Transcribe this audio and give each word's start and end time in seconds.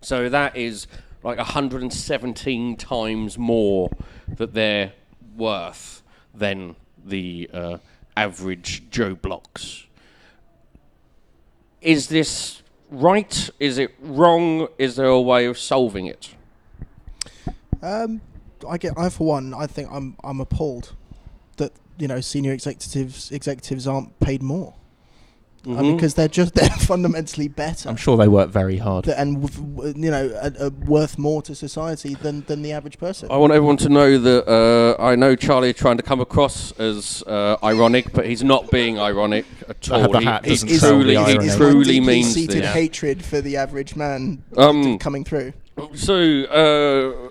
So 0.00 0.28
that 0.28 0.56
is 0.56 0.86
like 1.22 1.38
117 1.38 2.76
times 2.76 3.38
more 3.38 3.90
that 4.28 4.54
they're 4.54 4.92
worth 5.36 6.02
than 6.34 6.76
the 7.04 7.50
uh, 7.52 7.78
average 8.16 8.84
Joe 8.90 9.14
Bloggs. 9.14 9.86
Is 11.80 12.08
this 12.08 12.62
right? 12.90 13.50
Is 13.58 13.78
it 13.78 13.94
wrong? 14.00 14.68
Is 14.78 14.96
there 14.96 15.06
a 15.06 15.20
way 15.20 15.46
of 15.46 15.58
solving 15.58 16.06
it? 16.06 16.34
Um, 17.82 18.20
I 18.68 18.78
get. 18.78 18.94
I 18.96 19.08
for 19.08 19.26
one, 19.26 19.54
I 19.54 19.66
think 19.66 19.88
I'm 19.90 20.16
I'm 20.24 20.40
appalled 20.40 20.94
that 21.56 21.72
you 21.98 22.08
know 22.08 22.20
senior 22.20 22.52
executives 22.52 23.30
executives 23.30 23.86
aren't 23.86 24.18
paid 24.18 24.42
more. 24.42 24.74
I 25.68 25.82
mean, 25.82 25.92
Mhm. 25.92 25.96
because 25.96 26.14
they're 26.14 26.28
just 26.28 26.54
they're 26.58 26.70
fundamentally 26.70 27.48
better. 27.48 27.88
I'm 27.90 27.96
sure 27.96 28.16
they 28.16 28.28
work 28.28 28.48
very 28.48 28.78
hard. 28.78 29.04
th- 29.04 29.16
and 29.18 29.42
w- 29.42 29.74
w- 29.76 29.94
you 30.04 30.10
know 30.10 30.30
are, 30.42 30.66
are 30.66 30.70
worth 30.70 31.18
more 31.18 31.42
to 31.42 31.54
society 31.54 32.14
than 32.14 32.42
than 32.46 32.62
the 32.62 32.72
average 32.72 32.98
person. 32.98 33.28
I 33.30 33.36
want 33.36 33.52
everyone 33.52 33.76
to 33.78 33.88
know 33.90 34.18
that 34.18 34.48
uh, 34.48 35.02
I 35.02 35.14
know 35.14 35.36
Charlie 35.36 35.70
is 35.70 35.76
trying 35.76 35.98
to 35.98 36.02
come 36.02 36.20
across 36.20 36.72
as 36.80 37.22
uh, 37.26 37.56
ironic, 37.62 38.12
but 38.12 38.24
he's 38.26 38.42
not 38.42 38.70
being 38.70 38.98
ironic 38.98 39.44
at 39.68 39.90
all. 39.90 40.08
the 40.10 40.20
He- 40.20 40.24
hat 40.24 40.44
he, 40.44 40.50
doesn't 40.52 40.68
Is- 40.70 40.80
the 40.80 40.88
truly, 40.88 41.10
he 41.12 41.16
irony. 41.18 41.48
truly 41.50 41.84
deeply 41.84 42.00
means 42.00 42.32
seated 42.32 42.62
this. 42.62 42.72
hatred 42.72 43.22
for 43.24 43.40
the 43.42 43.56
average 43.58 43.94
man 43.94 44.42
Um, 44.56 44.98
coming 44.98 45.24
through. 45.24 45.52
So, 45.94 46.14
uh, 46.16 47.28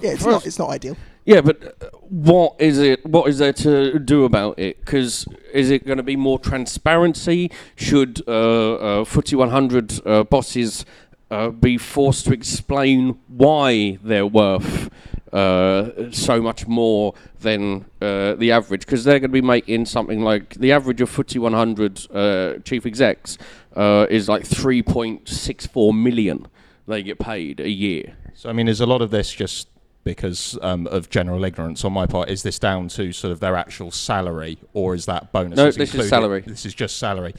Yeah, 0.00 0.12
it's 0.12 0.24
not 0.24 0.46
it's 0.46 0.58
not 0.58 0.70
ideal. 0.70 0.96
Yeah, 1.24 1.40
but 1.40 1.76
uh, 1.80 1.96
what 2.08 2.56
is 2.58 2.78
it? 2.78 3.04
What 3.06 3.28
is 3.28 3.38
there 3.38 3.52
to 3.52 3.98
do 3.98 4.24
about 4.24 4.58
it? 4.58 4.80
Because 4.80 5.26
is 5.52 5.70
it 5.70 5.86
going 5.86 5.98
to 5.98 6.02
be 6.02 6.16
more 6.16 6.38
transparency? 6.38 7.50
Should 7.76 8.22
uh, 8.26 8.74
uh, 8.74 9.04
FTSE 9.04 9.36
100 9.36 10.06
uh, 10.06 10.24
bosses 10.24 10.84
uh, 11.30 11.50
be 11.50 11.78
forced 11.78 12.26
to 12.26 12.32
explain 12.32 13.18
why 13.28 13.98
they're 14.02 14.26
worth 14.26 14.90
uh, 15.32 16.10
so 16.10 16.42
much 16.42 16.66
more 16.66 17.14
than 17.40 17.84
uh, 18.00 18.34
the 18.34 18.50
average? 18.50 18.84
Because 18.84 19.04
they're 19.04 19.20
going 19.20 19.30
to 19.30 19.40
be 19.40 19.40
making 19.40 19.86
something 19.86 20.22
like 20.22 20.54
the 20.54 20.72
average 20.72 21.00
of 21.00 21.10
FTSE 21.10 21.38
100 21.38 22.06
uh, 22.10 22.58
chief 22.64 22.84
execs 22.84 23.38
uh, 23.76 24.06
is 24.10 24.28
like 24.28 24.42
3.64 24.42 25.96
million 25.96 26.48
they 26.88 27.02
get 27.02 27.20
paid 27.20 27.60
a 27.60 27.70
year. 27.70 28.16
So, 28.34 28.50
I 28.50 28.52
mean, 28.52 28.66
is 28.66 28.80
a 28.80 28.86
lot 28.86 29.02
of 29.02 29.12
this 29.12 29.32
just 29.32 29.68
because 30.04 30.58
um, 30.62 30.86
of 30.88 31.10
general 31.10 31.44
ignorance 31.44 31.84
on 31.84 31.92
my 31.92 32.06
part? 32.06 32.28
Is 32.28 32.42
this 32.42 32.58
down 32.58 32.88
to 32.88 33.12
sort 33.12 33.32
of 33.32 33.40
their 33.40 33.56
actual 33.56 33.90
salary, 33.90 34.58
or 34.72 34.94
is 34.94 35.06
that 35.06 35.32
bonus? 35.32 35.56
No, 35.56 35.70
this 35.70 35.94
is 35.94 36.08
salary. 36.08 36.40
This 36.40 36.66
is 36.66 36.74
just 36.74 36.98
salary. 36.98 37.34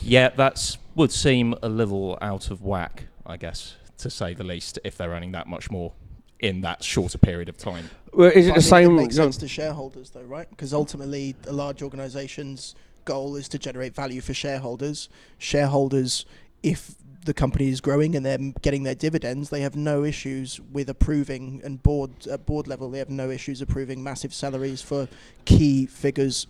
Yeah, 0.00 0.30
that's 0.30 0.78
would 0.94 1.12
seem 1.12 1.54
a 1.62 1.68
little 1.68 2.18
out 2.20 2.50
of 2.50 2.62
whack, 2.62 3.04
I 3.26 3.36
guess, 3.36 3.76
to 3.98 4.10
say 4.10 4.34
the 4.34 4.44
least, 4.44 4.78
if 4.84 4.96
they're 4.96 5.10
earning 5.10 5.32
that 5.32 5.46
much 5.46 5.70
more 5.70 5.92
in 6.40 6.60
that 6.60 6.84
shorter 6.84 7.18
period 7.18 7.48
of 7.48 7.56
time. 7.56 7.90
Well, 8.12 8.30
is 8.30 8.46
it 8.46 8.50
But 8.54 8.54
the 8.54 8.58
I 8.58 8.60
think 8.60 8.64
same? 8.64 8.98
It 8.98 9.02
makes 9.02 9.16
sense 9.16 9.36
to 9.38 9.48
shareholders, 9.48 10.10
though, 10.10 10.22
right? 10.22 10.48
Because 10.50 10.74
ultimately, 10.74 11.34
a 11.46 11.52
large 11.52 11.82
organisation's 11.82 12.74
goal 13.04 13.36
is 13.36 13.48
to 13.48 13.58
generate 13.58 13.94
value 13.94 14.20
for 14.20 14.34
shareholders. 14.34 15.08
Shareholders, 15.38 16.26
if 16.62 16.94
the 17.24 17.34
company 17.34 17.68
is 17.68 17.80
growing 17.80 18.14
and 18.14 18.24
they're 18.24 18.52
getting 18.60 18.82
their 18.82 18.94
dividends, 18.94 19.50
they 19.50 19.62
have 19.62 19.76
no 19.76 20.04
issues 20.04 20.60
with 20.72 20.88
approving, 20.88 21.60
and 21.64 21.82
board 21.82 22.10
at 22.30 22.44
board 22.46 22.68
level, 22.68 22.90
they 22.90 22.98
have 22.98 23.10
no 23.10 23.30
issues 23.30 23.62
approving 23.62 24.02
massive 24.02 24.34
salaries 24.34 24.82
for 24.82 25.08
key 25.44 25.86
figures 25.86 26.46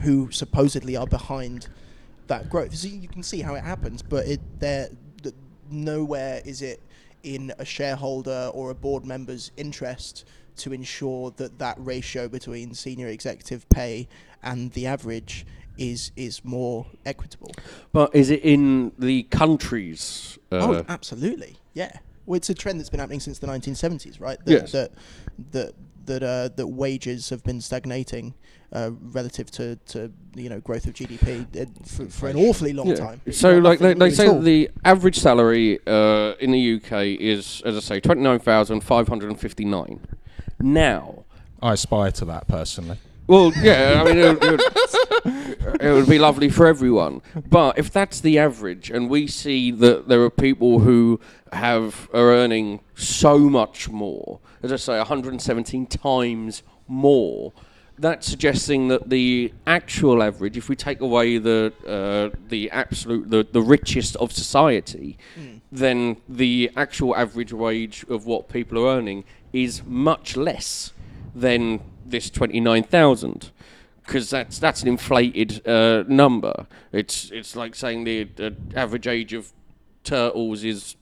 who 0.00 0.30
supposedly 0.30 0.96
are 0.96 1.06
behind 1.06 1.68
that 2.26 2.50
growth. 2.50 2.74
So 2.74 2.88
you 2.88 3.08
can 3.08 3.22
see 3.22 3.40
how 3.40 3.54
it 3.54 3.64
happens, 3.64 4.02
but 4.02 4.26
it 4.26 4.40
there 4.60 4.90
th- 5.22 5.34
nowhere 5.70 6.42
is 6.44 6.62
it 6.62 6.80
in 7.22 7.52
a 7.58 7.64
shareholder 7.64 8.50
or 8.52 8.70
a 8.70 8.74
board 8.74 9.04
member's 9.04 9.50
interest 9.56 10.24
to 10.56 10.72
ensure 10.72 11.30
that 11.36 11.58
that 11.58 11.76
ratio 11.78 12.28
between 12.28 12.74
senior 12.74 13.08
executive 13.08 13.68
pay 13.70 14.08
and 14.42 14.72
the 14.72 14.86
average 14.86 15.46
is 15.78 16.12
is 16.16 16.44
more 16.44 16.86
equitable. 17.06 17.52
But 17.92 18.14
is 18.14 18.30
it 18.30 18.40
in 18.42 18.92
the 18.98 19.24
countries? 19.24 20.38
Uh, 20.52 20.56
oh, 20.56 20.84
absolutely, 20.88 21.56
yeah. 21.74 21.92
Well, 22.26 22.36
it's 22.36 22.50
a 22.50 22.54
trend 22.54 22.78
that's 22.78 22.90
been 22.90 23.00
happening 23.00 23.20
since 23.20 23.38
the 23.38 23.46
1970s, 23.46 24.20
right? 24.20 24.38
That, 24.44 24.52
Yes. 24.52 24.72
That 24.72 24.92
that 25.52 25.74
that 26.08 26.22
uh, 26.22 26.48
that 26.56 26.66
wages 26.66 27.30
have 27.30 27.44
been 27.44 27.60
stagnating 27.60 28.34
uh, 28.72 28.90
relative 29.00 29.50
to, 29.52 29.76
to 29.86 30.12
you 30.34 30.48
know 30.48 30.60
growth 30.60 30.86
of 30.86 30.94
GDP 30.94 31.46
uh, 31.56 31.66
for, 31.86 32.06
for 32.06 32.28
an 32.28 32.36
awfully 32.36 32.72
long 32.72 32.88
yeah. 32.88 32.96
time. 32.96 33.20
So, 33.30 33.60
Not 33.60 33.62
like, 33.62 33.78
they, 33.78 33.94
they 33.94 34.10
say 34.10 34.26
all. 34.26 34.34
that 34.34 34.44
the 34.44 34.70
average 34.84 35.18
salary 35.18 35.78
uh, 35.86 36.34
in 36.40 36.50
the 36.50 36.74
UK 36.76 37.20
is, 37.20 37.62
as 37.64 37.76
I 37.76 37.80
say, 37.80 38.00
twenty 38.00 38.22
nine 38.22 38.40
thousand 38.40 38.80
five 38.80 39.08
hundred 39.08 39.30
and 39.30 39.40
fifty 39.40 39.64
nine. 39.64 40.00
Now, 40.60 41.24
I 41.62 41.74
aspire 41.74 42.10
to 42.12 42.24
that 42.26 42.48
personally. 42.48 42.98
well, 43.26 43.52
yeah, 43.62 44.02
I 44.04 44.12
mean, 44.12 45.37
it 45.68 45.72
would, 45.72 45.82
it, 45.82 45.84
would, 45.84 45.90
it 45.90 46.00
would 46.00 46.08
be 46.08 46.18
lovely 46.18 46.48
for 46.48 46.66
everyone. 46.66 47.22
But 47.48 47.78
if 47.78 47.90
that's 47.90 48.20
the 48.20 48.38
average, 48.38 48.90
and 48.90 49.08
we 49.08 49.26
see 49.26 49.70
that 49.70 50.08
there 50.08 50.22
are 50.22 50.30
people 50.30 50.80
who 50.80 51.20
have 51.52 52.08
are 52.12 52.32
earning 52.32 52.80
so 52.94 53.38
much 53.38 53.88
more, 53.88 54.40
as 54.62 54.72
I 54.72 54.76
say, 54.76 54.98
117 54.98 55.86
times 55.86 56.62
more, 56.86 57.52
that's 57.98 58.26
suggesting 58.28 58.88
that 58.88 59.10
the 59.10 59.52
actual 59.66 60.22
average, 60.22 60.56
if 60.56 60.68
we 60.68 60.76
take 60.76 61.00
away 61.00 61.38
the 61.38 61.72
uh, 61.86 62.36
the 62.48 62.70
absolute 62.70 63.30
the, 63.30 63.46
the 63.50 63.62
richest 63.62 64.16
of 64.16 64.32
society, 64.32 65.18
then 65.72 66.16
the 66.28 66.70
actual 66.76 67.16
average 67.16 67.52
wage 67.52 68.04
of 68.08 68.26
what 68.26 68.48
people 68.48 68.78
are 68.78 68.96
earning 68.96 69.24
is 69.52 69.82
much 69.84 70.36
less 70.36 70.92
than 71.34 71.80
this 72.04 72.30
29,000 72.30 73.50
because 74.08 74.30
that's 74.30 74.58
that's 74.58 74.82
an 74.82 74.88
inflated 74.88 75.66
uh, 75.68 76.02
number. 76.08 76.66
It's 76.92 77.30
it's 77.30 77.54
like 77.54 77.74
saying 77.74 78.04
the, 78.04 78.24
the 78.24 78.56
average 78.74 79.06
age 79.06 79.34
of 79.34 79.52
turtles 80.02 80.64
is 80.64 80.96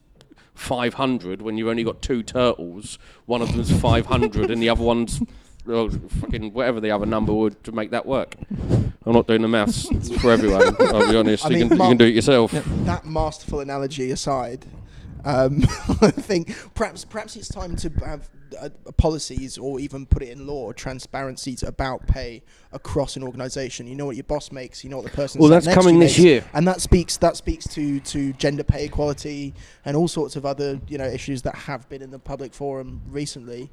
500 0.55 1.41
when 1.41 1.57
you've 1.57 1.69
only 1.69 1.85
got 1.85 2.03
two 2.03 2.25
turtles. 2.25 2.99
One 3.27 3.43
of 3.43 3.53
them's 3.53 3.71
500 3.81 4.51
and 4.51 4.61
the 4.61 4.69
other 4.69 4.83
one's 4.83 5.21
well, 5.65 5.89
fucking 5.89 6.53
whatever 6.53 6.81
the 6.81 6.91
other 6.91 7.07
number 7.07 7.33
would 7.33 7.63
to 7.65 7.73
make 7.73 7.91
that 7.93 8.07
work. 8.07 8.35
I'm 9.05 9.13
not 9.13 9.29
doing 9.29 9.43
the 9.43 9.49
maths 9.49 9.89
for 10.21 10.33
everyone. 10.33 10.77
I'll 10.81 11.09
be 11.09 11.17
honest. 11.17 11.47
I 11.47 11.51
you, 11.51 11.57
mean, 11.59 11.69
can, 11.69 11.79
you 11.79 11.85
can 11.85 11.97
do 11.97 12.07
it 12.07 12.15
yourself. 12.15 12.53
that 12.53 13.05
masterful 13.05 13.61
analogy 13.61 14.11
aside, 14.11 14.67
um, 15.25 15.63
I 16.01 16.11
think 16.11 16.57
perhaps 16.75 17.05
perhaps 17.05 17.37
it's 17.37 17.49
time 17.49 17.77
to 17.77 17.89
have 18.05 18.29
uh, 18.61 18.69
policies 18.97 19.59
or 19.59 19.81
even 19.81 20.07
put 20.07 20.23
it 20.23 20.29
in 20.29 20.47
law 20.47 20.73
transparencies 20.73 21.63
about 21.63 22.07
pay 22.07 22.43
across 22.73 23.17
an 23.17 23.23
organisation. 23.23 23.87
You 23.87 23.95
know 23.97 24.07
what 24.07 24.17
your 24.17 24.25
boss 24.25 24.53
makes. 24.53 24.85
You 24.85 24.91
know 24.91 24.97
what 24.97 25.07
the 25.07 25.13
person. 25.13 25.41
Well, 25.41 25.51
that's 25.51 25.67
coming 25.67 25.99
this 25.99 26.13
makes, 26.13 26.19
year. 26.19 26.45
and 26.53 26.67
that 26.69 26.81
speaks 26.81 27.17
that 27.19 27.37
speaks 27.37 27.67
to 27.69 28.01
to 28.01 28.33
gender 28.35 28.65
pay 28.65 28.85
equality 28.85 29.55
and 29.85 29.97
all 29.97 30.09
sorts 30.09 30.37
of 30.37 30.47
other 30.47 30.81
you 30.89 30.99
know 30.99 31.07
issues 31.07 31.43
that 31.43 31.55
have 31.55 31.89
been 31.89 32.03
in 32.03 32.11
the 32.11 32.19
public 32.19 32.55
forum 32.55 33.03
recently. 33.09 33.71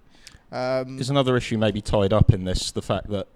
Um, 0.51 0.99
Is 0.99 1.09
another 1.09 1.35
issue 1.35 1.57
maybe 1.57 1.81
tied 1.81 2.13
up 2.13 2.31
in 2.31 2.43
this 2.43 2.71
the 2.71 2.81
fact 2.81 3.09
that 3.09 3.27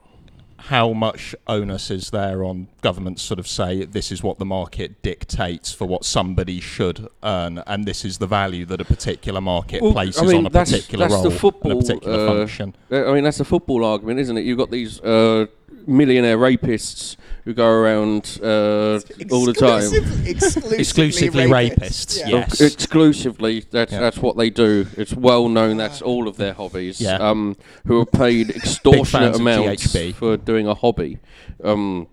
how 0.60 0.92
much 0.94 1.36
onus 1.48 1.92
is 1.92 2.10
there 2.10 2.44
on 2.44 2.68
governments 2.82 3.22
sort 3.22 3.40
of 3.40 3.48
say 3.48 3.86
this 3.86 4.12
is 4.12 4.24
what 4.24 4.40
the 4.40 4.46
market 4.46 5.02
dictates 5.02 5.72
for 5.72 5.86
what 5.86 6.04
somebody 6.04 6.60
should 6.60 7.08
earn, 7.24 7.60
and 7.68 7.86
this 7.86 8.04
is 8.04 8.18
the 8.18 8.28
value 8.28 8.66
that 8.66 8.82
a 8.82 8.86
particular 8.86 9.40
market 9.42 9.82
Well, 9.82 9.94
places 9.94 10.22
I 10.24 10.26
mean, 10.26 10.38
on 10.38 10.46
a 10.48 10.50
that's- 10.50 10.72
particular 10.72 11.08
that's 11.08 11.14
role 11.44 11.54
and 11.64 11.72
a 11.72 11.76
particular 11.76 12.20
uh, 12.20 12.28
function? 12.28 12.76
Uh, 12.92 13.10
I 13.10 13.14
mean, 13.14 13.24
that's 13.24 13.40
a 13.40 13.46
football 13.46 13.86
argument, 13.86 14.20
isn't 14.20 14.38
it? 14.38 14.46
You've 14.46 14.58
got 14.58 14.72
these 14.72 15.00
uh, 15.02 15.46
millionaire 15.88 16.38
rapists 16.38 17.16
who 17.46 17.54
go 17.54 17.68
around 17.68 18.40
uh, 18.44 19.00
all 19.32 19.46
the 19.46 19.54
time. 19.58 19.78
Exclusive- 19.82 20.28
exclusively, 20.28 20.78
Exclusively 20.78 21.44
rapists, 21.46 22.20
Yeah. 22.20 22.28
yeah. 22.28 22.44
Of- 22.44 22.60
Yes. 22.60 22.62
Exclusively, 22.74 23.66
that's 23.72 23.92
Yeah. 23.94 24.00
that's 24.02 24.18
what 24.18 24.36
they 24.38 24.50
do. 24.50 24.86
It's 24.98 25.14
well 25.14 25.48
known. 25.48 25.78
That's 25.78 26.02
all 26.02 26.28
of 26.28 26.38
their 26.38 26.54
hobbies. 26.54 27.00
Yeah. 27.00 27.16
Um, 27.18 27.56
who 27.86 28.00
are 28.02 28.06
paid 28.06 28.50
extortionate 28.56 29.36
of 29.36 29.42
amounts 29.42 29.88
GHB. 29.96 30.14
for 30.16 30.36
doing 30.38 30.68
a 30.68 30.74
hobby. 30.74 31.20
Um, 31.64 32.08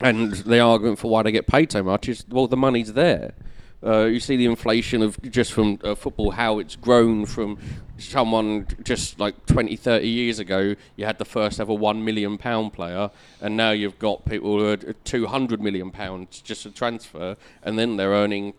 and 0.00 0.32
the 0.34 0.58
argument 0.58 0.98
for 0.98 1.08
why 1.10 1.22
they 1.22 1.30
get 1.30 1.46
paid 1.46 1.70
so 1.70 1.82
much 1.82 2.08
is 2.08 2.24
well, 2.28 2.48
the 2.48 2.56
money's 2.56 2.94
there. 2.94 3.34
Uh, 3.84 4.04
you 4.04 4.20
see 4.20 4.36
the 4.36 4.44
inflation 4.46 5.02
of 5.02 5.20
just 5.22 5.52
from 5.52 5.78
uh, 5.82 5.94
football, 5.94 6.30
how 6.30 6.60
it's 6.60 6.76
grown 6.76 7.26
from 7.26 7.58
someone 7.98 8.66
just 8.84 9.18
like 9.18 9.44
20, 9.46 9.74
30 9.74 10.06
years 10.06 10.38
ago. 10.38 10.74
You 10.96 11.04
had 11.04 11.18
the 11.18 11.24
first 11.24 11.58
ever 11.58 11.74
one 11.74 12.04
million 12.04 12.38
pound 12.38 12.72
player, 12.72 13.10
and 13.40 13.56
now 13.56 13.72
you've 13.72 13.98
got 13.98 14.24
people 14.24 14.58
who 14.58 14.66
are 14.66 14.76
200 14.76 15.60
million 15.60 15.90
pounds 15.90 16.40
just 16.40 16.64
a 16.64 16.70
transfer, 16.70 17.36
and 17.62 17.78
then 17.78 17.96
they're 17.96 18.10
earning 18.10 18.54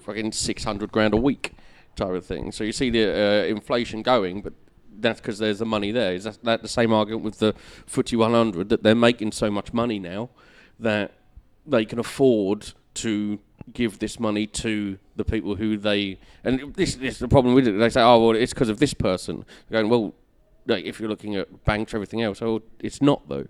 fucking 0.00 0.32
600 0.32 0.90
grand 0.90 1.12
a 1.12 1.18
week 1.18 1.52
type 1.94 2.10
of 2.10 2.24
thing. 2.24 2.50
So 2.50 2.64
you 2.64 2.72
see 2.72 2.88
the 2.88 3.04
uh, 3.04 3.44
inflation 3.44 4.02
going, 4.02 4.40
but 4.40 4.54
that's 5.00 5.20
because 5.20 5.38
there's 5.38 5.58
the 5.58 5.66
money 5.66 5.92
there. 5.92 6.14
Is 6.14 6.24
that, 6.24 6.42
that 6.44 6.62
the 6.62 6.68
same 6.68 6.92
argument 6.92 7.24
with 7.24 7.38
the 7.38 7.54
FTSE 7.90 8.16
100 8.16 8.70
that 8.70 8.82
they're 8.82 8.94
making 8.94 9.32
so 9.32 9.50
much 9.50 9.72
money 9.72 9.98
now 9.98 10.30
that 10.80 11.12
they 11.66 11.84
can 11.84 11.98
afford 11.98 12.72
to 12.94 13.38
give 13.72 13.98
this 13.98 14.18
money 14.18 14.46
to 14.46 14.98
the 15.16 15.24
people 15.24 15.56
who 15.56 15.76
they 15.76 16.18
and 16.44 16.74
this, 16.74 16.94
this 16.96 17.14
is 17.14 17.18
the 17.18 17.28
problem 17.28 17.54
with 17.54 17.66
it. 17.68 17.72
They 17.72 17.90
say, 17.90 18.02
oh 18.02 18.18
well, 18.26 18.36
it's 18.36 18.52
because 18.52 18.68
of 18.68 18.78
this 18.78 18.94
person. 18.94 19.44
They're 19.68 19.80
going 19.82 19.90
well. 19.90 20.14
Like 20.66 20.84
if 20.84 21.00
you're 21.00 21.08
looking 21.08 21.36
at 21.36 21.64
banks, 21.64 21.94
everything 21.94 22.22
else, 22.22 22.42
oh, 22.42 22.62
it's 22.80 23.00
not 23.00 23.28
though. 23.28 23.46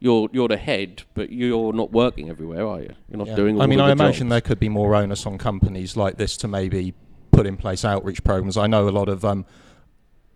You're 0.00 0.28
you're 0.32 0.48
the 0.48 0.56
head, 0.56 1.02
but 1.14 1.30
you're 1.32 1.72
not 1.72 1.90
working 1.90 2.28
everywhere, 2.28 2.66
are 2.66 2.80
you? 2.82 2.94
You're 3.08 3.18
not 3.18 3.28
Yeah. 3.28 3.36
doing. 3.36 3.56
All 3.56 3.62
I 3.62 3.66
mean, 3.66 3.80
I 3.80 3.90
imagine 3.90 4.26
jobs. 4.28 4.30
there 4.30 4.40
could 4.42 4.60
be 4.60 4.68
more 4.68 4.94
onus 4.94 5.26
on 5.26 5.38
companies 5.38 5.96
like 5.96 6.18
this 6.18 6.36
to 6.38 6.48
maybe 6.48 6.94
put 7.32 7.46
in 7.46 7.56
place 7.56 7.84
outreach 7.84 8.22
programs. 8.22 8.56
I 8.56 8.66
know 8.66 8.88
a 8.88 8.90
lot 8.90 9.08
of 9.08 9.24
um, 9.24 9.44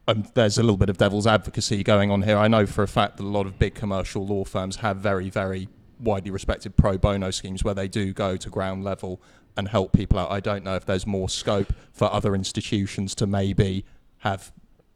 um, 0.09 0.25
there's 0.35 0.59
a 0.59 0.62
little 0.62 0.77
bit 0.77 0.91
of 0.91 0.99
devil's 0.99 1.27
advocacy 1.27 1.83
going 1.85 2.11
on 2.11 2.23
here. 2.23 2.37
I 2.37 2.49
know 2.49 2.67
for 2.67 2.83
a 2.83 2.89
fact 2.89 3.19
that 3.19 3.23
a 3.23 3.29
lot 3.29 3.47
of 3.47 3.59
big 3.59 3.75
commercial 3.75 4.27
law 4.27 4.44
firms 4.44 4.77
have 4.77 4.97
very, 4.97 5.31
very 5.31 5.69
widely 6.02 6.31
respected 6.31 6.76
pro 6.76 6.99
bono 6.99 7.31
schemes 7.31 7.64
where 7.64 7.75
they 7.75 7.88
do 7.88 8.12
go 8.12 8.37
to 8.37 8.50
ground 8.50 8.84
level 8.84 9.20
and 9.56 9.69
help 9.69 9.93
people 9.93 10.19
out. 10.19 10.31
I 10.31 10.40
don't 10.40 10.64
know 10.64 10.75
if 10.76 10.87
there's 10.87 11.06
more 11.06 11.28
scope 11.28 11.72
for 11.93 12.12
other 12.12 12.34
institutions 12.34 13.14
to 13.16 13.26
maybe 13.26 13.84
have 14.19 14.52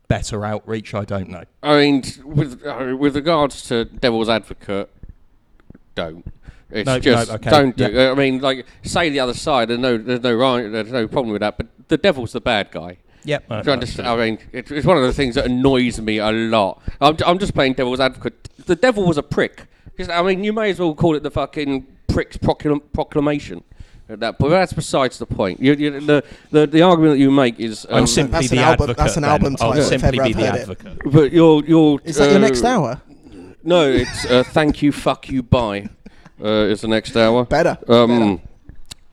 better 0.08 0.44
outreach. 0.44 0.94
I 0.94 1.04
don't 1.04 1.28
know. 1.28 1.44
I 1.62 1.76
mean, 1.78 2.02
with 2.24 2.64
uh, 2.64 2.96
with 2.98 3.16
regards 3.16 3.62
to 3.68 3.84
devil's 3.84 4.28
advocate, 4.28 4.90
don't. 5.94 6.32
It's 6.70 6.86
No, 6.86 6.94
no, 6.94 7.00
just 7.00 7.30
okay, 7.30 7.50
don't 7.50 7.76
do. 7.76 7.90
yeah. 7.90 8.10
I 8.10 8.14
mean, 8.14 8.40
like 8.40 8.66
say 8.82 9.08
the 9.08 9.20
other 9.20 9.34
side. 9.34 9.68
There's 9.68 9.78
no 9.80 9.96
there's 9.98 10.22
no 10.22 10.34
right. 10.34 10.70
There's 10.70 10.92
no 10.92 11.06
problem 11.06 11.32
with 11.32 11.40
that. 11.40 11.56
But 11.56 11.68
the 11.88 11.96
devil's 11.96 12.32
the 12.32 12.40
bad 12.40 12.70
guy. 12.70 12.98
Yep. 13.24 13.48
Do 13.48 13.62
you 13.64 13.72
understand? 13.72 14.08
I 14.08 14.16
mean, 14.16 14.38
it's 14.52 14.86
one 14.86 14.96
of 14.96 15.02
the 15.02 15.12
things 15.12 15.34
that 15.34 15.46
annoys 15.46 16.00
me 16.00 16.18
a 16.18 16.30
lot. 16.30 16.80
I'm, 17.00 17.16
I'm 17.26 17.38
just 17.40 17.54
playing 17.54 17.72
devil's 17.74 17.98
advocate. 17.98 18.48
The 18.66 18.76
devil 18.76 19.04
was 19.04 19.18
a 19.18 19.22
prick. 19.22 19.66
Just- 19.98 20.10
I 20.10 20.22
mean, 20.22 20.44
you 20.44 20.52
may 20.52 20.70
as 20.70 20.78
well 20.78 20.94
call 20.94 21.14
it 21.16 21.22
the 21.22 21.30
fucking 21.30 21.86
prick's 22.08 22.36
proclam- 22.36 22.82
proclamation. 22.92 23.62
At 24.08 24.20
that 24.20 24.38
point, 24.38 24.50
but 24.52 24.58
that's 24.60 24.72
besides 24.72 25.18
the 25.18 25.26
point. 25.26 25.58
You, 25.58 25.72
you, 25.74 25.98
the, 26.00 26.22
the 26.52 26.64
the 26.68 26.80
argument 26.82 27.14
that 27.14 27.18
you 27.18 27.28
make 27.32 27.58
is. 27.58 27.84
I'm 27.90 28.02
Um, 28.02 28.06
simply 28.06 28.32
That's 28.40 28.50
an 28.52 28.56
the 28.58 28.62
album- 28.62 28.72
advocate. 28.90 28.96
that's 28.98 29.16
an 29.16 29.22
then. 29.22 29.30
album 29.32 29.56
I'll 29.58 29.72
title, 29.72 29.82
if 29.82 29.88
simply 29.88 30.06
ever 30.20 30.28
be 30.28 30.30
I've 30.30 30.36
the 30.36 30.46
heard 30.46 30.54
it. 30.54 30.60
advocate. 30.60 30.98
but 31.12 31.32
you're 31.32 31.64
you're. 31.64 32.00
Is 32.04 32.14
that 32.18 32.26
your 32.28 32.36
uh, 32.36 32.38
next 32.38 32.62
hour? 32.62 33.00
No, 33.64 33.90
it's 33.90 34.24
uh, 34.26 34.44
thank 34.44 34.80
you, 34.80 34.92
fuck 34.92 35.28
you, 35.28 35.42
bye. 35.42 35.88
Uh, 36.40 36.46
is 36.70 36.82
the 36.82 36.86
next 36.88 37.16
hour. 37.16 37.44
Better. 37.46 37.78
Um, 37.88 38.40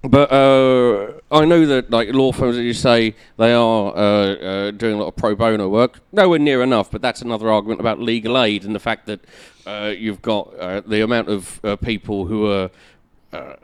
but 0.03 0.31
uh, 0.31 1.13
I 1.31 1.45
know 1.45 1.65
that 1.65 1.89
like 1.89 2.13
law 2.13 2.31
firms, 2.31 2.57
as 2.57 2.63
you 2.63 2.73
say, 2.73 3.15
they 3.37 3.53
are 3.53 3.95
uh, 3.95 3.99
uh, 3.99 4.71
doing 4.71 4.95
a 4.95 4.97
lot 4.97 5.07
of 5.07 5.15
pro 5.15 5.33
bono 5.35 5.69
work. 5.69 6.01
Nowhere 6.11 6.39
near 6.39 6.61
enough, 6.61 6.91
but 6.91 7.01
that's 7.01 7.21
another 7.21 7.49
argument 7.49 7.79
about 7.79 7.99
legal 7.99 8.37
aid 8.37 8.65
and 8.65 8.75
the 8.75 8.79
fact 8.79 9.05
that 9.05 9.21
uh, 9.65 9.93
you've 9.97 10.21
got 10.21 10.53
uh, 10.55 10.81
the 10.81 11.01
amount 11.01 11.29
of 11.29 11.59
uh, 11.63 11.75
people 11.77 12.25
who 12.25 12.51
are. 12.51 12.69
Uh, 13.31 13.55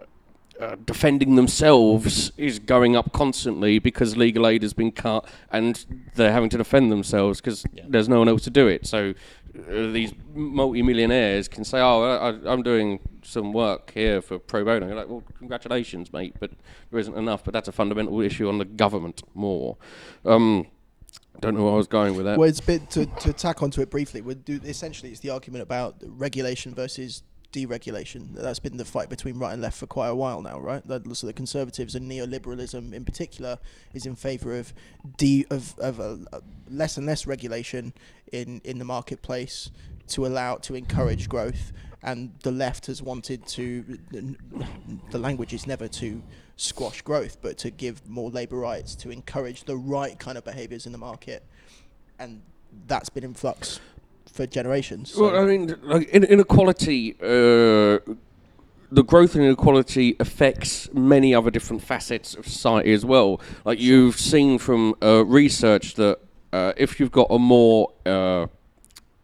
uh, 0.60 0.76
defending 0.84 1.38
themselves 1.38 2.34
is 2.36 2.60
going 2.60 2.94
up 2.94 3.14
constantly 3.14 3.80
because 3.80 4.18
legal 4.18 4.46
aid 4.46 4.62
has 4.62 4.74
been 4.74 4.92
cut 4.92 5.26
and 5.54 5.86
they're 6.16 6.34
having 6.34 6.50
to 6.50 6.58
defend 6.58 6.92
themselves 6.92 7.40
because 7.40 7.64
there's 7.88 8.10
no 8.10 8.20
one 8.20 8.28
else 8.28 8.44
to 8.44 8.50
do 8.50 8.68
it. 8.68 8.86
So 8.86 9.14
these 9.68 10.14
multi-millionaires 10.34 11.48
can 11.48 11.64
say, 11.64 11.80
"Oh, 11.80 12.04
I, 12.04 12.52
I'm 12.52 12.64
doing 12.64 13.00
some 13.24 13.54
work 13.54 13.92
here 13.94 14.22
for 14.22 14.40
pro 14.40 14.64
bono." 14.64 14.88
You're 14.88 14.96
like, 14.96 15.10
"Well, 15.10 15.24
congratulations, 15.38 16.12
mate," 16.14 16.36
but 16.40 16.52
there 16.92 17.00
isn't 17.00 17.16
enough. 17.16 17.44
But 17.44 17.54
that's 17.54 17.68
a 17.68 17.72
fundamental 17.72 18.20
issue 18.22 18.48
on 18.48 18.58
the 18.58 18.66
government 18.66 19.24
more. 19.34 19.78
Um, 20.26 20.68
don't 21.40 21.56
know 21.56 21.64
where 21.64 21.74
I 21.74 21.78
was 21.78 21.88
going 21.88 22.16
with 22.16 22.26
that. 22.26 22.38
Well, 22.38 22.50
it's 22.50 22.60
a 22.60 22.64
bit 22.64 22.90
to, 22.92 23.06
to 23.06 23.34
tack 23.34 23.64
onto 23.64 23.82
it 23.82 23.90
briefly. 23.90 24.22
We 24.22 24.36
do 24.36 24.60
essentially 24.64 25.12
it's 25.12 25.22
the 25.22 25.30
argument 25.30 25.64
about 25.64 25.96
regulation 26.06 26.76
versus 26.76 27.24
deregulation. 27.52 28.36
That's 28.36 28.60
been 28.60 28.78
the 28.78 28.86
fight 28.86 29.10
between 29.10 29.40
right 29.40 29.54
and 29.54 29.62
left 29.62 29.78
for 29.78 29.88
quite 29.88 30.10
a 30.10 30.16
while 30.16 30.42
now, 30.42 30.60
right? 30.60 30.86
That, 30.88 31.16
so 31.16 31.28
the 31.28 31.34
conservatives 31.34 31.96
and 31.96 32.10
neoliberalism 32.10 32.94
in 32.94 33.06
particular 33.06 33.58
is 33.94 34.06
in 34.06 34.16
favour 34.16 34.58
of 34.58 34.74
de 35.18 35.46
of 35.50 35.78
of 35.80 36.00
uh, 36.00 36.18
uh, 36.32 36.42
less 36.70 36.98
and 36.98 37.06
less 37.06 37.26
regulation 37.28 37.94
in 38.32 38.62
in 38.64 38.80
the 38.80 38.86
marketplace 38.86 39.72
to 40.08 40.26
allow 40.26 40.56
to 40.58 40.76
encourage 40.76 41.30
growth. 41.30 41.72
And 42.02 42.34
the 42.44 42.52
left 42.52 42.86
has 42.86 43.02
wanted 43.02 43.46
to. 43.48 44.00
The 45.12 45.20
language 45.20 45.54
is 45.54 45.68
never 45.68 45.88
to 45.90 46.24
squash 46.56 47.02
growth, 47.02 47.38
but 47.42 47.58
to 47.58 47.70
give 47.70 48.08
more 48.08 48.30
labour 48.30 48.58
rights 48.58 48.96
to 48.96 49.12
encourage 49.12 49.64
the 49.66 49.78
right 49.78 50.18
kind 50.18 50.38
of 50.38 50.46
behaviours 50.46 50.86
in 50.86 50.92
the 50.92 50.98
market 50.98 51.44
and 52.20 52.42
that's 52.88 53.10
been 53.10 53.24
in 53.24 53.34
flux 53.34 53.80
for 54.32 54.46
generations. 54.46 55.14
So 55.14 55.24
Well, 55.24 55.42
I 55.42 55.46
mean, 55.46 55.76
like 55.82 56.10
inequality, 56.10 57.16
uh, 57.22 58.00
the 58.92 59.04
growth 59.04 59.36
in 59.36 59.42
inequality 59.42 60.16
affects 60.20 60.92
many 60.94 61.34
other 61.34 61.50
different 61.50 61.82
facets 61.82 62.36
of 62.36 62.48
society 62.48 62.92
as 62.92 63.06
well. 63.06 63.42
Like 63.66 63.80
you've 63.80 64.20
seen 64.20 64.60
from 64.60 64.96
uh, 65.02 65.26
research 65.26 65.96
that 65.96 66.20
uh, 66.54 66.74
if 66.78 67.00
you've 67.00 67.12
got 67.12 67.28
a 67.30 67.40
more 67.40 67.92
uh, 68.06 68.48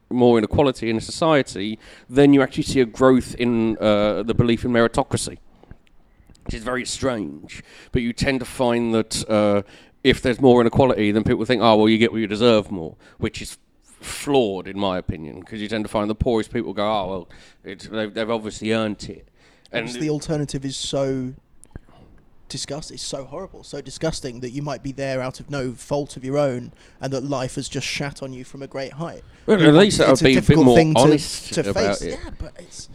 more 0.10 0.38
inequality 0.38 0.90
in 0.90 0.98
a 0.98 1.02
society, 1.02 1.80
then 2.10 2.34
you 2.34 2.42
actually 2.42 2.64
see 2.64 2.80
a 2.80 2.86
growth 2.86 3.36
in 3.36 3.78
uh, 3.80 4.24
the 4.24 4.34
belief 4.34 4.64
in 4.64 4.72
meritocracy 4.72 5.38
which 6.46 6.54
is 6.54 6.64
very 6.64 6.86
strange. 6.86 7.64
But 7.92 8.02
you 8.02 8.14
tend 8.14 8.40
to 8.40 8.46
find 8.46 8.94
that 8.94 9.30
uh, 9.30 9.64
if 10.04 10.22
there's 10.22 10.40
more 10.40 10.62
inequality, 10.62 11.12
then 11.12 11.24
people 11.24 11.44
think, 11.46 11.62
oh, 11.62 11.76
well, 11.76 11.90
you 11.90 11.98
get 11.98 12.12
what 12.12 12.22
you 12.22 12.28
deserve 12.28 12.72
more, 12.72 12.96
which 13.18 13.42
is 13.42 13.58
flawed 13.84 14.68
in 14.68 14.78
my 14.78 14.98
opinion, 14.98 15.40
because 15.40 15.60
you 15.62 15.68
tend 15.68 15.84
to 15.84 15.90
find 15.90 16.10
the 16.10 16.16
poorest 16.16 16.54
people 16.54 16.74
go, 16.74 16.86
oh, 16.86 17.08
well, 17.08 17.30
it's, 17.64 17.88
they've, 17.88 18.14
they've 18.14 18.30
obviously 18.30 18.72
earned 18.72 19.04
it. 19.10 19.28
And 19.72 19.88
because 19.88 20.00
the 20.00 20.10
alternative 20.12 20.64
is 20.64 20.78
so 20.78 21.34
disgusting, 22.48 22.96
it's 22.96 23.04
so 23.04 23.26
horrible, 23.26 23.64
so 23.64 23.82
disgusting 23.82 24.40
that 24.42 24.52
you 24.52 24.62
might 24.62 24.84
be 24.84 24.92
there 24.92 25.22
out 25.22 25.40
of 25.40 25.50
no 25.50 25.74
fault 25.74 26.18
of 26.18 26.24
your 26.24 26.38
own, 26.38 26.72
and 27.02 27.12
that 27.14 27.24
life 27.24 27.56
has 27.56 27.68
just 27.68 27.88
shat 27.88 28.22
on 28.22 28.34
you 28.34 28.44
from 28.44 28.62
a 28.62 28.68
great 28.68 28.94
height. 28.94 29.24
Well, 29.46 29.62
at 29.62 29.74
least 29.74 29.98
that 29.98 30.10
it's 30.10 30.22
would 30.22 30.28
be 30.28 30.34
a 30.34 30.36
bit 30.36 30.42
difficult 30.42 30.66
more 30.66 30.78
thing 30.78 30.94
to- 30.94 31.00
honest 31.00 31.54
to, 31.54 31.70
about 31.70 31.98
face. 31.98 32.02
it. 32.02 32.20
Yeah, 32.24 32.30
but 32.38 32.54
it's 32.60 32.90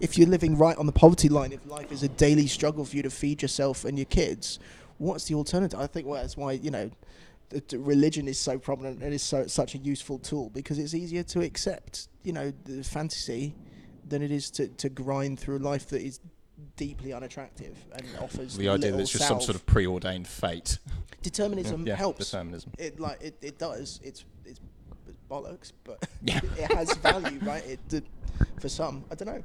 if 0.00 0.18
you're 0.18 0.28
living 0.28 0.56
right 0.58 0.76
on 0.76 0.86
the 0.86 0.92
poverty 0.92 1.28
line, 1.28 1.52
if 1.52 1.64
life 1.66 1.90
is 1.90 2.02
a 2.02 2.08
daily 2.08 2.46
struggle 2.46 2.84
for 2.84 2.96
you 2.96 3.02
to 3.02 3.10
feed 3.10 3.42
yourself 3.42 3.84
and 3.84 3.98
your 3.98 4.06
kids, 4.06 4.58
what's 4.98 5.24
the 5.24 5.34
alternative? 5.34 5.78
I 5.78 5.86
think 5.86 6.06
well, 6.06 6.20
that's 6.20 6.36
why 6.36 6.52
you 6.52 6.70
know. 6.70 6.90
The, 7.48 7.62
the 7.68 7.78
religion 7.78 8.26
is 8.26 8.40
so 8.40 8.58
prominent 8.58 9.04
and 9.04 9.14
is 9.14 9.22
so 9.22 9.46
such 9.46 9.76
a 9.76 9.78
useful 9.78 10.18
tool 10.18 10.50
because 10.50 10.80
it's 10.80 10.94
easier 10.94 11.22
to 11.22 11.42
accept, 11.42 12.08
you 12.24 12.32
know, 12.32 12.52
the 12.64 12.82
fantasy 12.82 13.54
than 14.08 14.20
it 14.20 14.32
is 14.32 14.50
to, 14.50 14.66
to 14.66 14.88
grind 14.88 15.38
through 15.38 15.58
a 15.58 15.60
life 15.60 15.86
that 15.90 16.02
is 16.02 16.18
deeply 16.76 17.12
unattractive 17.12 17.76
and 17.94 18.04
offers 18.20 18.56
The 18.56 18.68
idea 18.68 18.92
that 18.92 19.00
it's 19.00 19.10
just 19.10 19.26
some 19.26 19.40
sort 19.40 19.56
of 19.56 19.66
preordained 19.66 20.26
fate. 20.28 20.78
determinism 21.22 21.86
yeah, 21.86 21.96
helps. 21.96 22.30
determinism. 22.30 22.72
It 22.78 23.00
like 23.00 23.20
it, 23.22 23.36
it 23.42 23.58
does. 23.58 24.00
It's 24.04 24.24
it's 24.44 24.60
bollocks, 25.30 25.72
but 25.84 26.06
Yeah. 26.22 26.40
it 26.58 26.72
has 26.72 26.94
value, 26.98 27.38
right? 27.42 27.64
It 27.66 27.80
did, 27.88 28.04
for 28.60 28.68
some. 28.68 29.04
I 29.10 29.14
don't 29.16 29.28
know. 29.28 29.44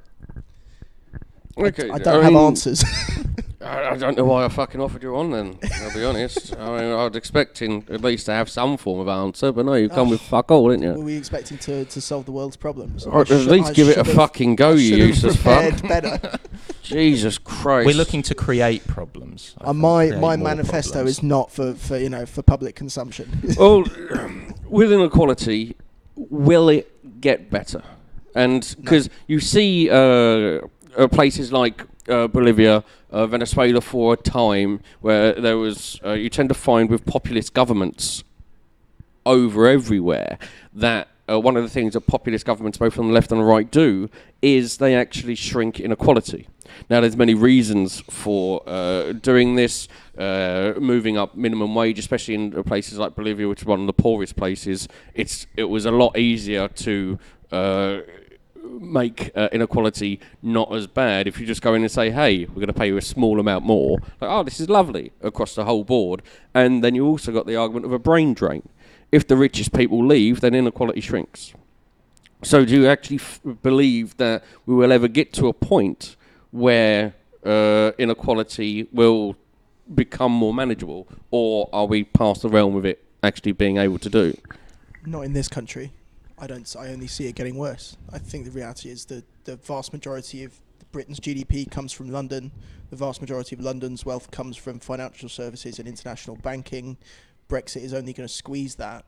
Okay, 1.57 1.89
I 1.89 1.97
don't 1.97 2.23
have 2.23 2.33
mean, 2.33 2.41
answers. 2.41 2.83
I, 3.61 3.89
I 3.91 3.97
don't 3.97 4.17
know 4.17 4.25
why 4.25 4.43
I 4.43 4.49
fucking 4.49 4.81
offered 4.81 5.03
you 5.03 5.15
on 5.15 5.29
then. 5.29 5.59
I'll 5.83 5.93
be 5.93 6.03
honest. 6.03 6.55
I 6.57 6.65
mean, 6.81 6.91
I 6.91 7.05
was 7.07 7.15
expecting 7.15 7.85
at 7.91 8.01
least 8.01 8.25
to 8.25 8.31
have 8.33 8.49
some 8.49 8.75
form 8.75 8.99
of 8.99 9.07
answer, 9.07 9.51
but 9.51 9.65
no, 9.67 9.75
you 9.75 9.87
come 9.87 10.09
with 10.09 10.19
fuck 10.21 10.49
all, 10.49 10.69
didn't 10.69 10.83
you? 10.83 10.89
Were 10.93 10.97
you? 10.97 11.03
we 11.03 11.15
expecting 11.17 11.59
to, 11.59 11.85
to 11.85 12.01
solve 12.01 12.25
the 12.25 12.31
world's 12.31 12.55
problems? 12.57 13.05
Or 13.05 13.19
I 13.19 13.21
at 13.21 13.27
should- 13.27 13.47
least 13.47 13.69
I 13.69 13.73
give 13.73 13.89
it 13.89 13.97
a 13.97 14.03
should've- 14.03 14.15
fucking 14.15 14.55
go, 14.55 14.71
you 14.71 14.89
should've 14.89 15.07
useless 15.07 15.35
prepared 15.35 15.79
fuck. 15.79 15.89
better. 15.89 16.39
Jesus 16.81 17.37
Christ. 17.37 17.85
We're 17.85 17.95
looking 17.95 18.23
to 18.23 18.33
create 18.35 18.87
problems. 18.87 19.55
I 19.59 19.65
Uh, 19.65 19.67
think, 19.67 19.77
my 19.77 20.07
create 20.07 20.19
my 20.21 20.37
more 20.37 20.47
manifesto 20.49 20.93
problems. 20.93 21.17
is 21.17 21.23
not 21.23 21.51
for, 21.51 21.73
for 21.75 21.97
you 21.97 22.09
know 22.09 22.25
for 22.25 22.41
public 22.41 22.75
consumption. 22.75 23.29
Well, 23.57 23.83
with 24.69 24.91
inequality, 24.91 25.75
will 26.15 26.67
it 26.69 27.21
get 27.21 27.51
better? 27.51 27.83
And 28.33 28.75
because 28.81 29.09
you 29.27 29.39
see 29.39 29.89
uh, 29.89 30.61
uh, 30.97 31.07
places 31.07 31.51
like 31.51 31.85
uh, 32.07 32.27
Bolivia, 32.27 32.83
uh, 33.11 33.27
Venezuela 33.27 33.81
for 33.81 34.13
a 34.13 34.17
time 34.17 34.81
where 35.01 35.33
there 35.33 35.57
was, 35.57 35.99
uh, 36.05 36.13
you 36.13 36.29
tend 36.29 36.49
to 36.49 36.55
find 36.55 36.89
with 36.89 37.05
populist 37.05 37.53
governments 37.53 38.23
over 39.25 39.67
everywhere 39.67 40.37
that 40.73 41.07
uh, 41.29 41.39
one 41.39 41.55
of 41.55 41.63
the 41.63 41.69
things 41.69 41.93
that 41.93 42.01
populist 42.01 42.45
governments, 42.45 42.77
both 42.77 42.97
on 42.97 43.07
the 43.07 43.13
left 43.13 43.31
and 43.31 43.39
the 43.39 43.45
right, 43.45 43.69
do 43.69 44.09
is 44.41 44.77
they 44.77 44.95
actually 44.95 45.35
shrink 45.35 45.79
inequality. 45.79 46.47
Now, 46.89 47.01
there's 47.01 47.17
many 47.17 47.33
reasons 47.33 48.01
for 48.09 48.63
uh, 48.65 49.13
doing 49.13 49.55
this, 49.55 49.87
uh, 50.17 50.73
moving 50.79 51.17
up 51.17 51.35
minimum 51.35 51.75
wage, 51.75 51.99
especially 51.99 52.33
in 52.33 52.63
places 52.63 52.97
like 52.97 53.15
Bolivia, 53.15 53.47
which 53.47 53.61
is 53.61 53.65
one 53.65 53.81
of 53.81 53.87
the 53.87 53.93
poorest 53.93 54.35
places. 54.35 54.87
It's 55.13 55.47
it 55.55 55.65
was 55.65 55.85
a 55.85 55.91
lot 55.91 56.17
easier 56.17 56.67
to. 56.67 57.19
Make 58.79 59.31
uh, 59.35 59.49
inequality 59.51 60.19
not 60.41 60.73
as 60.73 60.87
bad 60.87 61.27
if 61.27 61.39
you 61.39 61.45
just 61.45 61.61
go 61.61 61.73
in 61.73 61.81
and 61.81 61.91
say, 61.91 62.09
hey, 62.09 62.45
we're 62.45 62.55
going 62.55 62.67
to 62.67 62.73
pay 62.73 62.87
you 62.87 62.97
a 62.97 63.01
small 63.01 63.39
amount 63.39 63.65
more. 63.65 63.99
Like, 64.19 64.31
oh, 64.31 64.43
this 64.43 64.59
is 64.59 64.69
lovely 64.69 65.11
across 65.21 65.55
the 65.55 65.65
whole 65.65 65.83
board. 65.83 66.21
And 66.53 66.83
then 66.83 66.95
you 66.95 67.05
also 67.05 67.31
got 67.31 67.45
the 67.45 67.55
argument 67.55 67.85
of 67.85 67.91
a 67.91 67.99
brain 67.99 68.33
drain. 68.33 68.67
If 69.11 69.27
the 69.27 69.35
richest 69.35 69.73
people 69.73 70.05
leave, 70.05 70.41
then 70.41 70.55
inequality 70.55 71.01
shrinks. 71.01 71.53
So, 72.43 72.65
do 72.65 72.73
you 72.73 72.87
actually 72.87 73.17
f- 73.17 73.41
believe 73.61 74.17
that 74.17 74.43
we 74.65 74.73
will 74.73 74.91
ever 74.91 75.07
get 75.07 75.31
to 75.33 75.47
a 75.47 75.53
point 75.53 76.15
where 76.51 77.13
uh, 77.45 77.91
inequality 77.97 78.87
will 78.91 79.35
become 79.93 80.31
more 80.31 80.53
manageable, 80.53 81.07
or 81.29 81.69
are 81.73 81.85
we 81.85 82.03
past 82.03 82.41
the 82.41 82.49
realm 82.49 82.75
of 82.75 82.85
it 82.85 83.03
actually 83.21 83.51
being 83.51 83.77
able 83.77 83.99
to 83.99 84.09
do? 84.09 84.33
not 85.05 85.21
in 85.21 85.33
this 85.33 85.47
country. 85.47 85.91
I 86.41 86.47
don't. 86.47 86.75
I 86.77 86.87
only 86.87 87.05
see 87.05 87.27
it 87.27 87.35
getting 87.35 87.55
worse. 87.55 87.97
I 88.11 88.17
think 88.17 88.45
the 88.45 88.51
reality 88.51 88.89
is 88.89 89.05
that 89.05 89.23
the 89.45 89.57
vast 89.57 89.93
majority 89.93 90.43
of 90.43 90.59
Britain's 90.91 91.19
GDP 91.19 91.69
comes 91.69 91.93
from 91.93 92.09
London. 92.09 92.51
The 92.89 92.95
vast 92.95 93.21
majority 93.21 93.55
of 93.55 93.61
London's 93.61 94.05
wealth 94.05 94.31
comes 94.31 94.57
from 94.57 94.79
financial 94.79 95.29
services 95.29 95.77
and 95.77 95.87
international 95.87 96.35
banking. 96.37 96.97
Brexit 97.47 97.83
is 97.83 97.93
only 97.93 98.11
going 98.11 98.27
to 98.27 98.33
squeeze 98.33 98.75
that, 98.75 99.05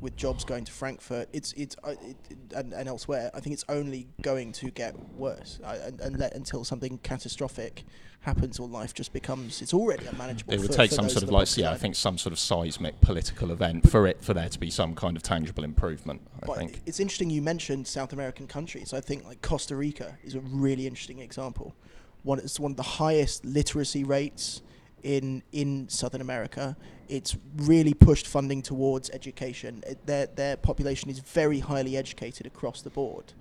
with 0.00 0.16
jobs 0.16 0.44
going 0.44 0.64
to 0.64 0.72
Frankfurt. 0.72 1.28
It's 1.32 1.52
it's 1.54 1.76
uh, 1.84 1.94
it, 2.02 2.16
and, 2.54 2.72
and 2.72 2.88
elsewhere. 2.88 3.30
I 3.34 3.40
think 3.40 3.54
it's 3.54 3.64
only 3.68 4.08
going 4.22 4.52
to 4.52 4.70
get 4.70 4.98
worse. 5.14 5.58
I, 5.64 5.76
and, 5.76 6.00
and 6.00 6.18
let, 6.18 6.34
until 6.34 6.64
something 6.64 6.98
catastrophic 6.98 7.84
happens 8.20 8.58
or 8.58 8.66
life 8.66 8.94
just 8.94 9.12
becomes. 9.12 9.62
It's 9.62 9.74
already 9.74 10.06
unmanageable. 10.06 10.52
It 10.52 10.60
would 10.60 10.70
for- 10.70 10.76
take 10.76 10.90
for 10.90 10.96
some 10.96 11.08
sort 11.08 11.22
of 11.22 11.30
like, 11.30 11.56
yeah, 11.56 11.70
I 11.70 11.76
think 11.76 11.94
some 11.94 12.18
sort 12.18 12.32
of 12.32 12.38
seismic 12.38 13.00
political 13.00 13.50
event 13.50 13.88
for 13.90 14.06
it 14.06 14.22
for 14.22 14.34
there 14.34 14.48
to 14.48 14.58
be 14.58 14.70
some 14.70 14.94
kind 14.94 15.16
of 15.16 15.22
tangible 15.22 15.64
improvement. 15.64 16.22
I 16.42 16.46
But 16.46 16.56
think. 16.58 16.82
it's 16.86 17.00
interesting 17.00 17.30
you 17.30 17.42
mentioned 17.42 17.86
South 17.86 18.12
American 18.12 18.46
countries. 18.46 18.92
I 18.92 19.00
think 19.00 19.24
like 19.24 19.42
Costa 19.42 19.76
Rica 19.76 20.18
is 20.24 20.34
a 20.34 20.40
really 20.40 20.86
interesting 20.86 21.20
example. 21.20 21.74
One, 22.22 22.38
it's 22.38 22.58
one 22.58 22.72
of 22.72 22.76
the 22.76 22.82
highest 22.82 23.44
literacy 23.44 24.04
rates 24.04 24.62
in 25.04 25.42
in 25.52 25.88
Southern 25.88 26.20
America. 26.20 26.76
It's 27.06 27.36
really 27.56 27.92
pushed 27.92 28.26
funding 28.26 28.62
towards 28.62 29.10
education. 29.10 29.84
It, 29.86 30.04
their 30.06 30.26
their 30.26 30.56
population 30.56 31.10
is 31.10 31.20
very 31.20 31.60
highly 31.60 31.96
educated 31.96 32.46
across 32.46 32.82
the 32.82 32.90
board, 32.90 33.34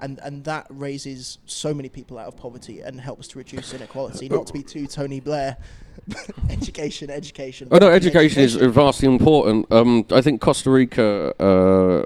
and 0.00 0.18
and 0.20 0.42
that 0.44 0.66
raises 0.70 1.38
so 1.46 1.72
many 1.72 1.90
people 1.90 2.18
out 2.18 2.26
of 2.26 2.36
poverty 2.36 2.80
and 2.80 3.00
helps 3.00 3.28
to 3.28 3.38
reduce 3.38 3.72
inequality. 3.74 4.28
Not 4.28 4.46
to 4.48 4.52
be 4.52 4.62
too 4.62 4.86
Tony 4.86 5.20
Blair, 5.20 5.58
education, 6.50 7.10
education. 7.10 7.68
Oh 7.70 7.76
no, 7.76 7.86
fucking 7.86 7.96
education 7.96 8.42
is 8.42 8.54
vastly 8.54 9.06
important. 9.06 9.70
Um, 9.70 10.06
I 10.10 10.22
think 10.22 10.40
Costa 10.40 10.70
Rica 10.70 11.34
uh, 11.38 12.04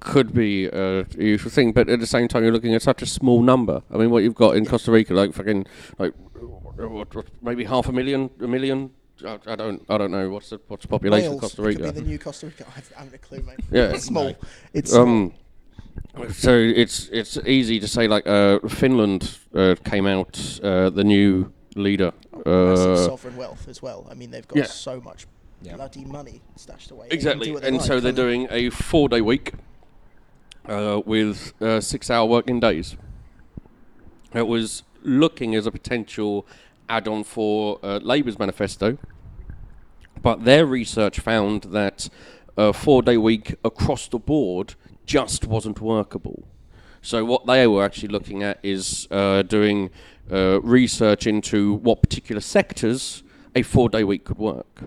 could 0.00 0.34
be 0.34 0.66
a 0.66 1.06
useful 1.16 1.52
thing, 1.52 1.72
but 1.72 1.88
at 1.88 2.00
the 2.00 2.06
same 2.06 2.26
time, 2.26 2.42
you're 2.42 2.52
looking 2.52 2.74
at 2.74 2.82
such 2.82 3.02
a 3.02 3.06
small 3.06 3.40
number. 3.42 3.82
I 3.92 3.98
mean, 3.98 4.10
what 4.10 4.24
you've 4.24 4.34
got 4.34 4.56
in 4.56 4.66
Costa 4.66 4.90
Rica, 4.90 5.14
like 5.14 5.32
fucking, 5.32 5.66
like 5.98 6.12
what, 6.86 7.14
what, 7.14 7.26
maybe 7.42 7.64
half 7.64 7.88
a 7.88 7.92
million, 7.92 8.30
a 8.40 8.46
million. 8.46 8.90
I, 9.26 9.38
I 9.46 9.56
don't, 9.56 9.84
I 9.88 9.98
don't 9.98 10.10
know 10.12 10.30
what's 10.30 10.50
the 10.50 10.60
what's 10.68 10.82
the 10.82 10.88
population 10.88 11.30
Wales 11.30 11.36
of 11.36 11.40
Costa 11.42 11.62
Rica. 11.62 11.78
could 11.78 11.84
Rica. 11.86 11.94
be 11.94 12.00
the 12.02 12.06
new 12.06 12.18
Costa 12.18 12.46
Rica. 12.46 12.64
I 12.68 12.70
have- 12.70 12.92
I 12.96 12.98
haven't 13.00 13.14
a 13.14 13.18
clue, 13.18 13.42
mate. 13.42 13.58
Yeah. 13.70 13.90
it's 13.90 14.04
small. 14.04 14.28
No. 14.28 14.34
It's 14.72 14.90
small. 14.92 15.02
Um, 15.02 15.32
so 16.32 16.52
it's 16.56 17.08
it's 17.08 17.36
easy 17.38 17.80
to 17.80 17.88
say 17.88 18.06
like 18.06 18.26
uh, 18.26 18.60
Finland 18.68 19.38
uh, 19.54 19.74
came 19.84 20.06
out 20.06 20.60
uh, 20.62 20.90
the 20.90 21.02
new 21.04 21.52
leader. 21.74 22.12
massive 22.46 22.46
Uh, 22.46 22.96
sovereign 23.06 23.36
wealth 23.36 23.66
as 23.68 23.82
well. 23.82 24.06
I 24.10 24.14
mean, 24.14 24.30
they've 24.30 24.46
got 24.46 24.58
yeah. 24.58 24.64
so 24.66 25.00
much 25.00 25.26
Yeah. 25.62 25.74
bloody 25.76 26.04
money 26.04 26.40
stashed 26.56 26.90
away. 26.92 27.08
Exactly, 27.10 27.48
do 27.50 27.58
they 27.60 27.66
and 27.68 27.76
like, 27.78 27.86
so 27.86 27.98
they're 28.00 28.12
doing 28.12 28.46
a 28.50 28.70
four-day 28.70 29.20
week 29.20 29.52
uh, 30.68 31.00
with 31.04 31.52
uh, 31.60 31.80
six-hour 31.80 32.26
working 32.26 32.60
days. 32.60 32.96
It 34.34 34.46
was 34.46 34.82
looking 35.02 35.54
as 35.56 35.66
a 35.66 35.70
potential 35.70 36.46
add-on 36.88 37.24
for 37.24 37.78
uh, 37.82 37.98
Labour's 38.02 38.38
manifesto, 38.38 38.98
but 40.22 40.44
their 40.44 40.66
research 40.66 41.20
found 41.20 41.62
that 41.64 42.08
a 42.56 42.72
four-day 42.72 43.16
week 43.16 43.54
across 43.64 44.08
the 44.08 44.18
board 44.18 44.74
just 45.06 45.46
wasn't 45.46 45.80
workable. 45.80 46.46
So 47.00 47.24
what 47.24 47.46
they 47.46 47.66
were 47.66 47.84
actually 47.84 48.08
looking 48.08 48.42
at 48.42 48.58
is 48.62 49.06
uh, 49.10 49.42
doing 49.42 49.90
uh, 50.30 50.60
research 50.60 51.26
into 51.26 51.74
what 51.74 52.02
particular 52.02 52.40
sectors 52.40 53.22
a 53.54 53.62
four-day 53.62 54.04
week 54.04 54.24
could 54.24 54.38
work. 54.38 54.82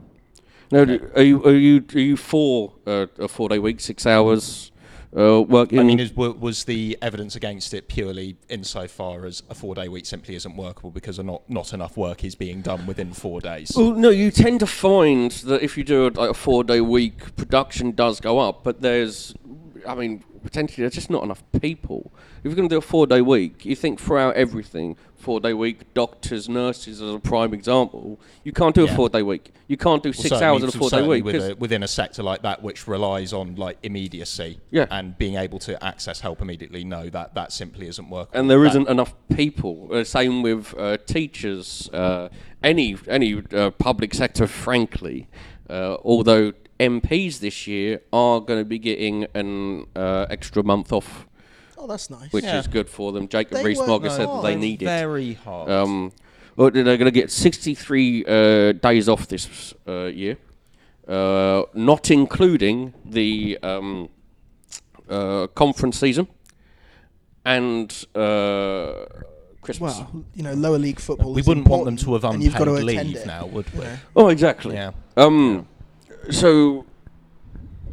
Now, 0.72 0.86
do- 0.86 1.10
are 1.16 1.22
you 1.24 1.44
are 1.44 1.54
you 1.56 1.86
are 1.94 2.00
you 2.00 2.18
for 2.18 2.74
uh, 2.86 3.08
a 3.20 3.28
four-day 3.28 3.60
week, 3.60 3.80
six 3.80 4.06
hours 4.06 4.71
uh, 5.16 5.42
working? 5.42 5.80
I 5.80 5.84
mean, 5.84 6.00
is, 6.00 6.14
was 6.16 6.64
the 6.66 6.98
evidence 7.02 7.36
against 7.36 7.74
it 7.74 7.88
purely 7.88 8.38
insofar 8.50 9.26
as 9.26 9.44
a 9.50 9.56
four-day 9.56 9.88
week 9.88 10.06
simply 10.06 10.36
isn't 10.36 10.56
workable 10.56 10.92
because 10.92 11.20
not 11.20 11.50
not 11.50 11.74
enough 11.74 11.98
work 11.98 12.24
is 12.24 12.36
being 12.36 12.62
done 12.62 12.86
within 12.86 13.14
four 13.14 13.42
days? 13.42 13.74
Well, 13.76 13.94
no, 13.94 14.10
you 14.10 14.32
tend 14.32 14.60
to 14.62 14.68
find 14.68 15.32
that 15.32 15.62
if 15.62 15.78
you 15.78 15.84
do 15.84 16.08
a, 16.08 16.10
like 16.10 16.30
a 16.32 16.34
four-day 16.34 16.82
week, 16.82 17.36
production 17.36 17.92
does 17.92 18.20
go 18.20 18.40
up, 18.40 18.64
but 18.64 18.82
there's, 18.82 19.34
I 19.88 19.96
mean, 19.96 20.24
potentially 20.44 20.84
there's 20.84 20.96
just 20.96 21.10
not 21.10 21.24
enough 21.24 21.44
people. 21.60 22.12
If 22.44 22.46
you're 22.46 22.56
going 22.56 22.70
to 22.70 22.74
do 22.74 22.80
a 22.80 22.82
four-day 22.82 23.22
week, 23.22 23.66
you 23.66 23.76
think 23.76 24.00
throughout 24.00 24.36
everything, 24.36 24.98
four-day 25.16 25.54
week, 25.54 25.94
doctors, 25.94 26.50
nurses, 26.50 27.00
as 27.00 27.14
a 27.14 27.20
prime 27.20 27.54
example, 27.54 28.20
you 28.44 28.52
can't 28.52 28.74
do 28.74 28.84
a 28.84 28.88
four-day 28.88 29.22
week. 29.22 29.54
You 29.68 29.78
can't 29.78 30.02
do 30.02 30.10
Well, 30.10 30.14
six 30.14 30.42
hours 30.42 30.64
in 30.64 30.70
a 30.70 30.72
four-day 30.72 31.06
week. 31.06 31.24
with 31.24 31.36
a, 31.36 31.56
within 31.58 31.84
a 31.84 31.88
sector 31.88 32.24
like 32.24 32.42
that, 32.42 32.64
which 32.64 32.88
relies 32.88 33.32
on 33.32 33.56
like 33.58 33.78
immediacy 33.84 34.60
Yeah. 34.72 34.88
and 34.90 35.16
being 35.20 35.36
able 35.36 35.60
to 35.60 35.82
access 35.84 36.22
help 36.22 36.42
immediately, 36.42 36.84
no, 36.84 37.10
that 37.10 37.36
that 37.36 37.52
simply 37.52 37.88
isn't 37.88 38.10
workable. 38.10 38.40
and 38.40 38.50
there 38.50 38.64
not 38.64 38.90
enough 38.90 39.14
people. 39.36 39.90
Uh, 39.92 40.04
same 40.04 40.42
with 40.42 40.74
uh, 40.80 40.98
teachers, 41.06 41.92
uh, 41.94 42.30
any 42.64 42.98
any 43.08 43.44
uh, 43.54 43.70
public 43.70 44.16
sector, 44.16 44.48
frankly. 44.48 45.28
Uh, 45.70 45.98
although 46.04 46.54
MPs 46.80 47.40
this 47.40 47.68
year 47.68 48.02
are 48.12 48.42
going 48.42 48.60
to 48.60 48.66
be 48.66 48.80
getting 48.80 49.28
an 49.36 49.86
uh, 49.96 50.26
extra 50.30 50.64
month 50.64 50.92
off, 50.92 51.28
Oh, 51.84 51.88
that's 51.88 52.10
nice. 52.12 52.32
which 52.32 52.44
Yeah. 52.46 52.60
is 52.60 52.68
good 52.68 52.88
for 52.88 53.12
them. 53.12 53.28
Jacob 53.28 53.58
They 53.58 53.64
Rees-Mogg 53.64 54.04
work 54.04 54.12
said 54.12 54.28
that 54.30 54.42
they 54.44 54.52
hard. 54.52 54.60
need 54.60 54.82
it. 54.84 54.86
very 54.86 55.34
hard. 55.34 55.70
Um, 55.72 56.12
well, 56.56 56.70
they're 56.70 56.84
going 56.84 57.00
to 57.06 57.12
get 57.12 57.32
63 57.32 58.24
uh, 58.26 58.72
days 58.74 59.10
off 59.10 59.28
this 59.28 59.74
uh, 59.88 60.04
year, 60.06 60.38
uh, 61.08 61.64
not 61.74 62.12
including 62.12 62.94
the 63.04 63.58
um, 63.64 64.10
uh, 65.10 65.48
conference 65.56 65.98
season 66.00 66.28
and 67.46 68.06
uh, 68.14 69.06
Christmas. 69.62 69.98
Well, 69.98 70.26
you 70.36 70.44
know, 70.44 70.54
lower 70.54 70.78
league 70.78 71.00
football. 71.00 71.34
we 71.34 71.42
is 71.42 71.48
wouldn't 71.48 71.68
want 71.68 71.86
them 71.86 71.98
to 71.98 72.14
have 72.14 72.24
important, 72.24 72.36
and 72.36 72.44
you've 72.44 72.54
got 72.54 72.68
unpaid 72.68 72.82
to 72.86 72.92
attend 72.92 73.08
leave 73.10 73.18
it. 73.18 73.26
now, 73.26 73.46
would 73.48 73.74
we? 73.74 73.82
Yeah. 73.82 73.98
Oh, 74.16 74.28
exactly. 74.28 74.76
Yeah. 74.76 74.92
Um, 75.18 75.68
so, 76.30 76.86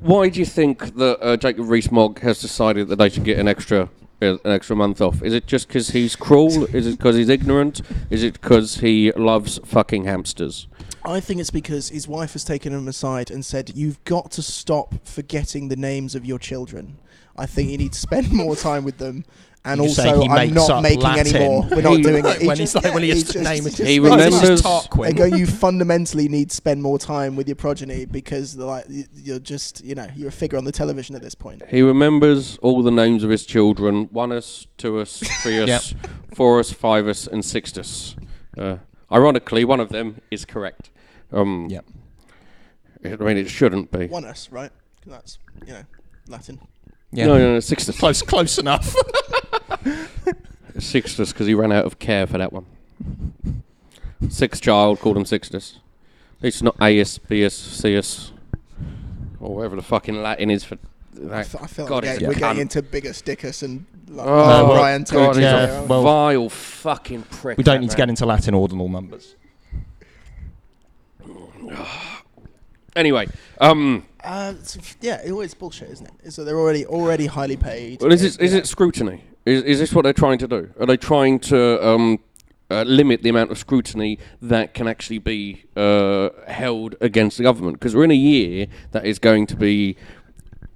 why 0.01 0.29
do 0.29 0.39
you 0.39 0.47
think 0.47 0.95
that 0.97 1.19
uh, 1.21 1.37
Jacob 1.37 1.69
Rees-Mogg 1.69 2.21
has 2.21 2.41
decided 2.41 2.89
that 2.89 2.97
they 2.97 3.09
should 3.09 3.25
get 3.25 3.39
an 3.39 3.49
extra 3.49 3.89
uh, 4.21 4.37
an 4.45 4.51
extra 4.51 4.75
month 4.75 5.01
off? 5.01 5.23
Is 5.23 5.33
it 5.33 5.47
just 5.47 5.69
because 5.69 5.91
he's 5.91 6.17
cruel? 6.17 6.65
Is 6.75 6.87
it 6.87 6.99
because 6.99 7.17
he's 7.17 7.29
ignorant? 7.29 7.83
Is 8.11 8.23
it 8.23 8.41
because 8.41 8.79
he 8.79 9.13
loves 9.13 9.59
fucking 9.65 10.05
hamsters? 10.05 10.67
I 11.05 11.21
think 11.21 11.41
it's 11.41 11.51
because 11.51 11.89
his 11.91 12.09
wife 12.09 12.33
has 12.33 12.45
taken 12.45 12.73
him 12.73 12.89
aside 12.89 13.31
and 13.31 13.45
said, 13.45 13.73
"You've 13.75 14.03
got 14.05 14.31
to 14.33 14.43
stop 14.43 14.95
forgetting 15.05 15.69
the 15.69 15.77
names 15.77 16.15
of 16.15 16.25
your 16.25 16.39
children. 16.39 16.99
I 17.37 17.47
think 17.47 17.71
you 17.71 17.79
need 17.79 17.93
to 17.93 18.01
spend 18.01 18.33
more 18.33 18.57
time 18.57 18.85
with 18.85 18.99
them." 18.99 19.25
And 19.65 19.79
You're 19.81 19.89
also, 19.89 20.23
I'm 20.31 20.55
not 20.55 20.83
making 20.83 21.01
Latin. 21.03 21.37
any 21.37 21.47
more. 21.47 21.63
We're 21.71 21.83
not 21.83 22.03
doing 22.03 22.25
it. 22.25 22.47
when 22.47 22.57
he's 22.59 22.75
like, 22.75 22.95
when 22.95 23.03
he 23.03 23.09
has 23.11 23.25
to 23.25 23.43
name 23.43 23.67
it. 23.67 23.77
He 23.77 23.99
this 23.99 23.99
is 23.99 24.01
remembers- 24.01 24.63
Tarquin. 24.63 25.03
They 25.07 25.13
go, 25.13 25.25
you 25.25 25.47
fundamentally 25.47 26.29
need 26.29 26.51
to 26.51 26.57
spend 26.57 26.83
more 26.83 26.99
time 26.99 27.37
with 27.37 27.49
your 27.49 27.57
progeny 27.57 28.05
because, 28.07 28.57
like, 28.57 28.87
you're 29.15 29.41
just, 29.41 29.85
you 29.85 29.95
know, 29.95 30.07
you're 30.17 30.29
a 30.29 30.33
figure 30.33 30.57
on 30.59 30.65
the 30.65 30.73
television 30.73 31.15
at 31.17 31.23
this 31.23 31.35
point. 31.35 31.63
He 31.69 31.83
remembers 31.83 32.57
all 32.59 32.83
the 32.83 32.91
names 32.93 33.25
of 33.25 33.31
his 33.31 33.45
children: 33.45 34.07
Oneus, 34.09 34.67
Tuus, 34.79 35.23
Trius, 35.43 35.95
Fourus, 36.35 36.73
Fivus, 36.73 37.27
and 37.29 37.45
Sixtus. 37.45 38.17
Uh, 38.57 38.77
ironically, 39.13 39.65
one 39.65 39.81
of 39.81 39.91
them 39.91 40.21
is 40.31 40.45
correct. 40.45 40.91
Um, 41.33 41.67
Yep. 41.69 41.85
I 43.05 43.09
mean, 43.17 43.37
it 43.37 43.49
shouldn't 43.51 43.91
be. 43.91 44.07
One 44.07 44.25
us, 44.25 44.49
right? 44.51 44.71
'Cause 45.05 45.13
that's, 45.13 45.39
you 45.67 45.73
know, 45.75 45.83
Latin. 46.27 46.59
Yeah. 47.13 47.27
No, 47.27 47.39
no, 47.39 47.53
no, 47.55 47.61
Sixtus. 47.61 47.99
Close, 47.99 48.23
close 48.23 48.59
enough. 48.59 48.95
Sixtus, 50.79 51.33
because 51.33 51.47
he 51.47 51.55
ran 51.55 51.73
out 51.73 51.85
of 51.87 51.99
care 51.99 52.27
for 52.27 52.39
that 52.39 52.53
one. 52.53 52.67
Sixth 54.29 54.63
child 54.63 55.01
called 55.01 55.17
him 55.17 55.25
Sixtus. 55.25 55.79
It's 56.43 56.63
not 56.63 56.77
Aeus, 56.81 57.19
Bius, 57.19 57.55
Cius, 57.83 58.33
or 59.41 59.57
whatever 59.57 59.77
the 59.77 59.83
fucking 59.83 60.23
Latin 60.23 60.51
is 60.51 60.65
for. 60.65 60.77
I, 60.77 61.21
That. 61.21 61.39
f- 61.55 61.63
I 61.63 61.67
feel 61.67 61.87
God, 61.87 62.05
like 62.05 62.19
he's 62.21 62.29
we're 62.29 62.35
getting 62.35 62.61
into 62.63 62.81
bigger 62.81 63.11
Stickus 63.11 63.65
and 63.65 63.85
like, 64.09 64.25
Oh, 64.27 64.37
well, 64.37 64.67
Brian 64.77 65.03
God, 65.03 65.35
he's 65.35 65.43
yeah, 65.43 65.81
a 65.81 65.87
well- 65.87 66.03
vile 66.05 66.49
fucking 66.49 67.23
prick. 67.23 67.59
we 67.59 67.65
don't 67.65 67.77
that 67.77 67.81
need 67.81 67.91
to 67.91 67.97
get 67.97 68.09
into 68.09 68.25
Latin 68.25 68.55
ordinal 68.55 68.89
numbers. 68.89 69.35
Anyway, 72.97 73.29
um, 73.61 74.05
Uh, 74.25 74.55
it's- 74.59 74.97
yeah, 75.01 75.21
it 75.25 75.31
always 75.31 75.55
bullshit, 75.55 75.89
isn't 75.91 76.11
it? 76.25 76.33
So 76.33 76.43
they're 76.45 76.59
already 76.59 76.85
already 76.85 77.27
highly 77.27 77.57
paid. 77.57 78.01
well, 78.03 78.11
is 78.13 78.25
It- 78.25 78.41
it 78.41 78.45
is 78.45 78.53
yeah. 78.53 78.59
it 78.59 78.67
scrutiny? 78.67 79.23
Is 79.49 79.63
is 79.63 79.79
this 79.79 79.95
what 79.95 80.03
they're 80.03 80.13
trying 80.13 80.37
to 80.39 80.47
do? 80.47 80.71
Are 80.79 80.85
they 80.85 80.99
trying 80.99 81.39
to 81.41 81.87
um, 81.87 82.19
uh, 82.71 82.83
limit 82.83 83.23
the 83.23 83.31
amount 83.31 83.51
of 83.51 83.57
scrutiny 83.57 84.19
that 84.43 84.75
can 84.75 84.87
actually 84.87 85.21
be 85.21 85.65
uh, 85.75 86.29
held 86.47 86.97
against 87.01 87.39
the 87.39 87.45
government? 87.45 87.79
Because 87.79 87.97
we're 87.97 88.05
in 88.05 88.11
a 88.11 88.15
year 88.15 88.67
that 88.93 89.07
is 89.07 89.19
going 89.19 89.47
to 89.47 89.57
be 89.57 89.97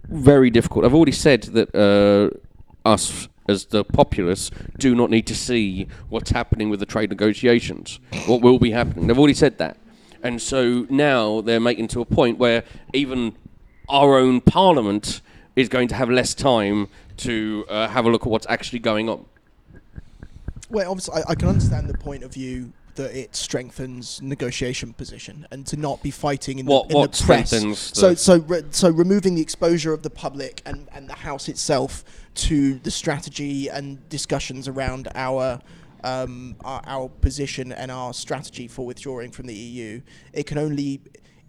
very 0.08 0.48
difficult. 0.48 0.86
I've 0.86 0.94
already 0.94 1.12
said 1.12 1.42
that 1.42 1.74
uh, 1.74 2.88
us 2.88 3.28
as 3.46 3.66
the 3.66 3.84
populace 3.84 4.50
do 4.78 4.94
not 4.94 5.10
need 5.10 5.26
to 5.26 5.34
see 5.34 5.86
what's 6.08 6.30
happening 6.30 6.70
with 6.70 6.80
the 6.80 6.86
trade 6.86 7.10
negotiations, 7.10 8.00
what 8.24 8.40
will 8.40 8.58
be 8.58 8.70
happening. 8.70 9.06
They've 9.06 9.18
already 9.18 9.34
said 9.34 9.58
that. 9.58 9.76
And 10.22 10.40
so 10.40 10.86
now 10.88 11.42
they're 11.42 11.60
making 11.60 11.88
to 11.88 12.00
a 12.00 12.06
point 12.06 12.38
where 12.38 12.64
even 12.94 13.34
our 13.90 14.16
own 14.16 14.40
parliament 14.40 15.20
is 15.56 15.68
going 15.68 15.88
to 15.88 15.94
have 15.94 16.08
less 16.08 16.32
time 16.32 16.88
to 17.22 17.64
uh, 17.68 17.88
have 17.88 18.06
a 18.06 18.10
look 18.10 18.22
at 18.22 18.28
what's 18.28 18.46
actually 18.48 18.78
going 18.80 19.08
on. 19.08 19.24
Well, 20.70 20.90
obviously, 20.90 21.22
I, 21.22 21.32
I 21.32 21.34
can 21.34 21.48
understand 21.48 21.88
the 21.88 21.98
point 21.98 22.22
of 22.24 22.32
view 22.32 22.72
that 22.94 23.14
it 23.18 23.34
strengthens 23.34 24.20
negotiation 24.20 24.92
position 24.92 25.46
and 25.50 25.66
to 25.66 25.76
not 25.78 26.02
be 26.02 26.10
fighting 26.10 26.58
in 26.58 26.66
What- 26.66 26.88
the, 26.88 26.94
in 26.94 27.00
what 27.00 27.12
the 27.12 27.24
press. 27.24 27.48
strengthens 27.48 27.78
So, 27.78 28.14
so, 28.14 28.38
re- 28.40 28.62
so 28.70 28.90
removing 28.90 29.34
the 29.34 29.40
exposure 29.42 29.94
of 29.94 30.02
the 30.02 30.10
public 30.10 30.60
and, 30.66 30.88
and 30.92 31.08
the 31.08 31.14
house 31.14 31.48
itself 31.48 32.04
to 32.34 32.74
the 32.80 32.90
strategy 32.90 33.68
and 33.68 34.06
discussions 34.08 34.68
around 34.68 35.08
our. 35.14 35.60
Um, 36.04 36.56
our, 36.64 36.82
our 36.84 37.08
position 37.08 37.70
and 37.70 37.88
our 37.88 38.12
strategy 38.12 38.66
for 38.66 38.84
withdrawing 38.84 39.30
from 39.30 39.46
the 39.46 39.54
EU, 39.54 40.00
it 40.32 40.48
can 40.48 40.58
only 40.58 41.00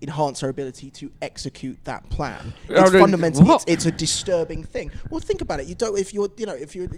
enhance 0.03 0.43
our 0.43 0.49
ability 0.49 0.91
to 0.91 1.11
execute 1.21 1.77
that 1.85 2.07
plan. 2.09 2.53
It's 2.69 2.91
fundamentally, 2.91 3.49
it's, 3.49 3.63
it's 3.67 3.85
a 3.85 3.91
disturbing 3.91 4.63
thing. 4.63 4.91
Well, 5.09 5.19
think 5.19 5.41
about 5.41 5.59
it. 5.61 5.67
You 5.67 5.75
don't 5.75 5.97
if 5.97 6.13
you're 6.13 6.29
you 6.37 6.45
know 6.45 6.53
if 6.53 6.75
you 6.75 6.89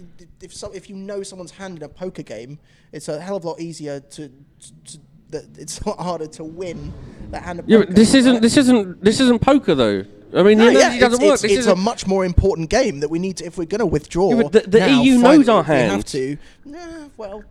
if 0.42 0.52
so, 0.54 0.70
if 0.72 0.90
you 0.90 0.96
know 0.96 1.22
someone's 1.22 1.52
hand 1.52 1.78
in 1.78 1.82
a 1.84 1.88
poker 1.88 2.22
game, 2.22 2.58
it's 2.92 3.08
a 3.08 3.20
hell 3.20 3.36
of 3.36 3.44
a 3.44 3.48
lot 3.48 3.60
easier 3.60 4.00
to. 4.00 4.28
to 4.28 4.98
that 5.30 5.44
it's 5.58 5.80
a 5.84 5.88
lot 5.88 5.98
harder 5.98 6.26
to 6.28 6.44
win 6.44 6.92
that 7.32 7.42
hand 7.42 7.58
of 7.58 7.68
Yeah, 7.68 7.78
poker. 7.78 7.92
this 7.94 8.14
isn't 8.14 8.42
this 8.42 8.56
isn't 8.56 9.02
this 9.02 9.18
isn't 9.20 9.40
poker 9.40 9.74
though. 9.74 10.04
I 10.34 10.42
mean, 10.42 10.58
No, 10.58 10.66
it 10.68 10.74
yeah, 10.74 10.98
doesn't 10.98 11.14
it's, 11.14 11.22
work. 11.22 11.32
it's, 11.34 11.42
This 11.42 11.52
it's 11.58 11.66
a 11.66 11.76
much 11.76 12.06
more 12.06 12.24
important 12.24 12.68
game 12.68 13.00
that 13.00 13.08
we 13.08 13.18
need 13.18 13.36
to, 13.38 13.44
if 13.46 13.56
we're 13.56 13.64
going 13.64 13.78
to 13.78 13.86
withdraw. 13.86 14.34
Yeah, 14.34 14.48
the- 14.48 14.60
the 14.68 14.80
now, 14.80 15.02
EU 15.02 15.18
knows 15.18 15.48
our 15.48 15.62
hand. 15.62 15.88
we 15.90 15.96
have 15.96 16.04
to. 16.06 16.36
Nah, 16.64 17.08
well, 17.16 17.44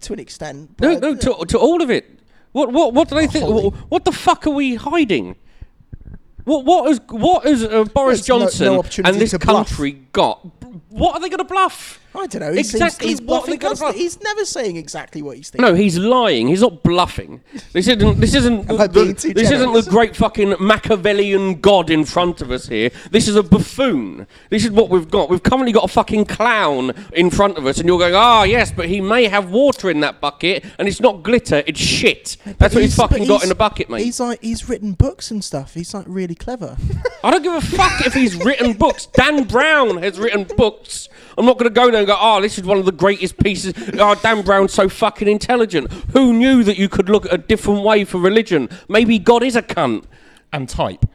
to 0.00 0.12
an 0.12 0.18
extent. 0.20 0.80
No, 0.80 0.98
no, 0.98 1.10
uh, 1.12 1.16
to, 1.16 1.44
to 1.46 1.58
all 1.58 1.82
of 1.82 1.90
it. 1.90 2.20
What, 2.52 2.72
what, 2.72 2.94
what 2.94 3.08
do 3.08 3.14
they 3.16 3.26
think? 3.26 3.48
What, 3.48 3.74
what 3.90 4.04
the 4.04 4.12
fuck 4.12 4.46
are 4.46 4.50
we 4.50 4.74
hiding? 4.74 5.36
What, 6.44 6.64
what 6.64 6.90
is, 6.90 7.00
what 7.08 7.46
is 7.46 7.64
uh, 7.64 7.84
Boris 7.84 8.26
There's 8.26 8.60
no- 8.60 8.76
no 8.76 8.82
Johnson 8.82 9.06
and 9.06 9.16
this 9.16 9.36
country 9.38 9.92
got? 10.12 10.44
What 10.90 11.14
are 11.14 11.20
they 11.20 11.28
going 11.28 11.38
to 11.38 11.44
bluff? 11.44 12.00
I 12.14 12.26
don't 12.26 12.40
know. 12.40 12.52
He 12.52 12.60
Exactly 12.60 13.08
he's 13.08 13.20
what 13.20 13.46
bluffing 13.46 13.58
constantly. 13.58 13.98
He's 13.98 14.20
never 14.22 14.44
saying 14.44 14.76
exactly 14.76 15.22
what 15.22 15.36
he's 15.36 15.50
thinking. 15.50 15.66
No, 15.66 15.74
he's 15.74 15.96
lying. 15.96 16.48
He's 16.48 16.60
not 16.60 16.82
bluffing. 16.82 17.40
This 17.72 17.88
isn't. 17.88 18.20
This 18.20 18.34
isn't. 18.34 18.66
The, 18.68 19.32
this 19.34 19.50
isn't 19.50 19.72
the 19.72 19.86
great 19.88 20.14
fucking 20.14 20.56
Machiavellian 20.60 21.60
god 21.60 21.88
in 21.90 22.04
front 22.04 22.42
of 22.42 22.50
us 22.50 22.68
here. 22.68 22.90
This 23.10 23.28
is 23.28 23.36
a 23.36 23.42
buffoon. 23.42 24.26
This 24.50 24.64
is 24.64 24.70
what 24.70 24.90
we've 24.90 25.10
got. 25.10 25.30
We've 25.30 25.42
currently 25.42 25.72
got 25.72 25.84
a 25.84 25.88
fucking 25.88 26.26
clown 26.26 26.92
in 27.14 27.30
front 27.30 27.56
of 27.56 27.66
us, 27.66 27.78
and 27.78 27.88
you're 27.88 27.98
going, 27.98 28.14
ah, 28.14 28.42
yes, 28.42 28.70
but 28.72 28.88
he 28.88 29.00
may 29.00 29.24
have 29.24 29.50
water 29.50 29.88
in 29.88 30.00
that 30.00 30.20
bucket, 30.20 30.64
and 30.78 30.86
it's 30.86 31.00
not 31.00 31.22
glitter. 31.22 31.62
It's 31.66 31.80
shit. 31.80 32.36
That's 32.58 32.74
what 32.74 32.82
he's 32.84 32.96
but 32.96 33.08
fucking 33.10 33.26
got 33.26 33.34
he's- 33.34 33.42
in 33.44 33.48
the 33.48 33.54
bucket, 33.54 33.88
mate. 33.88 34.04
He's 34.04 34.20
like 34.20 34.42
he's 34.42 34.68
written 34.68 34.92
books 34.92 35.30
and 35.30 35.42
stuff. 35.42 35.74
He's 35.74 35.94
like 35.94 36.04
really 36.06 36.34
clever. 36.34 36.76
I 37.24 37.30
don't 37.30 37.42
give 37.42 37.54
a 37.54 37.60
fuck 37.60 38.04
if 38.06 38.12
he's 38.12 38.36
written 38.36 38.74
books. 38.74 39.06
Dan 39.06 39.44
Brown 39.44 40.02
has 40.02 40.18
written 40.18 40.44
books. 40.44 41.08
I'm 41.38 41.46
not 41.46 41.58
going 41.58 41.70
to 41.70 41.74
go 41.74 41.90
there 41.90 42.01
and 42.02 42.08
go, 42.08 42.16
oh, 42.20 42.40
this 42.40 42.58
is 42.58 42.64
one 42.64 42.78
of 42.78 42.84
the 42.84 42.92
greatest 42.92 43.38
pieces. 43.38 43.74
Oh, 43.98 44.14
Dan 44.14 44.42
Brown's 44.42 44.72
so 44.72 44.88
fucking 44.88 45.28
intelligent. 45.28 45.90
Who 46.12 46.32
knew 46.32 46.62
that 46.64 46.76
you 46.78 46.88
could 46.88 47.08
look 47.08 47.26
at 47.26 47.32
a 47.32 47.38
different 47.38 47.82
way 47.82 48.04
for 48.04 48.18
religion? 48.18 48.68
Maybe 48.88 49.18
God 49.18 49.42
is 49.42 49.56
a 49.56 49.62
cunt. 49.62 50.04
And 50.54 50.68
type. 50.68 51.06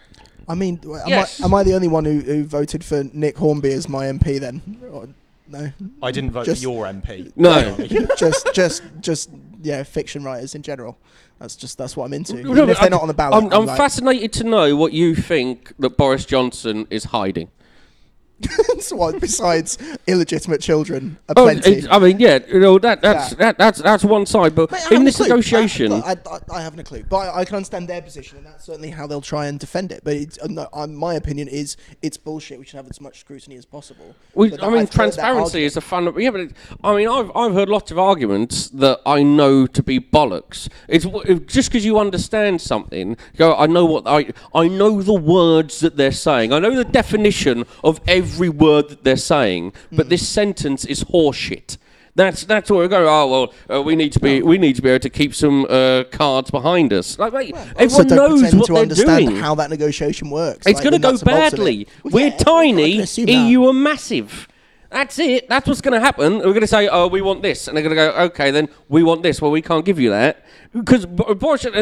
I 0.48 0.56
mean, 0.56 0.80
am, 0.84 1.02
Yes. 1.08 1.42
I, 1.42 1.46
am 1.46 1.54
I 1.54 1.62
the 1.64 1.74
only 1.76 1.88
one 1.88 2.06
who, 2.06 2.22
who 2.22 2.44
voted 2.44 2.84
for 2.84 3.04
Nick 3.14 3.38
Hornby 3.38 3.72
as 3.72 3.88
my 3.88 4.06
MP 4.06 4.40
then? 4.40 4.82
Or, 4.92 5.08
no, 5.48 5.72
I 6.02 6.12
didn't 6.12 6.32
vote 6.32 6.46
Just- 6.46 6.64
for 6.64 6.70
your 6.70 6.86
MP. 6.86 7.32
No. 7.36 7.76
just 8.18 8.54
just 8.54 8.84
just 9.00 9.30
yeah, 9.62 9.84
fiction 9.84 10.24
writers 10.24 10.56
in 10.56 10.62
general. 10.62 10.98
That's 11.40 11.56
just 11.56 11.78
that's 11.78 11.96
what 11.96 12.06
I'm 12.06 12.14
into. 12.14 12.34
No, 12.34 12.40
Even 12.40 12.56
but 12.56 12.70
if 12.70 12.78
they're 12.78 12.84
I'm- 12.86 12.92
not 12.92 13.02
on 13.04 13.08
the 13.08 13.14
ballot, 13.14 13.44
I'm, 13.44 13.54
I'm 13.54 13.66
like, 13.68 13.78
fascinated 13.78 14.34
to 14.34 14.44
know 14.44 14.76
what 14.76 14.92
you 14.94 15.14
think 15.16 15.72
that 15.80 15.98
Boris 15.98 16.26
Johnson 16.26 16.88
is 16.90 17.06
hiding. 17.06 17.50
what, 18.92 19.20
besides 19.20 19.78
illegitimate 20.06 20.62
children, 20.62 21.18
Oh, 21.30 21.48
aplenty. 21.48 21.80
it, 21.80 21.88
I 21.90 21.98
mean, 21.98 22.20
yeah, 22.20 22.40
you 22.48 22.60
know 22.60 22.78
that 22.80 23.02
that's 23.02 23.32
Yeah. 23.32 23.38
that, 23.38 23.58
that's 23.58 23.82
that's 23.82 24.04
one 24.04 24.26
side, 24.26 24.54
but 24.54 24.72
Mate, 24.72 24.92
in 24.92 25.04
this 25.04 25.20
negotiation, 25.20 25.92
I, 25.92 26.16
I, 26.30 26.40
I, 26.54 26.62
haven't 26.62 26.80
a 26.80 26.84
clue, 26.84 27.04
but 27.10 27.18
I, 27.18 27.40
I 27.40 27.46
can 27.46 27.56
understand 27.56 27.88
their 27.88 28.02
position, 28.02 28.38
and 28.38 28.46
that's 28.46 28.66
certainly 28.66 28.92
how 28.92 29.08
they'll 29.08 29.22
try 29.22 29.48
and 29.48 29.60
defend 29.60 29.92
it. 29.92 30.02
But 30.04 30.18
it's, 30.18 30.38
uh, 30.40 30.48
no, 30.48 30.68
I, 30.72 30.86
my 30.86 31.16
opinion 31.16 31.48
is 31.48 31.78
it's 32.04 32.18
bullshit. 32.18 32.60
We 32.60 32.66
should 32.66 32.78
have 32.78 32.90
as 32.90 33.02
much 33.02 33.20
scrutiny 33.20 33.56
as 33.56 33.66
possible. 33.66 34.16
We, 34.36 34.52
I 34.54 34.66
I've 34.66 34.72
mean, 34.72 34.86
that 34.86 34.92
transparency 34.92 35.64
is 35.64 35.76
a 35.76 35.82
fun. 35.82 36.14
Yeah, 36.18 36.30
but 36.30 36.42
it, 36.42 36.52
I 36.84 36.96
mean, 36.96 37.08
I've 37.08 37.32
I've 37.36 37.54
heard 37.54 37.70
lots 37.70 37.90
of 37.90 37.98
arguments 37.98 38.70
that 38.70 39.02
I 39.06 39.24
know 39.24 39.66
to 39.66 39.82
be 39.82 40.00
bollocks. 40.00 40.70
It's 40.88 41.06
just 41.52 41.72
because 41.72 41.86
you 41.86 41.98
understand 41.98 42.62
something. 42.62 43.18
Go, 43.36 43.56
I 43.56 43.66
know 43.66 43.86
what 43.86 44.08
I 44.08 44.32
I 44.54 44.68
know 44.68 45.02
the 45.02 45.14
words 45.20 45.80
that 45.80 45.98
they're 45.98 46.12
saying. 46.12 46.54
I 46.54 46.60
know 46.60 46.76
the 46.76 46.86
definition 46.86 47.66
of 47.84 48.00
every 48.08 48.27
word 48.50 48.90
that 48.90 49.04
they're 49.04 49.16
saying. 49.18 49.74
But 49.92 50.06
Hmm. 50.06 50.10
this 50.10 50.28
sentence 50.28 50.86
is 50.86 51.04
horseshit. 51.06 51.78
That's 52.16 52.46
that's 52.46 52.72
what 52.72 52.78
we're 52.78 52.88
going. 52.88 53.06
Oh 53.08 53.28
well, 53.28 53.54
uh, 53.80 53.84
we 53.84 53.96
need 53.96 54.12
to 54.14 54.20
be 54.20 54.42
we 54.42 54.58
need 54.58 54.76
to 54.78 54.82
be 54.82 54.90
able 54.90 55.02
to 55.02 55.10
keep 55.10 55.36
some 55.36 55.66
uh, 55.70 56.04
cards 56.12 56.50
behind 56.50 56.92
us. 56.92 57.20
Like, 57.20 57.32
mate, 57.32 57.54
Also, 57.56 57.74
everyone 57.78 58.08
don't 58.08 58.18
knows 58.42 58.56
what 58.56 58.66
to 58.68 58.74
they're 58.74 58.82
understand 58.82 59.26
doing. 59.28 59.36
how 59.38 59.54
that 59.56 59.70
negotiation 59.70 60.32
works. 60.32 60.66
It's 60.66 60.80
like 60.80 60.84
going 60.84 60.94
to 60.94 61.00
go 61.00 61.12
nuts 61.12 61.22
and 61.22 61.30
bolts 61.30 61.48
of 61.54 61.54
it. 61.54 61.58
badly. 61.58 61.88
Well, 62.04 62.14
We're 62.16 62.28
yeah, 62.30 62.38
tiny. 62.38 62.98
that. 63.02 63.18
EU 63.30 63.66
are 63.68 63.74
massive. 63.74 64.48
That's 64.90 65.20
it. 65.20 65.48
That's 65.48 65.68
what's 65.68 65.82
going 65.82 65.94
to 65.94 66.00
happen. 66.00 66.38
We're 66.38 66.44
going 66.58 66.62
to 66.62 66.66
say, 66.68 66.88
"Oh, 66.88 67.06
we 67.08 67.22
want 67.22 67.44
this," 67.44 67.68
and 67.68 67.76
they're 67.78 67.84
going 67.84 67.96
to 67.96 68.02
go, 68.04 68.18
"Okay, 68.30 68.50
then 68.50 68.70
we 68.90 69.04
want 69.04 69.22
this." 69.22 69.40
Well, 69.42 69.52
we 69.52 69.62
can't 69.62 69.86
give 69.86 70.00
you 70.00 70.10
that 70.10 70.44
because 70.74 71.06
uh, 71.06 71.34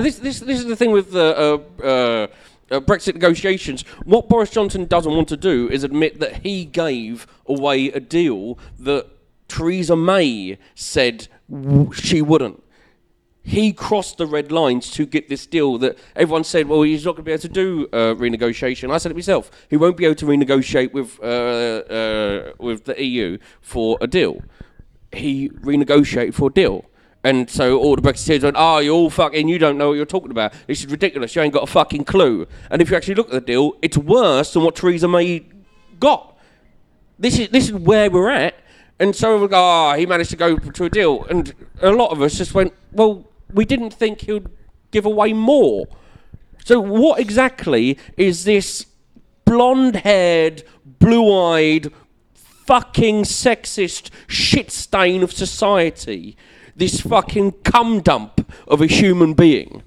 This 0.02 0.18
this 0.18 0.40
this 0.42 0.58
is 0.60 0.66
the 0.66 0.76
thing 0.76 0.92
with 0.92 1.12
the. 1.12 1.62
Uh, 1.82 2.28
uh, 2.72 2.80
Brexit 2.80 3.14
negotiations. 3.14 3.84
What 4.04 4.30
Boris 4.30 4.50
Johnson 4.50 4.86
doesn't 4.86 5.12
want 5.12 5.28
to 5.30 5.38
do 5.38 5.70
is 5.70 5.84
admit 5.84 6.20
that 6.20 6.44
he 6.44 6.66
gave 6.66 7.28
away 7.46 7.88
a 7.88 8.00
deal 8.00 8.58
that 8.80 9.08
Theresa 9.48 9.96
May 9.96 10.58
said 10.74 11.28
she 11.94 12.22
wouldn't 12.22 12.64
he 13.46 13.72
crossed 13.72 14.18
the 14.18 14.26
red 14.26 14.52
lines 14.52 14.90
to 14.92 15.06
get 15.06 15.30
this 15.30 15.46
deal 15.46 15.78
that 15.78 15.98
everyone 16.16 16.44
said, 16.44 16.68
well, 16.68 16.82
he's 16.82 17.06
not 17.06 17.12
going 17.12 17.24
to 17.24 17.24
be 17.24 17.32
able 17.32 17.42
to 17.42 17.48
do 17.48 17.88
uh, 17.94 18.16
renegotiation. 18.16 18.92
I 18.92 18.98
said 18.98 19.12
it 19.12 19.16
myself. 19.16 19.52
He 19.70 19.78
won't 19.78 19.98
be 19.98 20.06
able 20.06 20.16
to 20.16 20.26
renegotiate 20.26 20.92
with 20.94 21.20
uh, 21.22 21.26
uh, 21.26 22.54
with 22.58 22.86
the 22.86 23.02
EU 23.02 23.38
for 23.62 24.00
a 24.02 24.08
deal. 24.08 24.42
He 25.14 25.50
renegotiated 25.50 26.34
for 26.34 26.50
a 26.50 26.54
deal, 26.54 26.86
And 27.26 27.50
so 27.50 27.80
all 27.80 27.96
the 27.96 28.04
Brexiteers 28.04 28.44
went, 28.44 28.56
oh, 28.56 28.78
you're 28.78 28.94
all 28.94 29.10
fucking, 29.10 29.48
you 29.48 29.58
don't 29.58 29.80
know 29.80 29.88
what 29.88 29.96
you're 29.96 30.06
talking 30.06 30.30
about. 30.30 30.54
This 30.68 30.82
is 30.82 30.92
ridiculous. 30.92 31.36
You 31.36 31.42
ain't 31.42 31.56
got 31.56 31.64
a 31.64 31.68
fucking 31.68 32.04
clue. 32.04 32.46
And 32.70 32.84
if 32.84 32.92
you 32.92 32.96
actually 32.96 33.16
look 33.16 33.30
at 33.30 33.34
the 33.34 33.42
deal, 33.42 33.74
it's 33.82 33.98
worse 33.98 34.54
than 34.54 34.64
what 34.64 34.76
Theresa 34.76 35.08
May 35.08 35.44
got. 36.00 36.38
This 37.18 37.40
is 37.40 37.50
this 37.50 37.66
is 37.66 37.74
where 37.74 38.12
we're 38.12 38.30
at. 38.30 38.54
And 39.00 39.16
so 39.16 39.42
we 39.42 39.48
go, 39.48 39.58
oh, 39.58 39.96
he 39.98 40.06
managed 40.06 40.30
to 40.30 40.36
go 40.36 40.56
to 40.58 40.86
a 40.86 40.90
deal. 40.90 41.24
And 41.26 41.52
a 41.82 41.90
lot 41.90 42.12
of 42.12 42.22
us 42.22 42.38
just 42.38 42.54
went, 42.54 42.74
well, 42.92 43.26
we 43.52 43.66
didn't 43.66 43.92
think 43.92 44.22
he 44.22 44.34
would 44.34 44.52
give 44.92 45.08
away 45.08 45.34
more. 45.34 45.88
So 46.64 46.80
what 46.80 47.20
exactly 47.20 47.98
is 48.18 48.44
this 48.44 48.86
blonde-haired, 49.46 50.64
blue-eyed, 51.00 51.92
fucking 52.36 53.24
sexist 53.24 54.12
shit 54.28 54.70
stain 54.70 55.24
of 55.24 55.34
society? 55.34 56.38
This 56.76 57.00
fucking 57.02 57.52
cum 57.64 58.02
dump 58.02 58.52
of 58.68 58.82
a 58.82 58.88
human 58.88 59.34
being. 59.34 59.82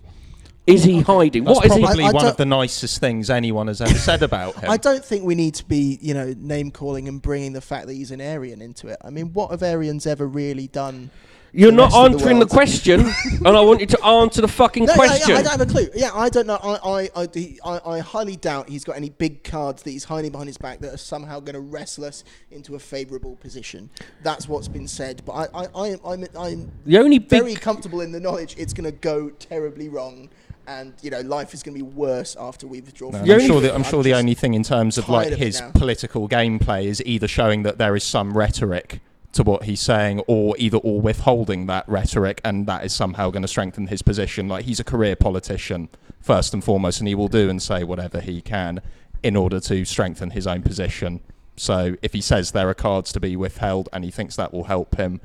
Is 0.67 0.85
he 0.85 1.01
hiding? 1.01 1.45
That's 1.45 1.57
what 1.57 1.67
is 1.67 1.75
he? 1.75 1.81
probably 1.83 2.05
I- 2.05 2.09
I 2.09 2.13
one 2.13 2.27
of 2.27 2.37
the 2.37 2.45
nicest 2.45 3.01
things 3.01 3.31
anyone 3.31 3.69
has 3.69 3.81
ever 3.81 3.95
said 3.95 4.23
about 4.23 4.55
him. 4.57 4.71
I 4.71 4.77
don't 4.77 5.03
think 5.05 5.25
we 5.25 5.35
need 5.35 5.55
to 5.55 5.65
be, 5.65 5.99
you 6.03 6.13
know, 6.13 6.35
name 6.37 6.71
calling 6.71 7.09
and 7.09 7.23
bringing 7.23 7.55
the 7.55 7.63
fact 7.63 7.87
that 7.87 7.95
he's 7.95 8.11
an 8.11 8.21
Aryan 8.21 8.61
into 8.61 8.89
it. 8.89 8.99
I 9.03 9.09
mean, 9.09 9.33
what 9.33 9.51
have 9.51 9.63
Aryans 9.63 10.07
ever 10.07 10.27
really 10.27 10.67
done? 10.67 11.11
You're 11.53 11.73
not 11.73 11.85
rest 11.85 11.97
of 11.97 12.03
the 12.03 12.19
answering 12.19 12.39
the, 12.41 12.47
question, 12.47 13.01
and 13.45 13.49
I 13.49 13.61
want 13.61 13.81
you 13.81 13.87
to 13.87 14.05
answer 14.05 14.41
the 14.41 14.49
fucking 14.49 14.85
No, 14.85 14.95
question. 14.95 15.31
yeah, 15.31 15.37
I 15.37 15.43
don't 15.43 15.51
have 15.53 15.61
a 15.61 15.67
clue. 15.67 15.89
Yeah, 15.95 16.11
I 16.15 16.29
don't 16.29 16.47
know. 16.47 16.59
I, 16.63 17.09
I, 17.17 17.23
I, 17.25 17.59
I, 17.65 17.81
I 17.97 17.99
highly 18.01 18.37
doubt 18.37 18.69
he's 18.69 18.85
got 18.85 18.97
any 18.97 19.11
big 19.11 19.45
cards 19.45 19.83
that 19.83 19.91
he's 19.91 20.05
hiding 20.05 20.31
behind 20.31 20.49
his 20.49 20.59
back 20.59 20.81
that 20.81 20.93
are 20.93 20.99
somehow 20.99 21.41
going 21.41 21.55
to 21.55 21.61
wrestle 21.61 22.05
us 22.05 22.25
into 22.51 22.75
a 22.75 22.79
favourable 22.79 23.37
position. 23.37 23.89
That's 24.23 24.49
what's 24.49 24.69
been 24.69 24.89
said. 24.89 25.23
But 25.25 25.33
I, 25.55 25.63
I, 25.63 25.67
I 25.75 25.89
am, 25.89 26.01
I'm, 26.05 26.27
I'm 26.39 26.73
the 26.85 26.99
only 26.99 27.19
big 27.19 27.41
very 27.43 27.55
comfortable 27.55 28.01
in 28.03 28.13
the 28.13 28.21
knowledge 28.21 28.55
it's 28.59 28.73
going 28.73 28.85
to 28.91 28.97
go 28.97 29.31
terribly 29.31 29.89
wrong, 29.89 30.29
and 30.67 30.93
you 31.01 31.11
know, 31.11 31.21
life 31.23 31.55
is 31.55 31.63
going 31.63 31.79
to 31.79 31.85
be 31.85 31.91
worse 31.91 32.37
after 32.39 32.67
we 32.67 32.81
withdraw. 32.83 33.11
No, 33.11 33.21
from 33.21 33.31
I'm 33.31 33.41
sure 33.41 33.61
that 33.63 33.75
I'm 33.75 33.85
sure 33.85 34.03
the 34.03 34.15
only 34.15 34.35
thing 34.35 34.55
in 34.55 34.63
terms 34.63 34.99
of 34.99 35.09
like 35.09 35.29
tired 35.29 35.33
of 35.35 35.39
his 35.39 35.61
now. 35.61 35.71
political 35.71 36.29
gameplay 36.29 36.85
is 36.85 37.03
either 37.07 37.27
showing 37.27 37.63
that 37.63 37.79
there 37.79 37.97
is 37.97 38.05
some 38.05 38.37
rhetoric 38.37 39.01
to 39.33 39.43
what 39.43 39.65
he's 39.65 39.81
saying, 39.81 40.21
or 40.27 40.57
either 40.59 40.79
or 40.79 41.01
withholding 41.01 41.67
that 41.67 41.89
rhetoric, 41.89 42.41
and 42.45 42.67
that 42.67 42.85
is 42.85 42.93
somehow 42.93 43.31
going 43.31 43.43
to 43.43 43.49
strengthen 43.49 43.89
his 43.89 44.03
position. 44.03 44.49
Like 44.49 44.65
he's 44.65 44.81
a 44.81 44.85
career 44.85 45.17
politician 45.17 45.89
first 46.21 46.55
and 46.55 46.65
foremost, 46.65 47.01
and 47.01 47.09
he 47.09 47.15
will 47.15 47.29
do 47.29 47.49
and 47.49 47.63
say 47.63 47.85
whatever 47.85 48.21
he 48.21 48.41
can 48.41 48.81
in 49.23 49.37
order 49.37 49.61
to 49.61 49.85
strengthen 49.85 50.31
his 50.31 50.47
own 50.47 50.63
position. 50.63 51.21
So 51.57 51.97
if 52.03 52.13
he 52.13 52.21
says 52.21 52.53
there 52.53 52.69
are 52.69 52.75
cards 52.75 53.13
to 53.13 53.21
be 53.21 53.37
withheld 53.37 53.89
and 53.93 54.05
he 54.05 54.11
thinks 54.11 54.37
that 54.37 54.53
will 54.53 54.65
help 54.65 54.97
him, 54.97 55.21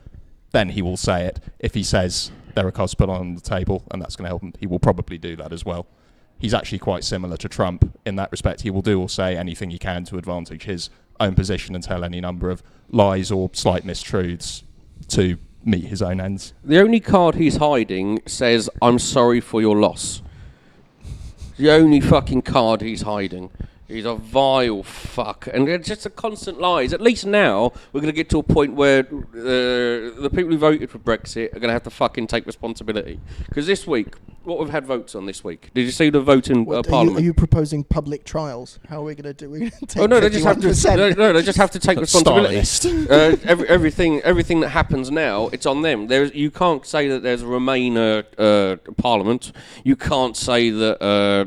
then 0.51 0.69
he 0.69 0.81
will 0.81 0.97
say 0.97 1.25
it. 1.25 1.39
If 1.59 1.73
he 1.73 1.83
says 1.83 2.31
there 2.55 2.67
are 2.67 2.71
cards 2.71 2.95
put 2.95 3.09
on 3.09 3.35
the 3.35 3.41
table 3.41 3.83
and 3.91 4.01
that's 4.01 4.15
going 4.15 4.25
to 4.25 4.29
help 4.29 4.41
him, 4.41 4.53
he 4.59 4.67
will 4.67 4.79
probably 4.79 5.17
do 5.17 5.35
that 5.35 5.53
as 5.53 5.63
well. 5.63 5.85
He's 6.39 6.53
actually 6.53 6.79
quite 6.79 7.03
similar 7.03 7.37
to 7.37 7.47
Trump 7.47 7.99
in 8.05 8.15
that 8.15 8.31
respect. 8.31 8.61
He 8.61 8.69
will 8.69 8.81
do 8.81 8.99
or 8.99 9.09
say 9.09 9.37
anything 9.37 9.69
he 9.69 9.77
can 9.77 10.03
to 10.05 10.17
advantage 10.17 10.63
his 10.63 10.89
own 11.23 11.35
position 11.35 11.75
and 11.75 11.83
tell 11.83 12.03
any 12.03 12.21
number 12.21 12.49
of 12.49 12.61
lies 12.89 13.31
or 13.31 13.49
slight 13.53 13.83
mistruths 13.83 14.63
to 15.09 15.37
meet 15.65 15.85
his 15.85 16.01
own 16.01 16.19
ends. 16.19 16.53
The 16.63 16.79
only 16.79 16.99
card 16.99 17.35
he's 17.35 17.57
hiding 17.57 18.21
says, 18.25 18.69
I'm 18.81 18.99
sorry 18.99 19.39
for 19.39 19.61
your 19.61 19.77
loss. 19.77 20.21
The 21.57 21.71
only 21.71 21.99
fucking 21.99 22.41
card 22.43 22.81
he's 22.81 23.03
hiding. 23.03 23.51
He's 23.93 24.05
a 24.05 24.15
vile 24.15 24.83
fuck. 24.83 25.47
And 25.53 25.69
it's 25.69 25.87
just 25.87 26.05
a 26.05 26.09
constant 26.09 26.59
lies. 26.59 26.93
At 26.93 27.01
least 27.01 27.25
now, 27.25 27.71
we're 27.91 28.01
going 28.01 28.11
to 28.11 28.15
get 28.15 28.29
to 28.31 28.39
a 28.39 28.43
point 28.43 28.73
where 28.73 29.01
uh, 29.01 29.31
the 29.33 30.29
people 30.33 30.51
who 30.51 30.57
voted 30.57 30.89
for 30.89 30.99
Brexit 30.99 31.55
are 31.55 31.59
going 31.59 31.69
to 31.69 31.73
have 31.73 31.83
to 31.83 31.89
fucking 31.89 32.27
take 32.27 32.45
responsibility. 32.45 33.19
Because 33.47 33.67
this 33.67 33.85
week, 33.85 34.15
what 34.43 34.59
we've 34.59 34.69
had 34.69 34.85
votes 34.85 35.15
on 35.15 35.25
this 35.25 35.43
week. 35.43 35.71
Did 35.73 35.83
you 35.83 35.91
see 35.91 36.09
the 36.09 36.19
vote 36.21 36.49
in 36.49 36.61
uh, 36.61 36.63
What, 36.63 36.75
are, 36.75 36.77
you, 36.77 36.91
Parliament? 36.91 37.19
are 37.19 37.23
you 37.23 37.33
proposing 37.33 37.83
public 37.83 38.25
trials? 38.25 38.79
How 38.89 38.99
are 38.99 39.03
we 39.03 39.15
going 39.15 39.23
to 39.23 39.33
do? 39.33 39.49
We're 39.49 39.59
going 39.59 39.71
to 39.71 39.85
take 39.85 40.03
Oh 40.03 40.05
no, 40.05 40.19
they 40.19 40.29
just 40.29 40.45
have 40.45 40.59
to. 40.59 40.67
51%. 40.67 40.97
No, 40.97 41.09
no, 41.09 41.33
they 41.33 41.41
just 41.41 41.57
have 41.57 41.71
to 41.71 41.79
take 41.79 41.99
responsibility. 41.99 42.57
Stalinist. 42.57 43.09
uh, 43.09 43.37
every, 43.43 43.67
everything, 43.69 44.21
everything 44.21 44.59
that 44.61 44.69
happens 44.69 45.11
now, 45.11 45.47
it's 45.49 45.65
on 45.65 45.81
them. 45.81 46.07
There's, 46.07 46.33
you 46.33 46.51
can't 46.51 46.85
say 46.85 47.07
that 47.07 47.23
there's 47.23 47.41
a 47.41 47.45
Remainer 47.45 48.25
uh, 48.37 48.91
parliament. 48.93 49.53
You 49.83 49.95
can't 49.95 50.35
say 50.35 50.69
that 50.69 51.01
uh, 51.01 51.45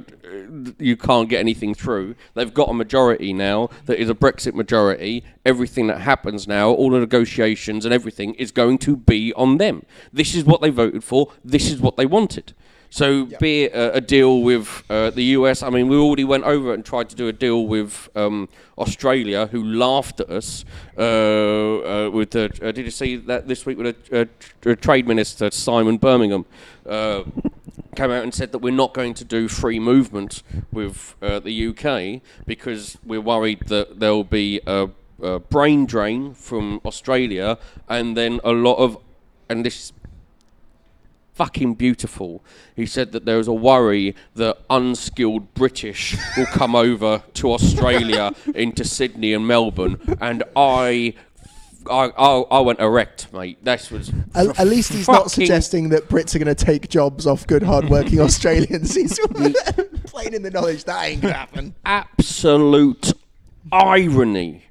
you 0.78 0.96
can't 0.96 1.28
get 1.28 1.40
anything 1.40 1.74
through. 1.74 2.14
They've 2.36 2.52
got 2.52 2.68
a 2.68 2.74
majority 2.74 3.32
now 3.32 3.70
that 3.86 3.98
is 3.98 4.10
a 4.10 4.14
Brexit 4.14 4.52
majority. 4.52 5.24
Everything 5.44 5.86
that 5.86 6.02
happens 6.02 6.46
now, 6.46 6.70
all 6.70 6.90
the 6.90 7.00
negotiations 7.00 7.86
and 7.86 7.94
everything, 7.94 8.34
is 8.34 8.52
going 8.52 8.76
to 8.78 8.94
be 8.94 9.32
on 9.32 9.56
them. 9.56 9.84
This 10.12 10.34
is 10.34 10.44
what 10.44 10.60
they 10.60 10.68
voted 10.68 11.02
for. 11.02 11.32
This 11.42 11.70
is 11.70 11.80
what 11.80 11.96
they 11.96 12.04
wanted. 12.04 12.52
So 12.90 13.26
be 13.40 13.64
it 13.64 13.72
a, 13.74 13.96
a 13.96 14.00
deal 14.00 14.42
with 14.42 14.84
uh, 14.88 15.10
the 15.10 15.22
US. 15.38 15.62
I 15.62 15.70
mean, 15.70 15.88
we 15.88 15.96
already 15.96 16.24
went 16.24 16.44
over 16.44 16.72
and 16.72 16.84
tried 16.84 17.08
to 17.10 17.16
do 17.16 17.28
a 17.28 17.32
deal 17.32 17.66
with 17.66 18.08
um, 18.14 18.48
Australia, 18.78 19.46
who 19.46 19.64
laughed 19.64 20.20
at 20.20 20.30
us. 20.30 20.64
Uh, 20.96 21.02
uh, 21.02 22.10
with 22.10 22.30
the, 22.30 22.44
uh, 22.62 22.72
did 22.72 22.84
you 22.84 22.90
see 22.90 23.16
that 23.16 23.48
this 23.48 23.66
week 23.66 23.78
with 23.78 23.94
a, 24.10 24.28
a, 24.64 24.70
a 24.70 24.76
trade 24.76 25.06
minister 25.06 25.50
Simon 25.50 25.98
Birmingham 25.98 26.46
uh, 26.88 27.24
came 27.96 28.10
out 28.10 28.22
and 28.22 28.34
said 28.34 28.52
that 28.52 28.58
we're 28.58 28.72
not 28.72 28.94
going 28.94 29.14
to 29.14 29.24
do 29.24 29.48
free 29.48 29.80
movement 29.80 30.42
with 30.70 31.16
uh, 31.22 31.40
the 31.40 31.68
UK 31.68 32.22
because 32.46 32.98
we're 33.04 33.20
worried 33.20 33.66
that 33.68 33.98
there'll 34.00 34.24
be 34.24 34.60
a, 34.66 34.88
a 35.22 35.38
brain 35.38 35.86
drain 35.86 36.34
from 36.34 36.80
Australia 36.84 37.58
and 37.88 38.16
then 38.16 38.38
a 38.44 38.52
lot 38.52 38.76
of 38.76 38.98
and 39.48 39.64
this 39.64 39.92
fucking 41.36 41.74
beautiful. 41.74 42.42
He 42.74 42.86
said 42.86 43.12
that 43.12 43.26
there 43.26 43.38
is 43.38 43.46
a 43.46 43.52
worry 43.52 44.16
that 44.34 44.58
unskilled 44.70 45.52
British 45.54 46.16
will 46.36 46.46
come 46.46 46.74
over 46.88 47.22
to 47.34 47.52
Australia 47.52 48.32
into 48.54 48.84
Sydney 48.84 49.32
and 49.32 49.46
Melbourne, 49.46 50.00
and 50.20 50.42
I. 50.56 51.14
I, 51.88 52.10
I, 52.18 52.40
I 52.40 52.60
went 52.62 52.80
erect, 52.80 53.32
mate. 53.32 53.62
That 53.64 53.88
was 53.92 54.10
At, 54.34 54.58
at 54.58 54.66
least 54.66 54.92
he's 54.92 55.06
not 55.06 55.30
suggesting 55.30 55.90
that 55.90 56.08
Brits 56.08 56.34
are 56.34 56.40
going 56.40 56.52
to 56.52 56.64
take 56.64 56.88
jobs 56.88 57.28
off 57.28 57.46
good, 57.46 57.62
hard-working 57.62 58.20
Australians. 58.28 58.92
He's 58.92 59.16
plain 60.06 60.34
in 60.34 60.42
the 60.42 60.50
knowledge 60.50 60.82
that 60.82 61.04
ain't 61.04 61.22
going 61.22 61.32
to 61.32 61.38
happen. 61.38 61.74
absolute 61.84 63.12
irony 63.70 64.65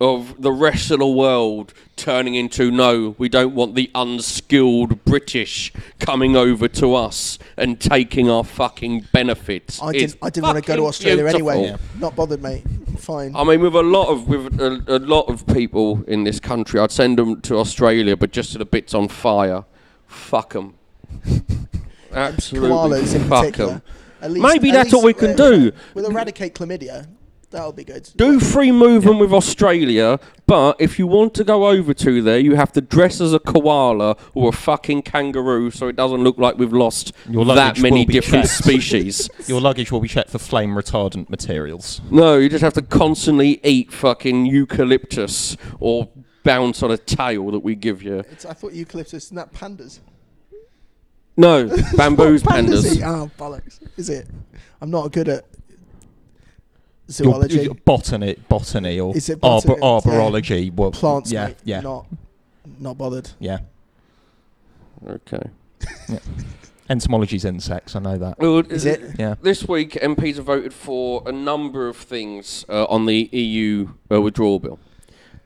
of 0.00 0.40
the 0.40 0.52
rest 0.52 0.90
of 0.90 1.00
the 1.00 1.06
world 1.06 1.74
turning 1.96 2.34
into 2.36 2.70
no, 2.70 3.16
we 3.18 3.28
don't 3.28 3.54
want 3.54 3.74
the 3.74 3.90
unskilled 3.94 5.04
British 5.04 5.72
coming 5.98 6.36
over 6.36 6.68
to 6.68 6.94
us 6.94 7.38
and 7.56 7.80
taking 7.80 8.30
our 8.30 8.44
fucking 8.44 9.06
benefits. 9.12 9.82
I 9.82 9.92
didn't. 9.92 10.16
I 10.22 10.30
didn't 10.30 10.46
want 10.46 10.64
to 10.64 10.68
go 10.68 10.76
to 10.76 10.86
Australia 10.86 11.26
anyway. 11.26 11.62
beautiful. 11.62 12.00
Not 12.00 12.14
bothered, 12.14 12.42
mate. 12.42 12.62
Fine. 12.98 13.34
I 13.34 13.42
mean, 13.44 13.60
with 13.60 13.74
a 13.74 13.82
lot 13.82 14.08
of 14.08 14.28
with 14.28 14.60
a, 14.60 14.82
a 14.86 14.98
lot 15.00 15.22
of 15.28 15.46
people 15.48 16.04
in 16.06 16.24
this 16.24 16.38
country, 16.38 16.78
I'd 16.80 16.92
send 16.92 17.18
them 17.18 17.40
to 17.42 17.56
Australia, 17.56 18.16
but 18.16 18.30
just 18.30 18.52
to 18.52 18.58
the 18.58 18.64
bits 18.66 18.94
on 18.94 19.08
fire. 19.08 19.64
Fuck 20.06 20.54
them. 20.54 20.74
Absolutely, 22.12 22.70
Koalas 22.70 23.14
in 23.14 23.28
fuck 23.28 23.40
particular. 23.44 23.72
'em. 23.74 23.82
At 24.20 24.32
least, 24.32 24.42
Maybe 24.46 24.70
at 24.70 24.74
that's 24.74 24.92
what 24.92 25.04
we 25.04 25.12
least, 25.12 25.20
can 25.20 25.30
uh, 25.32 25.36
do. 25.36 25.72
We'll 25.94 26.06
eradicate 26.06 26.54
chlamydia. 26.54 27.06
That'll 27.50 27.72
be 27.72 27.84
good. 27.84 28.10
Do 28.14 28.38
free 28.40 28.70
movement 28.72 29.20
with 29.20 29.32
Australia, 29.32 30.20
but 30.46 30.76
if 30.78 30.98
you 30.98 31.06
want 31.06 31.32
to 31.34 31.44
go 31.44 31.68
over 31.68 31.94
to 31.94 32.20
there, 32.20 32.38
you 32.38 32.56
have 32.56 32.72
to 32.72 32.82
dress 32.82 33.22
as 33.22 33.32
a 33.32 33.38
koala 33.38 34.18
or 34.34 34.50
a 34.50 34.52
fucking 34.52 35.00
kangaroo, 35.02 35.70
so 35.70 35.88
it 35.88 35.96
doesn't 35.96 36.22
look 36.22 36.36
like 36.36 36.58
we've 36.58 36.74
lost 36.74 37.12
Your 37.26 37.46
that 37.46 37.54
luggage 37.54 37.82
many 37.82 38.00
will 38.00 38.06
be 38.06 38.12
different 38.12 38.44
checked. 38.44 38.58
species. 38.64 39.30
Your 39.46 39.62
luggage 39.62 39.90
will 39.90 40.00
be 40.00 40.08
checked 40.08 40.28
for 40.28 40.38
flame 40.38 40.74
retardant 40.74 41.30
materials. 41.30 42.02
No, 42.10 42.36
you 42.36 42.50
just 42.50 42.62
have 42.62 42.74
to 42.74 42.82
constantly 42.82 43.60
eat 43.64 43.90
fucking 43.92 44.44
eucalyptus 44.44 45.56
or 45.80 46.10
bounce 46.44 46.82
on 46.82 46.90
a 46.90 46.98
tail 46.98 47.50
that 47.52 47.60
we 47.60 47.74
give 47.74 48.02
you. 48.02 48.18
It's, 48.30 48.44
I 48.44 48.52
thought 48.52 48.74
eucalyptus 48.74 49.24
isn't 49.24 49.36
that 49.36 49.54
pandas. 49.54 50.00
No, 51.34 51.66
bamboo's 51.96 52.44
What 52.44 52.56
pandas 52.56 52.84
pandas. 52.84 52.96
eat? 52.96 53.02
Oh 53.04 53.30
bollocks! 53.38 53.78
Is 53.96 54.10
it? 54.10 54.28
I'm 54.82 54.90
not 54.90 55.12
good 55.12 55.28
at 55.28 55.44
Your, 57.08 57.32
zoology. 57.32 57.60
your 57.62 57.74
botany, 57.74 58.36
botany 58.48 59.00
or 59.00 59.16
Is 59.16 59.28
it 59.30 59.38
arbor, 59.42 59.76
botany? 59.76 59.80
Yeah. 59.80 60.20
arborology. 60.30 60.72
Well, 60.74 60.90
Plants, 60.90 61.32
yeah, 61.32 61.46
mate. 61.46 61.56
yeah, 61.64 61.80
Not, 61.80 62.06
not 62.78 62.98
bothered. 62.98 63.30
yeah. 63.38 63.60
Okay. 65.08 65.42
Entomology's 66.90 67.44
insects. 67.44 67.94
I 67.94 67.98
know 68.00 68.16
that. 68.18 68.38
Well, 68.38 68.58
Is 68.60 68.84
it? 68.86 69.18
Yeah. 69.18 69.34
This 69.42 69.66
week, 69.68 69.92
MPs 69.92 70.36
have 70.36 70.46
voted 70.46 70.72
for 70.72 71.22
a 71.26 71.32
number 71.32 71.86
of 71.88 71.96
things 71.96 72.64
uh, 72.68 72.84
on 72.86 73.04
the 73.06 73.28
EU 73.32 73.88
uh, 74.10 74.20
withdrawal 74.22 74.58
bill. 74.58 74.78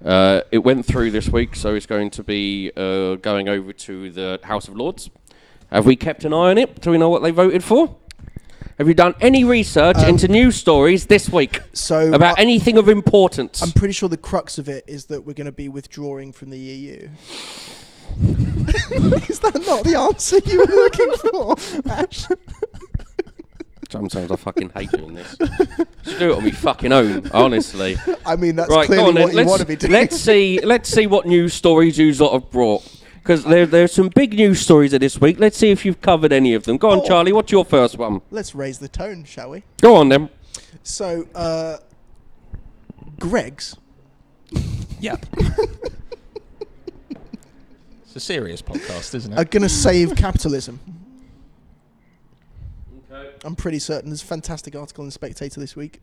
Uh, 0.05 0.43
it 0.51 0.59
went 0.59 0.87
through 0.87 1.11
this 1.11 1.29
week, 1.29 1.55
so 1.57 1.75
it's 1.75 1.87
going 1.87 2.11
to 2.11 2.23
be 2.25 2.71
uh, 2.77 3.17
going 3.17 3.49
over 3.49 3.73
to 3.73 4.11
the 4.11 4.41
House 4.45 4.69
of 4.69 4.77
Lords. 4.77 5.11
Have 5.71 5.87
we 5.87 5.97
kept 5.97 6.25
an 6.25 6.33
eye 6.33 6.51
on 6.51 6.59
it? 6.59 6.81
Do 6.81 6.91
we 6.91 6.99
know 6.99 7.09
what 7.09 7.23
they 7.23 7.31
voted 7.31 7.65
for? 7.65 7.97
Have 8.79 8.89
you 8.89 8.95
done 8.95 9.15
any 9.21 9.45
research 9.45 9.99
Um, 9.99 10.09
into 10.11 10.29
news 10.29 10.57
stories 10.57 11.07
this 11.07 11.29
week 11.29 11.61
So 11.73 12.13
about 12.13 12.39
I- 12.39 12.43
anything 12.43 12.79
of 12.79 12.89
importance? 12.89 13.63
I'm 13.63 13.73
pretty 13.73 13.93
sure 13.93 14.09
the 14.09 14.17
crux 14.17 14.59
of 14.59 14.69
it 14.69 14.85
is 14.87 15.07
that 15.07 15.27
we're 15.27 15.35
going 15.35 15.47
to 15.47 15.53
be 15.53 15.69
withdrawing 15.69 16.33
from 16.33 16.51
the 16.51 16.59
EU. 16.59 17.09
Is 19.29 19.39
that 19.41 19.63
not 19.67 19.85
the 19.85 19.97
answer 19.99 20.39
you 20.45 20.59
were 20.59 20.67
looking 20.67 21.13
for, 21.13 21.57
Ash? 21.91 22.27
Sometimes 23.91 24.31
I 24.31 24.37
fucking 24.37 24.71
hate 24.71 24.91
doing 24.93 25.15
this. 25.15 25.35
Just 26.03 26.19
do 26.19 26.33
it 26.33 26.37
on 26.37 26.45
me 26.45 26.51
fucking 26.51 26.93
own, 26.93 27.31
honestly. 27.33 27.97
I 28.27 28.37
mean, 28.37 28.57
that's 28.57 28.71
right, 28.71 28.87
clearly 28.87 29.09
on 29.09 29.15
what 29.15 29.35
you 29.35 29.45
want 29.47 29.61
to 29.61 29.67
be 29.67 29.75
Let's, 29.75 29.81
doing. 29.83 29.93
let's 29.93 30.17
see. 30.17 30.61
Let's 30.63 30.89
see 30.91 31.07
what 31.07 31.27
news 31.27 31.55
stories 31.55 31.97
you 31.99 32.13
lot 32.15 32.33
have 32.33 32.51
brought. 32.51 32.85
Because 33.23 33.45
there, 33.45 33.67
there's 33.67 33.93
some 33.93 34.09
big 34.09 34.35
news 34.35 34.61
stories 34.61 34.93
of 34.93 35.01
this 35.01 35.21
week. 35.21 35.39
Let's 35.39 35.57
see 35.57 35.71
if 35.71 35.85
you've 35.85 36.01
covered 36.01 36.33
any 36.33 36.55
of 36.55 36.65
them. 36.65 36.77
Go 36.77 36.91
on, 36.91 36.99
Oh. 36.99 37.07
Charlie. 37.07 37.33
What's 37.33 37.53
your 37.53 37.65
first 37.65 37.97
one? 37.97 38.21
Let's 38.33 38.53
raise 38.53 38.81
the 38.81 38.89
tone, 38.89 39.23
shall 39.25 39.51
we? 39.51 39.63
Go 39.81 39.95
on 39.95 40.09
then. 40.09 40.29
So, 40.83 41.29
uh, 41.33 41.77
Greggs. 43.21 43.77
Yep. 44.99 45.25
it's 48.03 48.17
a 48.17 48.21
serious 48.21 48.61
podcast, 48.61 49.15
isn't 49.15 49.33
it? 49.33 49.39
are 49.39 49.45
going 49.45 49.63
to 49.63 49.69
save 49.69 50.17
capitalism. 50.17 50.81
I'm 53.45 53.55
pretty 53.57 53.79
certain. 53.79 54.11
There's 54.11 54.23
a 54.23 54.27
fantastic 54.27 54.75
article 54.77 55.03
in 55.03 55.09
the 55.09 55.13
Spectator 55.13 55.61
this 55.61 55.77
week. 55.77 56.01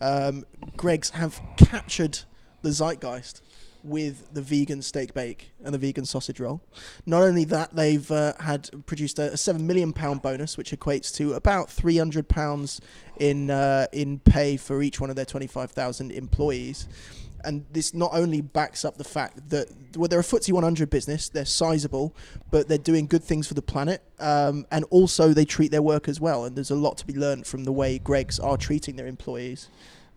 Um, 0.00 0.44
Greggs 0.76 1.10
have 1.10 1.40
captured 1.56 2.20
the 2.62 2.70
zeitgeist 2.70 3.40
with 3.86 4.32
the 4.34 4.42
vegan 4.42 4.82
steak 4.82 5.14
bake 5.14 5.52
and 5.64 5.72
the 5.74 5.78
vegan 5.78 6.04
sausage 6.04 6.40
roll. 6.40 6.60
Not 7.06 7.22
only 7.22 7.44
that, 7.44 7.74
they've 7.74 8.10
uh, 8.10 8.34
had 8.40 8.70
produced 8.86 9.18
a, 9.18 9.32
a 9.32 9.36
seven 9.36 9.66
million 9.66 9.92
pound 9.92 10.22
bonus, 10.22 10.56
which 10.56 10.72
equates 10.72 11.14
to 11.16 11.34
about 11.34 11.70
three 11.70 11.96
hundred 11.96 12.28
pounds 12.28 12.80
in 13.18 13.50
uh, 13.50 13.86
in 13.92 14.18
pay 14.18 14.56
for 14.56 14.82
each 14.82 15.00
one 15.00 15.10
of 15.10 15.16
their 15.16 15.24
twenty 15.24 15.46
five 15.46 15.70
thousand 15.70 16.12
employees. 16.12 16.88
And 17.44 17.64
this 17.70 17.94
not 17.94 18.10
only 18.12 18.40
backs 18.40 18.84
up 18.84 18.96
the 18.96 19.04
fact 19.04 19.50
that 19.50 19.68
well, 19.96 20.08
they're 20.08 20.18
a 20.18 20.24
FTSE 20.24 20.52
100 20.52 20.90
business, 20.90 21.28
they're 21.28 21.44
sizable, 21.44 22.16
but 22.50 22.66
they're 22.66 22.76
doing 22.76 23.06
good 23.06 23.22
things 23.22 23.46
for 23.46 23.54
the 23.54 23.62
planet, 23.62 24.02
um, 24.18 24.66
and 24.72 24.84
also 24.90 25.28
they 25.28 25.44
treat 25.44 25.70
their 25.70 25.82
workers 25.82 26.20
well. 26.20 26.44
And 26.44 26.56
there's 26.56 26.72
a 26.72 26.74
lot 26.76 26.96
to 26.98 27.06
be 27.06 27.14
learned 27.14 27.46
from 27.46 27.62
the 27.62 27.72
way 27.72 27.98
Greggs 27.98 28.40
are 28.40 28.56
treating 28.56 28.96
their 28.96 29.06
employees. 29.06 29.68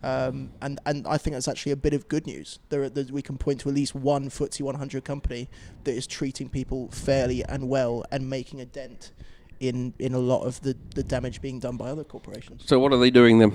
Um, 0.02 0.52
and 0.62 0.80
and 0.86 1.06
I 1.08 1.18
think 1.18 1.34
that's 1.36 1.48
actually 1.48 1.74
a 1.74 1.78
bit 1.78 1.94
of 1.94 2.08
good 2.08 2.26
news. 2.26 2.60
There, 2.70 2.84
are, 2.84 2.90
there's- 2.90 3.12
we 3.12 3.22
can 3.22 3.38
point 3.38 3.60
to 3.62 3.70
at 3.70 3.76
least 3.76 3.94
one 3.96 4.30
FTSE 4.30 4.62
100 4.62 5.04
company 5.04 5.50
that 5.84 5.94
is 5.94 6.08
treating 6.08 6.48
people 6.50 6.90
fairly 6.92 7.44
and 7.44 7.68
well 7.70 8.06
and 8.12 8.30
making 8.30 8.62
a 8.62 8.66
dent 8.66 9.12
in 9.60 9.94
in 10.00 10.14
a 10.14 10.20
lot 10.20 10.44
of 10.44 10.62
the, 10.62 10.78
the 10.96 11.04
damage 11.04 11.42
being 11.42 11.60
done 11.60 11.76
by 11.76 11.90
other 11.90 12.04
corporations. 12.06 12.64
So 12.66 12.80
what 12.80 12.94
are 12.94 12.98
they 13.00 13.10
doing 13.12 13.40
then? 13.40 13.52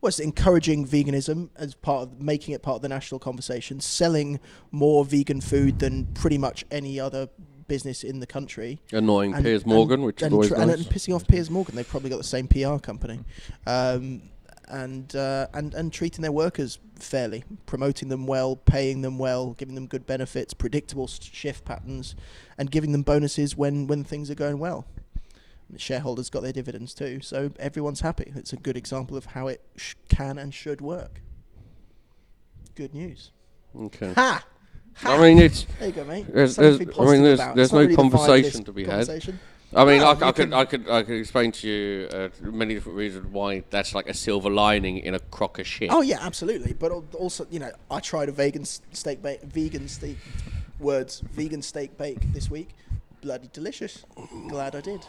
Well, 0.00 0.08
it's 0.08 0.20
encouraging 0.20 0.86
veganism 0.86 1.48
as 1.56 1.74
part 1.74 2.02
of 2.02 2.20
making 2.20 2.54
it 2.54 2.62
part 2.62 2.76
of 2.76 2.82
the 2.82 2.88
national 2.88 3.18
conversation, 3.18 3.80
selling 3.80 4.40
more 4.70 5.04
vegan 5.04 5.40
food 5.40 5.78
than 5.80 6.06
pretty 6.14 6.38
much 6.38 6.64
any 6.70 7.00
other 7.00 7.28
business 7.66 8.04
in 8.04 8.20
the 8.20 8.26
country. 8.26 8.80
Annoying 8.92 9.34
And- 9.34 9.42
Piers 9.44 9.62
and- 9.64 9.72
Morgan, 9.72 10.02
which 10.02 10.22
and, 10.22 10.28
is 10.30 10.32
always 10.34 10.48
tr- 10.50 10.54
and, 10.56 10.66
nice. 10.70 10.76
and 10.80 10.86
pissing 10.86 11.14
off 11.14 11.26
Piers 11.26 11.50
Morgan. 11.50 11.74
They've 11.74 11.88
probably 11.88 12.10
got 12.10 12.18
the 12.18 12.24
same 12.24 12.46
PR 12.46 12.76
company, 12.78 13.20
um, 13.66 14.22
and 14.68 15.14
uh, 15.16 15.46
and 15.54 15.74
and 15.74 15.92
treating 15.92 16.22
their 16.22 16.32
workers 16.32 16.78
fairly, 16.98 17.44
promoting 17.66 18.08
them 18.08 18.26
well, 18.26 18.56
paying 18.56 19.02
them 19.02 19.18
well, 19.18 19.52
giving 19.52 19.74
them 19.74 19.86
good 19.86 20.06
benefits, 20.06 20.54
predictable 20.54 21.06
shift 21.06 21.64
patterns, 21.64 22.14
and 22.58 22.70
giving 22.70 22.92
them 22.92 23.02
bonuses 23.02 23.56
when 23.56 23.86
when 23.86 24.04
things 24.04 24.30
are 24.30 24.34
going 24.34 24.58
well. 24.58 24.84
The 25.68 25.78
shareholders 25.80 26.30
got 26.30 26.42
their 26.44 26.52
dividends 26.52 26.94
too, 26.94 27.20
so 27.20 27.50
everyone's 27.58 28.00
happy. 28.00 28.32
It's 28.36 28.52
a 28.52 28.56
good 28.56 28.76
example 28.76 29.16
of 29.16 29.26
how 29.26 29.48
it 29.48 29.60
sh- 29.76 29.94
can 30.08 30.38
and 30.38 30.54
should 30.54 30.80
work. 30.80 31.20
Good 32.76 32.94
news. 32.94 33.32
okay. 33.76 34.12
Ha! 34.14 34.44
I 35.04 35.20
mean, 35.20 35.38
it's. 35.38 35.66
There 35.78 35.88
you 35.88 35.94
go, 35.94 36.04
mate. 36.04 36.26
There's- 36.32 36.56
there's- 36.56 36.76
I 36.78 37.04
mean, 37.04 37.22
there's- 37.22 37.54
there's 37.54 37.72
no 37.72 37.80
really 37.80 37.96
the 37.96 38.02
vibe 38.02 38.06
of 38.06 38.12
conversation 38.12 38.64
to 38.64 38.72
be 38.72 38.84
had. 38.84 39.06
Conversation. 39.74 39.74
I 39.74 39.84
mean, 39.84 40.00
Well, 40.02 40.08
I, 40.08 40.28
I 40.28 40.32
could, 40.32 40.50
can- 40.50 40.52
I 40.54 40.64
could, 40.64 40.90
I 40.90 41.02
could 41.02 41.16
explain 41.20 41.52
to 41.52 41.68
you 41.68 42.08
uh, 42.08 42.28
many 42.40 42.74
different 42.74 42.98
reasons 42.98 43.26
why 43.26 43.62
that's 43.70 43.94
like 43.94 44.08
a 44.08 44.14
silver 44.14 44.50
lining 44.50 44.98
in 44.98 45.14
a 45.14 45.18
crock 45.18 45.58
of 45.58 45.66
shit. 45.66 45.90
Oh 45.90 46.02
yeah, 46.02 46.18
absolutely. 46.20 46.72
But 46.72 46.92
also, 47.14 47.46
you 47.50 47.58
know, 47.58 47.70
I 47.90 48.00
tried 48.00 48.28
a 48.28 48.32
vegan 48.32 48.64
steak 48.64 49.22
bake, 49.22 49.42
vegan 49.42 49.88
steak 49.88 50.18
words, 50.78 51.20
vegan 51.32 51.62
steak 51.62 51.96
bake 51.98 52.32
this 52.32 52.50
week. 52.50 52.70
Bloody 53.22 53.48
delicious. 53.52 54.04
Glad 54.48 54.76
I 54.76 54.80
did. 54.80 55.04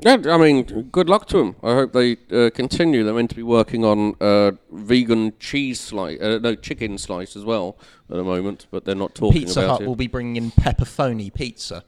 Yeah, 0.00 0.18
I 0.28 0.36
mean, 0.36 0.62
good 0.92 1.08
luck 1.08 1.26
to 1.28 1.38
them. 1.38 1.56
I 1.62 1.72
hope 1.72 1.94
they 1.94 2.18
uh, 2.30 2.50
continue. 2.50 3.02
They're 3.02 3.14
meant 3.14 3.30
to 3.30 3.36
be 3.36 3.42
working 3.42 3.82
on 3.82 4.14
uh, 4.20 4.52
vegan 4.70 5.32
cheese 5.40 5.80
slice, 5.80 6.20
uh, 6.20 6.38
no 6.42 6.54
chicken 6.54 6.98
slice 6.98 7.34
as 7.34 7.46
well 7.46 7.78
at 8.10 8.16
the 8.16 8.22
moment, 8.22 8.66
but 8.70 8.84
they're 8.84 8.94
not 8.94 9.14
talking 9.14 9.40
Pizza 9.40 9.60
about 9.60 9.68
Hut 9.70 9.74
it. 9.76 9.78
Pizza 9.78 9.82
Hut 9.84 9.88
will 9.88 9.96
be 9.96 10.06
bringing 10.06 10.36
in 10.36 10.50
pepperoni 10.50 11.32
pizza. 11.32 11.82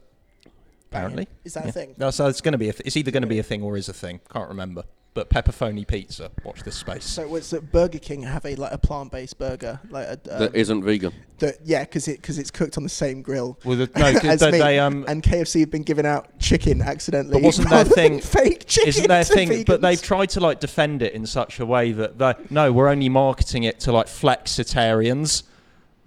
Apparently, 0.91 1.29
Is 1.45 1.55
that 1.55 1.67
a 1.67 1.73
thing? 1.73 1.95
No, 1.99 2.11
so 2.11 2.27
it's 2.27 2.41
going 2.41 2.53
to 2.53 2.59
be. 2.59 2.69
A 2.71 2.73
th- 2.73 2.83
it's 2.87 2.97
either 2.97 3.11
going 3.11 3.23
to 3.23 3.27
be 3.29 3.39
a 3.39 3.43
thing 3.43 3.63
or 3.63 3.77
is 3.77 3.89
a 3.89 3.93
thing. 3.93 4.21
Can't 4.33 4.49
remember. 4.49 4.85
But 5.15 5.31
pepperoni 5.31 5.87
pizza. 5.87 6.31
Watch 6.45 6.63
this 6.63 6.77
space. 6.77 7.05
So 7.05 7.27
was 7.27 7.51
that 7.51 7.73
Burger 7.73 7.99
King 7.99 8.23
have 8.23 8.45
a 8.47 8.55
like 8.55 8.73
a 8.73 8.79
plant-based 8.79 9.37
burger, 9.37 9.81
like 9.91 10.07
a 10.07 10.13
um, 10.13 10.39
that 10.41 10.55
isn't 10.55 10.85
vegan. 10.85 11.13
that- 11.41 11.57
yeah, 11.65 11.81
because 11.83 12.07
it 12.09 12.21
because 12.23 12.39
it's 12.39 12.51
cooked 12.53 12.77
on 12.77 12.85
the 12.85 12.89
same 12.89 13.21
grill. 13.23 13.59
Well, 13.65 13.77
the, 13.79 13.91
no, 13.97 14.13
'cause 14.21 14.25
as 14.25 14.41
they, 14.41 14.51
they, 14.53 14.79
um, 14.79 15.05
and 15.09 15.23
KFC 15.23 15.61
have 15.61 15.71
been 15.71 15.83
giving 15.83 16.07
out 16.07 16.39
chicken 16.39 16.81
accidentally. 16.81 17.33
But 17.35 17.43
wasn't 17.43 17.69
their 17.71 17.85
thing- 18.01 18.21
fake 18.23 18.67
chicken? 18.67 18.89
isn't 18.89 19.09
their 19.09 19.25
to 19.25 19.35
thing? 19.35 19.65
But 19.65 19.81
they've 19.81 20.01
tried 20.01 20.31
to 20.31 20.41
like 20.41 20.61
defend 20.61 21.03
it 21.03 21.15
in 21.15 21.27
such 21.27 21.59
a 21.59 21.67
way 21.67 21.91
that 21.93 22.19
they, 22.19 22.35
no, 22.51 22.73
we're 22.73 22.89
only 22.89 23.09
marketing 23.09 23.65
it 23.65 23.81
to 23.81 23.93
like 23.93 24.07
flexitarians. 24.07 25.43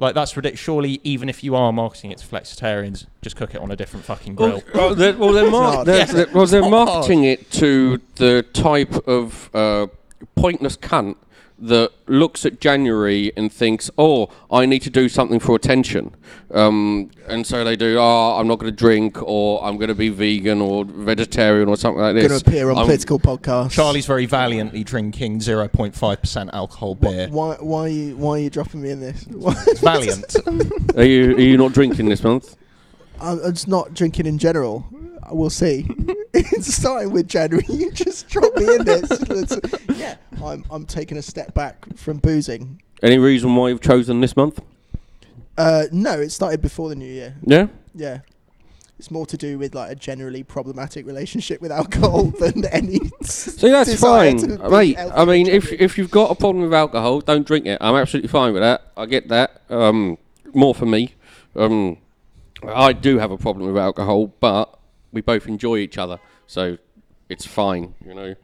Like 0.01 0.15
that's 0.15 0.35
ridiculous. 0.35 0.59
Surely, 0.59 0.99
even 1.03 1.29
if 1.29 1.43
you 1.43 1.55
are 1.55 1.71
marketing 1.71 2.11
it 2.11 2.17
to 2.17 2.25
flexitarians, 2.27 3.05
just 3.21 3.35
cook 3.35 3.53
it 3.55 3.61
on 3.61 3.69
a 3.71 3.75
different 3.75 4.03
fucking 4.05 4.33
grill. 4.35 4.63
Well, 4.73 4.87
well, 4.87 4.95
they're, 4.95 5.15
well, 5.15 5.31
they're, 5.31 5.49
mar- 5.51 5.85
they're, 5.85 6.05
they're- 6.07 6.27
well, 6.33 6.47
they're 6.47 6.67
marketing 6.67 7.23
it 7.23 7.51
to 7.51 8.01
the 8.15 8.41
type 8.51 8.93
of 9.07 9.49
uh, 9.53 9.87
pointless 10.35 10.75
cunt 10.75 11.15
that 11.61 11.91
looks 12.07 12.45
at 12.45 12.59
January 12.59 13.31
and 13.37 13.51
thinks, 13.51 13.89
"Oh, 13.97 14.29
I 14.51 14.65
need 14.65 14.81
to 14.81 14.89
do 14.89 15.07
something 15.07 15.39
for 15.39 15.55
attention," 15.55 16.15
um, 16.53 17.11
and 17.27 17.45
so 17.45 17.63
they 17.63 17.75
do. 17.75 17.97
Oh, 17.99 18.37
I'm 18.39 18.47
not 18.47 18.59
going 18.59 18.71
to 18.71 18.75
drink, 18.75 19.21
or 19.21 19.63
I'm 19.63 19.77
going 19.77 19.89
to 19.89 19.95
be 19.95 20.09
vegan 20.09 20.61
or 20.61 20.85
vegetarian 20.85 21.69
or 21.69 21.77
something 21.77 22.01
like 22.01 22.15
this. 22.15 22.27
going 22.27 22.39
to 22.41 22.49
appear 22.49 22.69
on 22.71 22.77
I'm- 22.77 22.85
political 22.87 23.19
podcasts. 23.19 23.71
Charlie's 23.71 24.05
very 24.05 24.25
valiantly 24.25 24.83
drinking 24.83 25.39
0.5% 25.39 26.49
alcohol 26.53 26.95
beer. 26.95 27.27
Why, 27.29 27.55
why, 27.59 27.81
are 27.81 27.87
you, 27.89 28.17
why 28.17 28.31
are 28.33 28.39
you 28.39 28.49
dropping 28.49 28.81
me 28.81 28.89
in 28.89 28.99
this? 28.99 29.25
It's 29.67 29.79
valiant. 29.81 30.35
Are 30.97 31.03
you 31.03 31.35
are 31.35 31.39
you 31.39 31.57
not 31.57 31.73
drinking 31.73 32.09
this 32.09 32.23
month? 32.23 32.55
I'm, 33.21 33.39
I'm 33.39 33.53
just 33.53 33.67
not 33.67 33.93
drinking 33.93 34.25
in 34.25 34.37
general. 34.37 34.85
We'll 35.31 35.49
see. 35.49 35.87
it's 36.33 36.73
starting 36.73 37.11
with 37.11 37.27
January. 37.27 37.65
You 37.67 37.91
just 37.91 38.29
drop 38.29 38.55
me 38.55 38.75
in 38.75 38.85
this. 38.85 39.59
Yeah, 39.95 40.15
I'm, 40.43 40.63
I'm 40.71 40.85
taking 40.85 41.17
a 41.17 41.21
step 41.21 41.53
back 41.53 41.85
from 41.95 42.17
boozing. 42.17 42.81
Any 43.03 43.19
reason 43.19 43.55
why 43.55 43.69
you've 43.69 43.81
chosen 43.81 44.21
this 44.21 44.35
month? 44.35 44.61
Uh, 45.57 45.83
no, 45.91 46.19
it 46.19 46.29
started 46.31 46.61
before 46.61 46.89
the 46.89 46.95
new 46.95 47.11
year. 47.11 47.35
Yeah. 47.43 47.67
Yeah. 47.93 48.19
It's 48.97 49.11
more 49.11 49.25
to 49.27 49.37
do 49.37 49.59
with 49.59 49.75
like 49.75 49.91
a 49.91 49.95
generally 49.95 50.41
problematic 50.43 51.05
relationship 51.05 51.61
with 51.61 51.71
alcohol 51.71 52.25
than 52.39 52.65
any. 52.65 52.99
See, 53.21 53.69
that's 53.69 53.99
fine, 53.99 54.37
to 54.37 54.69
mate. 54.69 54.97
I 54.97 55.25
mean, 55.25 55.47
if 55.47 55.71
if 55.71 55.97
you've 55.97 56.11
got 56.11 56.31
a 56.31 56.35
problem 56.35 56.63
with 56.63 56.73
alcohol, 56.73 57.21
don't 57.21 57.45
drink 57.45 57.65
it. 57.65 57.77
I'm 57.81 57.95
absolutely 57.95 58.29
fine 58.29 58.53
with 58.53 58.61
that. 58.61 58.91
I 58.95 59.05
get 59.07 59.27
that. 59.27 59.61
Um, 59.69 60.17
more 60.53 60.73
for 60.73 60.85
me. 60.85 61.15
Um, 61.55 61.97
I 62.67 62.93
do 62.93 63.17
have 63.17 63.31
a 63.31 63.37
problem 63.37 63.67
with 63.67 63.77
alcohol, 63.81 64.27
but 64.39 64.77
we 65.11 65.21
both 65.21 65.47
enjoy 65.47 65.77
each 65.77 65.97
other, 65.97 66.19
so 66.47 66.77
it's 67.29 67.45
fine, 67.45 67.95
you 68.05 68.13
know. 68.13 68.35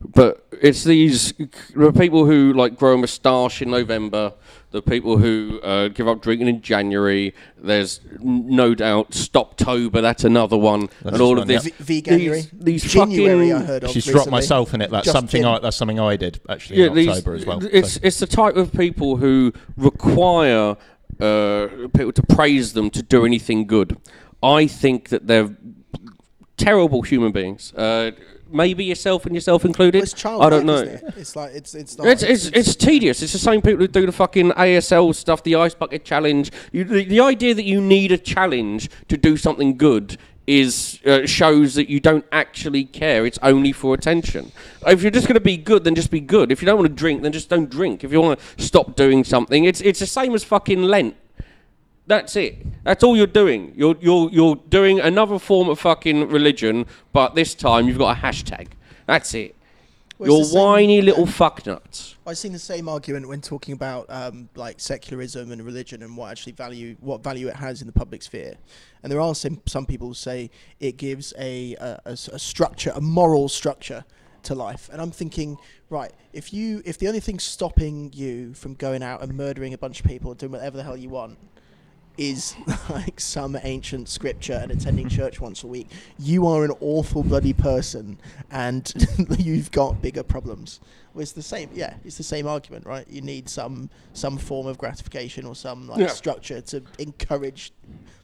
But 0.00 0.46
it's 0.52 0.84
these 0.84 1.32
the 1.74 1.92
people 1.92 2.26
who 2.26 2.52
like 2.52 2.76
grow 2.76 2.94
a 2.94 2.98
moustache 2.98 3.62
in 3.62 3.70
November, 3.70 4.34
the 4.70 4.82
people 4.82 5.16
who 5.16 5.58
uh, 5.62 5.88
give 5.88 6.06
up 6.06 6.20
drinking 6.20 6.48
in 6.48 6.60
January. 6.60 7.34
There's 7.56 8.00
no 8.20 8.74
doubt 8.74 9.12
Stoptober. 9.12 10.02
That's 10.02 10.24
another 10.24 10.56
one, 10.58 10.88
That's 11.02 11.14
and 11.14 11.20
all 11.22 11.30
one, 11.30 11.38
of 11.38 11.46
this. 11.46 11.64
yep. 11.64 11.74
V- 11.76 12.02
veganuary. 12.02 12.50
These, 12.52 12.82
these 12.82 12.92
January, 12.92 13.52
I 13.54 13.62
heard 13.62 13.84
of. 13.84 13.90
She's 13.90 14.04
dropped 14.04 14.16
recently. 14.26 14.36
myself 14.36 14.74
in 14.74 14.82
it. 14.82 14.90
That's 14.90 15.06
Just 15.06 15.16
something. 15.16 15.42
in. 15.42 15.48
I, 15.48 15.58
that's 15.60 15.76
something 15.76 15.98
I 15.98 16.16
did 16.16 16.40
actually 16.48 16.82
in 16.82 16.94
these- 16.94 17.08
October 17.08 17.34
as 17.34 17.46
well. 17.46 17.64
It's 17.64 17.92
so. 17.92 18.00
it's 18.02 18.18
the 18.18 18.26
type 18.26 18.56
of 18.56 18.72
people 18.72 19.16
who 19.16 19.52
require 19.78 20.76
uh, 21.20 21.68
people 21.94 22.12
to 22.12 22.22
praise 22.22 22.72
them 22.72 22.90
to 22.90 23.02
do 23.02 23.24
anything 23.24 23.66
good. 23.66 23.96
I 24.42 24.66
think 24.66 25.08
that 25.08 25.26
they're 25.26 25.56
terrible 26.56 27.02
human 27.02 27.32
beings. 27.32 27.72
Uh, 27.74 28.12
maybe 28.50 28.84
yourself 28.84 29.26
and 29.26 29.34
yourself 29.34 29.64
included. 29.64 30.02
It's 30.02 30.12
child 30.12 30.42
I 30.42 30.50
don't 30.50 30.66
know. 30.66 30.78
It? 30.78 31.02
It's 31.16 31.36
like 31.36 31.52
it's 31.54 31.74
it's 31.74 31.98
not. 31.98 32.06
It's, 32.06 32.22
it's, 32.22 32.46
it's 32.48 32.76
tedious. 32.76 33.22
It's 33.22 33.32
the 33.32 33.38
same 33.38 33.62
people 33.62 33.80
who 33.80 33.88
do 33.88 34.06
the 34.06 34.12
fucking 34.12 34.52
ASL 34.52 35.14
stuff, 35.14 35.42
the 35.42 35.56
ice 35.56 35.74
bucket 35.74 36.04
challenge. 36.04 36.52
You, 36.72 36.84
the, 36.84 37.04
the 37.04 37.20
idea 37.20 37.54
that 37.54 37.64
you 37.64 37.80
need 37.80 38.12
a 38.12 38.18
challenge 38.18 38.88
to 39.08 39.16
do 39.16 39.36
something 39.36 39.76
good 39.76 40.18
is 40.46 41.00
uh, 41.04 41.26
shows 41.26 41.74
that 41.74 41.88
you 41.88 41.98
don't 41.98 42.24
actually 42.30 42.84
care. 42.84 43.26
It's 43.26 43.38
only 43.42 43.72
for 43.72 43.94
attention. 43.94 44.52
If 44.86 45.02
you're 45.02 45.10
just 45.10 45.26
going 45.26 45.34
to 45.34 45.40
be 45.40 45.56
good, 45.56 45.84
then 45.84 45.94
just 45.94 46.10
be 46.10 46.20
good. 46.20 46.52
If 46.52 46.62
you 46.62 46.66
don't 46.66 46.76
want 46.76 46.88
to 46.88 46.94
drink, 46.94 47.22
then 47.22 47.32
just 47.32 47.48
don't 47.48 47.68
drink. 47.68 48.04
If 48.04 48.12
you 48.12 48.20
want 48.20 48.38
to 48.38 48.62
stop 48.62 48.94
doing 48.94 49.24
something, 49.24 49.64
it's 49.64 49.80
it's 49.80 49.98
the 50.00 50.06
same 50.06 50.34
as 50.34 50.44
fucking 50.44 50.82
Lent. 50.82 51.16
That's 52.06 52.36
it. 52.36 52.64
That's 52.84 53.02
all 53.02 53.16
you're 53.16 53.26
doing. 53.26 53.72
You're 53.74 53.96
you're 54.00 54.30
you're 54.30 54.56
doing 54.68 55.00
another 55.00 55.40
form 55.40 55.68
of 55.68 55.80
fucking 55.80 56.28
religion, 56.28 56.86
but 57.12 57.34
this 57.34 57.54
time 57.54 57.88
you've 57.88 57.98
got 57.98 58.16
a 58.16 58.20
hashtag. 58.20 58.68
That's 59.06 59.34
it. 59.34 59.55
Well, 60.18 60.30
you're 60.30 60.44
same- 60.44 60.60
whiny 60.60 61.02
little 61.02 61.26
fucknuts. 61.26 62.14
I've 62.26 62.38
seen 62.38 62.52
the 62.52 62.58
same 62.58 62.88
argument 62.88 63.28
when 63.28 63.40
talking 63.40 63.74
about 63.74 64.06
um, 64.08 64.48
like 64.54 64.80
secularism 64.80 65.52
and 65.52 65.62
religion 65.62 66.02
and 66.02 66.16
what 66.16 66.30
actually 66.30 66.52
value 66.52 66.96
what 67.00 67.22
value 67.22 67.48
it 67.48 67.56
has 67.56 67.80
in 67.80 67.86
the 67.86 67.92
public 67.92 68.22
sphere. 68.22 68.54
And 69.02 69.12
there 69.12 69.20
are 69.20 69.34
some 69.34 69.60
some 69.66 69.86
people 69.86 70.08
who 70.08 70.14
say 70.14 70.50
it 70.80 70.96
gives 70.96 71.34
a 71.38 71.76
a 72.04 72.16
structure, 72.16 72.92
a 72.94 73.00
moral 73.00 73.48
structure 73.48 74.04
to 74.44 74.54
life. 74.54 74.88
And 74.92 75.02
I'm 75.02 75.10
thinking, 75.10 75.58
right, 75.90 76.12
if 76.32 76.52
you 76.52 76.82
if 76.84 76.98
the 76.98 77.08
only 77.08 77.20
thing 77.20 77.38
stopping 77.38 78.12
you 78.14 78.54
from 78.54 78.74
going 78.74 79.02
out 79.02 79.22
and 79.22 79.34
murdering 79.34 79.74
a 79.74 79.78
bunch 79.78 80.00
of 80.00 80.06
people 80.06 80.30
and 80.30 80.40
doing 80.40 80.52
whatever 80.52 80.76
the 80.76 80.82
hell 80.82 80.96
you 80.96 81.10
want 81.10 81.38
is 82.16 82.56
like 82.90 83.20
some 83.20 83.58
ancient 83.62 84.08
scripture 84.08 84.58
and 84.62 84.70
attending 84.70 85.08
church 85.08 85.40
once 85.40 85.62
a 85.62 85.66
week, 85.66 85.88
you 86.18 86.46
are 86.46 86.64
an 86.64 86.72
awful 86.80 87.22
bloody 87.22 87.52
person 87.52 88.18
and 88.50 88.92
you've 89.38 89.70
got 89.70 90.02
bigger 90.02 90.22
problems. 90.22 90.80
Well, 91.16 91.22
it's 91.22 91.32
the 91.32 91.40
same, 91.40 91.70
yeah, 91.72 91.94
it's 92.04 92.18
the 92.18 92.22
same 92.22 92.46
argument, 92.46 92.84
right? 92.84 93.06
You 93.08 93.22
need 93.22 93.48
some 93.48 93.88
some 94.12 94.36
form 94.36 94.66
of 94.66 94.76
gratification 94.76 95.46
or 95.46 95.54
some 95.54 95.88
like 95.88 95.98
Yeah. 96.00 96.08
structure 96.08 96.60
to 96.60 96.82
encourage 96.98 97.72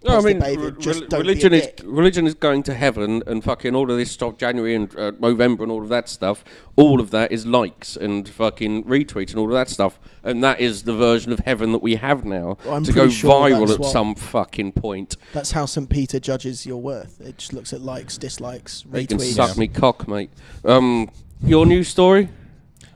No, 0.05 0.11
I 0.13 0.15
positive 0.17 0.25
mean, 0.25 0.41
behavior. 0.43 0.71
re- 0.73 0.83
Just 0.83 1.01
rel- 1.01 1.09
don't 1.09 1.21
religion 1.21 1.51
be 1.53 1.57
a 1.57 1.61
is 1.61 1.67
dick. 1.69 1.81
religion 1.85 2.27
is 2.27 2.35
going 2.35 2.63
to 2.65 2.75
heaven, 2.75 3.23
and 3.27 3.43
fucking 3.43 3.75
all 3.75 3.91
of 3.91 3.97
this 3.97 4.11
stuff, 4.11 4.37
January 4.37 4.75
and 4.75 4.95
uh, 4.99 5.13
November, 5.19 5.63
and 5.63 5.73
all 5.73 5.83
of 5.83 5.89
that 5.89 6.07
stuff. 6.11 6.45
All 6.77 7.01
of 7.01 7.11
that 7.13 7.33
is 7.33 7.47
likes 7.47 7.97
and 7.97 8.29
fucking 8.29 8.85
retweets 8.85 9.31
and 9.31 9.39
all 9.39 9.47
of 9.47 9.53
that 9.55 9.71
stuff, 9.71 9.99
and 10.23 10.45
that 10.45 10.61
is 10.61 10.83
the 10.83 10.93
version 10.95 11.33
of 11.33 11.39
heaven 11.39 11.73
that 11.73 11.83
we 11.83 11.95
have 11.95 12.27
now 12.27 12.59
Well, 12.67 12.75
I'm 12.75 12.85
to 12.85 12.93
go 12.93 13.03
pretty 13.05 13.15
sure 13.15 13.31
viral 13.49 13.61
that's 13.61 13.73
at 13.73 13.81
what- 13.81 13.91
some 13.93 14.15
fucking 14.17 14.73
point. 14.73 15.17
That's 15.33 15.53
how 15.53 15.65
St. 15.65 15.89
Peter 15.89 16.21
judges 16.21 16.67
your 16.67 16.83
worth. 16.83 17.23
It 17.23 17.39
just 17.39 17.55
looks 17.55 17.73
at 17.73 17.81
likes, 17.81 18.19
dislikes, 18.19 18.85
They 18.91 19.07
can 19.07 19.17
retweets. 19.17 19.33
suck 19.33 19.57
me 19.57 19.67
cock, 19.69 20.07
mate. 20.07 20.29
Um, 20.63 21.09
your 21.43 21.65
news 21.65 21.89
story? 21.89 22.29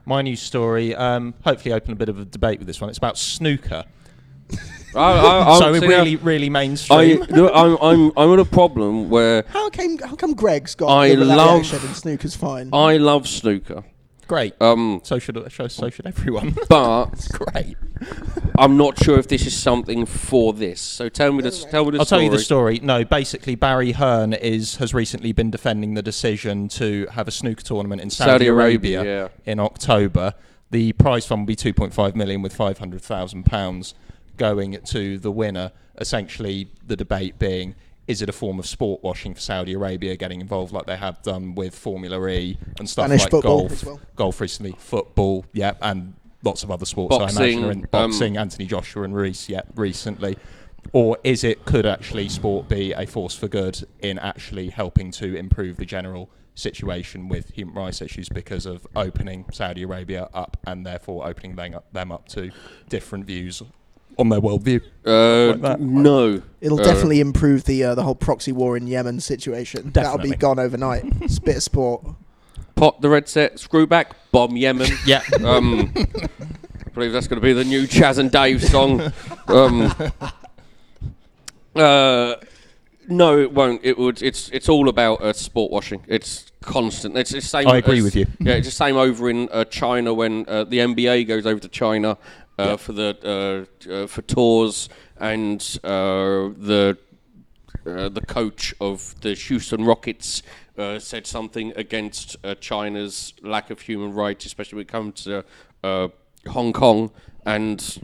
My 0.08 0.22
news 0.22 0.40
story, 0.40 0.94
um, 0.94 1.34
hopefully 1.44 1.74
open 1.74 1.92
a 1.92 1.96
bit 1.96 2.08
of 2.08 2.18
a 2.20 2.24
debate 2.24 2.58
with 2.60 2.68
this 2.68 2.80
one. 2.80 2.88
It's 2.88 2.98
about 2.98 3.18
snooker. 3.18 3.84
I, 4.94 5.00
I, 5.00 5.58
so 5.58 5.66
I'm 5.66 5.74
it 5.74 5.80
seeing 5.80 5.92
a- 5.92 5.96
really, 5.96 6.16
really 6.16 6.46
I, 6.46 6.50
mainstream. 6.50 7.26
no, 7.30 7.52
I'm, 7.52 7.76
I'm, 7.82 8.12
I'm 8.16 8.32
at 8.32 8.38
a 8.38 8.44
problem 8.44 9.10
where 9.10 9.44
How 9.48 9.68
came? 9.68 9.98
How 9.98 10.14
come 10.14 10.34
Greggs 10.34 10.76
got 10.76 10.86
I 10.88 11.08
the 11.16 11.24
love- 11.24 11.54
reaction 11.62 11.80
and 11.84 11.96
snooker's 11.96 12.36
fine? 12.36 12.70
I 12.72 12.98
love 12.98 13.26
snooker. 13.28 13.82
Great. 14.28 14.60
Um, 14.60 15.00
so 15.04 15.18
should 15.18 15.36
so, 15.52 15.68
so 15.68 15.88
should 15.88 16.06
everyone. 16.06 16.56
but 16.68 17.28
Great. 17.30 17.76
I'm 18.58 18.76
not 18.76 19.02
sure 19.02 19.18
if 19.18 19.28
this 19.28 19.46
is 19.46 19.56
something 19.56 20.04
for 20.04 20.52
this. 20.52 20.80
So 20.80 21.08
tell 21.08 21.32
me 21.32 21.42
the 21.42 21.50
tell 21.50 21.84
me 21.84 21.92
the 21.92 21.98
story. 21.98 21.98
I'll 21.98 22.04
story. 22.04 22.18
tell 22.18 22.22
you 22.22 22.30
the 22.30 22.38
story. 22.38 22.80
No, 22.82 23.04
basically 23.04 23.54
Barry 23.54 23.92
Hearn 23.92 24.32
is 24.32 24.76
has 24.76 24.92
recently 24.92 25.32
been 25.32 25.50
defending 25.50 25.94
the 25.94 26.02
decision 26.02 26.68
to 26.70 27.06
have 27.12 27.28
a 27.28 27.30
snooker 27.30 27.62
tournament 27.62 28.00
in 28.00 28.10
Saudi, 28.10 28.30
Saudi 28.30 28.46
Arabia, 28.48 29.00
Arabia, 29.00 29.22
yeah. 29.22 29.52
in 29.52 29.60
October. 29.60 30.34
The 30.70 30.92
prize 30.94 31.24
fund 31.26 31.42
will 31.42 31.46
be 31.46 31.56
2.5 31.56 32.16
million 32.16 32.42
with 32.42 32.52
500,000 32.52 33.46
pounds 33.46 33.94
going 34.36 34.76
to 34.84 35.18
the 35.18 35.30
winner. 35.30 35.70
Essentially, 35.98 36.70
the 36.84 36.96
debate 36.96 37.38
being 37.38 37.76
is 38.08 38.22
it 38.22 38.28
a 38.28 38.32
form 38.32 38.58
of 38.58 38.66
sport 38.66 39.02
washing 39.02 39.34
for 39.34 39.40
Saudi 39.40 39.72
Arabia 39.72 40.16
getting 40.16 40.40
involved 40.40 40.72
like 40.72 40.86
they 40.86 40.96
have 40.96 41.20
done 41.22 41.54
with 41.54 41.74
Formula 41.74 42.24
E 42.28 42.58
and 42.78 42.88
stuff 42.88 43.06
Spanish 43.06 43.22
like 43.22 43.30
football 43.30 43.60
golf, 43.60 43.72
as 43.72 43.84
well. 43.84 44.00
golf 44.14 44.40
recently, 44.40 44.74
football, 44.78 45.44
yeah, 45.52 45.74
and 45.82 46.14
lots 46.42 46.62
of 46.62 46.70
other 46.70 46.86
sports. 46.86 47.14
I 47.14 47.18
Boxing, 47.18 47.42
imagine 47.42 47.64
are 47.64 47.72
in 47.72 47.78
um, 47.78 47.88
boxing, 47.90 48.36
Anthony 48.36 48.66
Joshua 48.66 49.02
and 49.02 49.14
Ruiz, 49.14 49.48
yeah, 49.48 49.62
recently. 49.74 50.36
Or 50.92 51.18
is 51.24 51.42
it 51.42 51.64
could 51.64 51.84
actually 51.84 52.28
sport 52.28 52.68
be 52.68 52.92
a 52.92 53.06
force 53.06 53.34
for 53.34 53.48
good 53.48 53.84
in 54.00 54.18
actually 54.20 54.70
helping 54.70 55.10
to 55.12 55.34
improve 55.34 55.78
the 55.78 55.84
general 55.84 56.30
situation 56.54 57.28
with 57.28 57.50
human 57.50 57.74
rights 57.74 58.00
issues 58.00 58.28
because 58.28 58.66
of 58.66 58.86
opening 58.94 59.44
Saudi 59.52 59.82
Arabia 59.82 60.28
up 60.32 60.56
and 60.64 60.86
therefore 60.86 61.26
opening 61.26 61.56
them 61.56 61.74
up, 61.74 61.92
them 61.92 62.12
up 62.12 62.28
to 62.28 62.50
different 62.88 63.26
views 63.26 63.62
on 64.18 64.28
their 64.28 64.40
worldview? 64.40 64.80
Uh, 65.06 65.52
Like 65.52 65.60
that. 65.62 65.80
no. 65.80 66.42
It'll 66.60 66.80
Uh, 66.80 66.84
definitely 66.84 67.20
improve 67.20 67.64
the 67.64 67.84
uh, 67.84 67.94
the 67.94 68.02
whole 68.02 68.14
proxy 68.14 68.52
war 68.52 68.76
in 68.76 68.86
Yemen 68.86 69.20
situation. 69.20 69.90
That'll 69.92 70.12
Definitely. 70.18 70.30
be 70.30 70.36
gone 70.36 70.58
overnight. 70.58 71.04
it's 71.20 71.38
a 71.38 71.42
bit 71.42 71.56
of 71.56 71.62
sport. 71.62 72.04
Pot 72.74 73.00
the 73.00 73.08
red 73.08 73.28
set, 73.28 73.58
screw 73.58 73.86
back, 73.86 74.14
bomb 74.32 74.56
Yemen. 74.56 74.88
Yeah. 75.06 75.22
Um, 75.44 75.92
I 75.96 76.88
believe 76.98 77.12
that's 77.12 77.26
going 77.28 77.40
to 77.40 77.44
be 77.46 77.52
the 77.52 77.64
new 77.64 77.86
Chas 77.86 78.18
and 78.18 78.30
Dave 78.30 78.62
song. 78.64 79.12
Um, 79.48 79.92
uh, 81.74 82.34
no, 83.08 83.38
it 83.38 83.52
won't. 83.52 83.80
It 83.84 83.98
would. 83.98 84.22
It's 84.22 84.48
it's 84.50 84.68
all 84.68 84.88
about 84.88 85.20
uh, 85.22 85.32
sport 85.32 85.70
washing. 85.70 86.02
It's 86.08 86.50
constant. 86.62 87.16
It's 87.16 87.30
the 87.30 87.40
same. 87.40 87.68
I 87.68 87.76
agree 87.78 87.98
as- 87.98 88.04
with 88.04 88.16
you. 88.16 88.26
Yeah, 88.40 88.54
it's 88.54 88.66
the 88.66 88.72
same 88.72 88.96
over 88.96 89.30
in 89.30 89.48
uh, 89.52 89.64
China 89.64 90.12
when 90.14 90.44
uh, 90.48 90.64
the 90.64 90.78
NBA 90.78 91.28
goes 91.28 91.46
over 91.46 91.60
to 91.60 91.68
China 91.68 92.16
Yeah. 92.58 92.76
for 92.76 92.92
the 92.92 93.66
uh, 93.88 93.92
uh, 93.92 94.06
for 94.06 94.22
tours 94.22 94.88
and 95.18 95.60
uh, 95.84 96.48
the 96.56 96.96
uh, 97.86 98.08
the 98.08 98.20
coach 98.20 98.74
of 98.80 99.14
the 99.20 99.34
Houston 99.34 99.84
Rockets 99.84 100.42
uh, 100.78 100.98
said 100.98 101.26
something 101.26 101.72
against 101.76 102.36
uh, 102.44 102.54
China's 102.56 103.32
lack 103.42 103.70
of 103.70 103.80
human 103.80 104.12
rights, 104.12 104.44
especially 104.46 104.76
when 104.76 104.82
it 104.82 104.88
comes 104.88 105.24
to 105.24 105.44
uh, 105.84 106.08
Hong 106.48 106.72
Kong, 106.72 107.10
and 107.44 108.02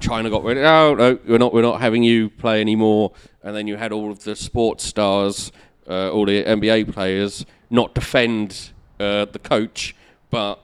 China 0.00 0.28
got 0.30 0.42
rid. 0.42 0.58
Oh 0.58 0.94
no, 0.94 1.18
we're 1.26 1.38
not. 1.38 1.54
We're 1.54 1.62
not 1.62 1.80
having 1.80 2.02
you 2.02 2.30
play 2.30 2.60
anymore. 2.60 3.12
And 3.42 3.54
then 3.54 3.66
you 3.66 3.76
had 3.76 3.92
all 3.92 4.10
of 4.10 4.24
the 4.24 4.34
sports 4.34 4.84
stars, 4.84 5.52
uh, 5.88 6.10
all 6.10 6.26
the 6.26 6.42
NBA 6.44 6.92
players, 6.92 7.46
not 7.70 7.94
defend 7.94 8.70
uh, 8.98 9.26
the 9.26 9.38
coach, 9.38 9.94
but 10.30 10.60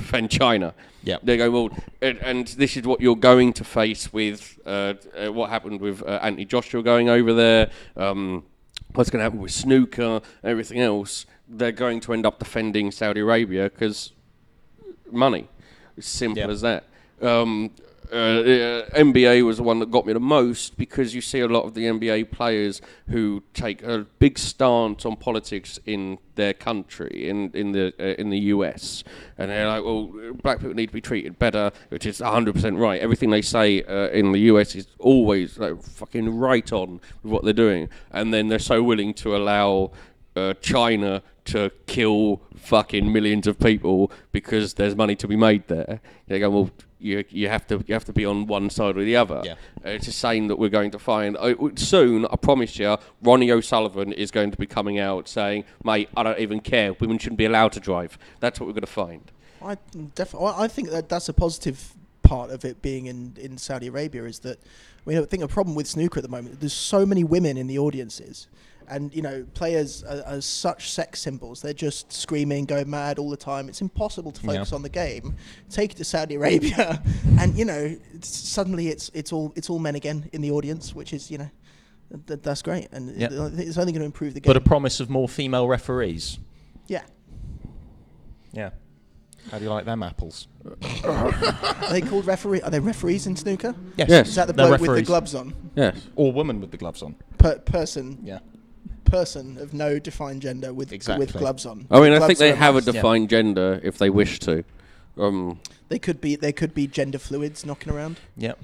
defend 0.00 0.30
China. 0.30 0.74
Yep. 1.04 1.20
They 1.22 1.36
go 1.36 1.50
well, 1.50 1.70
and, 2.02 2.18
and 2.18 2.46
this 2.48 2.76
is 2.76 2.84
what 2.84 3.00
you're 3.00 3.16
going 3.16 3.52
to 3.54 3.64
face 3.64 4.12
with 4.12 4.58
uh, 4.66 4.94
uh, 5.16 5.32
what 5.32 5.50
happened 5.50 5.80
with 5.80 6.02
uh, 6.02 6.18
Anthony 6.22 6.44
Joshua 6.44 6.82
going 6.82 7.08
over 7.08 7.32
there. 7.32 7.70
Um, 7.96 8.44
what's 8.94 9.10
going 9.10 9.20
to 9.20 9.24
happen 9.24 9.40
with 9.40 9.52
snooker, 9.52 10.20
everything 10.42 10.80
else? 10.80 11.26
They're 11.48 11.72
going 11.72 12.00
to 12.00 12.12
end 12.12 12.26
up 12.26 12.38
defending 12.38 12.90
Saudi 12.90 13.20
Arabia 13.20 13.70
because 13.70 14.12
money. 15.10 15.48
It's 15.96 16.08
simple 16.08 16.42
Yeah. 16.42 16.48
as 16.50 16.60
that. 16.62 16.84
Um, 17.22 17.70
uh, 18.12 18.88
NBA 18.94 19.44
was 19.44 19.56
the 19.58 19.62
one 19.62 19.78
that 19.80 19.90
got 19.90 20.06
me 20.06 20.12
the 20.12 20.20
most 20.20 20.76
because 20.76 21.14
you 21.14 21.20
see 21.20 21.40
a 21.40 21.48
lot 21.48 21.64
of 21.64 21.74
the 21.74 21.84
NBA 21.84 22.30
players 22.30 22.80
who 23.08 23.42
take 23.54 23.82
a 23.82 24.06
big 24.18 24.38
stance 24.38 25.04
on 25.04 25.16
politics 25.16 25.78
in 25.86 26.18
their 26.34 26.52
country, 26.52 27.28
in 27.28 27.50
in 27.52 27.72
the 27.72 27.92
uh, 27.98 28.14
in 28.20 28.30
the 28.30 28.38
US, 28.54 29.04
and 29.38 29.50
they're 29.50 29.68
like, 29.68 29.84
"Well, 29.84 30.12
black 30.42 30.58
people 30.58 30.74
need 30.74 30.88
to 30.88 30.92
be 30.92 31.00
treated 31.00 31.38
better," 31.38 31.72
which 31.88 32.06
is 32.06 32.20
100% 32.20 32.78
right. 32.78 33.00
Everything 33.00 33.30
they 33.30 33.42
say 33.42 33.82
uh, 33.82 34.08
in 34.10 34.32
the 34.32 34.40
US 34.40 34.74
is 34.74 34.86
always 34.98 35.58
like 35.58 35.82
fucking 35.82 36.36
right 36.36 36.72
on 36.72 37.00
with 37.22 37.32
what 37.32 37.44
they're 37.44 37.52
doing, 37.52 37.88
and 38.10 38.32
then 38.32 38.48
they're 38.48 38.58
so 38.58 38.82
willing 38.82 39.14
to 39.14 39.36
allow 39.36 39.90
uh, 40.36 40.54
China 40.60 41.22
to 41.46 41.70
kill 41.86 42.42
fucking 42.56 43.12
millions 43.12 43.46
of 43.46 43.58
people 43.58 44.10
because 44.32 44.74
there's 44.74 44.94
money 44.94 45.16
to 45.16 45.28
be 45.28 45.36
made 45.36 45.66
there. 45.68 46.00
They 46.26 46.38
go, 46.38 46.50
well, 46.50 46.70
you 46.98 47.24
you 47.28 47.48
have 47.48 47.66
to 47.68 47.84
you 47.86 47.94
have 47.94 48.04
to 48.06 48.12
be 48.12 48.24
on 48.24 48.46
one 48.46 48.70
side 48.70 48.96
or 48.96 49.04
the 49.04 49.16
other. 49.16 49.42
Yeah. 49.44 49.52
Uh, 49.84 49.90
It's 49.90 50.08
a 50.08 50.12
shame 50.12 50.48
that 50.48 50.58
we're 50.58 50.70
going 50.70 50.90
to 50.92 50.98
find 50.98 51.36
uh, 51.36 51.54
soon. 51.76 52.26
I 52.26 52.36
promise 52.36 52.78
you, 52.78 52.96
Ronnie 53.22 53.50
O'Sullivan 53.50 54.12
is 54.12 54.30
going 54.30 54.50
to 54.50 54.56
be 54.56 54.66
coming 54.66 54.98
out 54.98 55.28
saying, 55.28 55.64
"Mate, 55.84 56.08
I 56.16 56.22
don't 56.22 56.38
even 56.38 56.60
care. 56.60 56.92
Women 56.94 57.18
shouldn't 57.18 57.38
be 57.38 57.44
allowed 57.44 57.72
to 57.72 57.80
drive." 57.80 58.18
That's 58.40 58.58
what 58.60 58.66
we're 58.66 58.72
going 58.72 58.82
to 58.82 58.86
find. 58.86 59.30
I 59.62 59.76
definitely. 60.14 60.52
I 60.56 60.68
think 60.68 60.90
that 60.90 61.08
that's 61.08 61.28
a 61.28 61.34
positive 61.34 61.94
part 62.22 62.50
of 62.50 62.64
it 62.64 62.82
being 62.82 63.06
in, 63.06 63.34
in 63.38 63.56
Saudi 63.56 63.86
Arabia 63.86 64.24
is 64.24 64.40
that 64.40 64.58
we 65.04 65.16
I 65.16 65.24
think 65.24 65.42
a 65.42 65.48
problem 65.48 65.76
with 65.76 65.86
snooker 65.86 66.18
at 66.18 66.22
the 66.22 66.28
moment. 66.28 66.60
There's 66.60 66.72
so 66.72 67.06
many 67.06 67.24
women 67.24 67.56
in 67.56 67.66
the 67.68 67.78
audiences, 67.78 68.48
and 68.88 69.14
you 69.14 69.22
know 69.22 69.44
players 69.54 70.02
are, 70.04 70.22
are 70.26 70.40
such 70.40 70.90
sex 70.90 71.20
symbols. 71.20 71.60
They're 71.62 71.72
just 71.72 72.12
screaming, 72.12 72.64
going 72.64 72.88
mad 72.90 73.18
all 73.18 73.30
the 73.30 73.36
time. 73.36 73.68
It's 73.68 73.80
impossible 73.80 74.32
to 74.32 74.40
Yeah. 74.46 74.52
focus 74.54 74.72
on 74.72 74.82
the 74.82 74.88
game. 74.88 75.36
Take 75.70 75.92
it 75.92 75.96
to 75.98 76.04
Saudi 76.04 76.34
Arabia, 76.36 77.02
and 77.40 77.56
you 77.56 77.64
know 77.64 77.96
it's, 78.14 78.28
suddenly 78.28 78.88
it's 78.88 79.10
it's 79.14 79.32
all 79.32 79.52
it's 79.56 79.68
all 79.70 79.78
men 79.78 79.94
again 79.96 80.28
in 80.32 80.40
the 80.42 80.50
audience, 80.50 80.94
which 80.94 81.12
is 81.12 81.30
you 81.30 81.38
know. 81.38 81.50
Th- 82.28 82.40
that's 82.40 82.62
great, 82.62 82.86
and 82.92 83.16
Yeah. 83.20 83.26
It's 83.56 83.76
uh, 83.76 83.80
only 83.80 83.92
going 83.92 84.00
to 84.00 84.06
improve 84.06 84.32
the 84.34 84.38
game. 84.40 84.48
But 84.48 84.56
a 84.56 84.60
promise 84.60 85.00
of 85.00 85.10
more 85.10 85.28
female 85.28 85.66
referees. 85.66 86.38
yeah, 86.86 87.02
Yeah. 88.52 88.70
How 89.50 89.58
do 89.58 89.64
you 89.64 89.70
like 89.70 89.84
them 89.86 90.02
apples? 90.04 90.46
are 91.04 91.90
they 91.90 92.00
called 92.00 92.26
referee? 92.26 92.62
Are 92.62 92.70
they 92.70 92.80
referees 92.80 93.26
in 93.26 93.34
snooker? 93.36 93.74
Yes. 93.96 94.08
Yes. 94.08 94.28
Is 94.28 94.34
that 94.36 94.46
the 94.46 94.52
They're 94.52 94.68
bloke 94.68 94.80
with 94.80 94.94
the 94.96 95.02
gloves 95.02 95.34
on? 95.34 95.52
Yes. 95.74 95.96
Or 96.16 96.32
woman 96.32 96.60
with 96.60 96.70
the 96.70 96.76
gloves 96.76 97.02
on. 97.02 97.16
Per- 97.38 97.58
person, 97.58 98.18
Yeah. 98.22 98.38
Person 99.06 99.56
of 99.58 99.72
no 99.72 99.98
defined 99.98 100.42
gender 100.42 100.72
with 100.74 100.92
Exactly. 100.92 101.24
with 101.26 101.34
gloves 101.36 101.64
on. 101.66 101.86
I 101.90 102.00
mean, 102.00 102.12
I 102.12 102.18
Gloves 102.18 102.26
think 102.26 102.38
they 102.38 102.52
are 102.52 102.56
have 102.56 102.74
a 102.74 102.78
must. 102.82 102.92
defined 102.92 103.30
gender 103.30 103.80
if 103.82 103.98
they 103.98 104.10
wish 104.10 104.38
to. 104.40 104.64
Um, 105.18 105.60
They 105.88 105.98
could 105.98 106.20
be 106.20 106.36
there 106.36 106.52
could 106.52 106.74
be 106.74 106.86
gender 106.86 107.18
fluids 107.18 107.64
knocking 107.64 107.92
around. 107.92 108.18
Yep. 108.36 108.58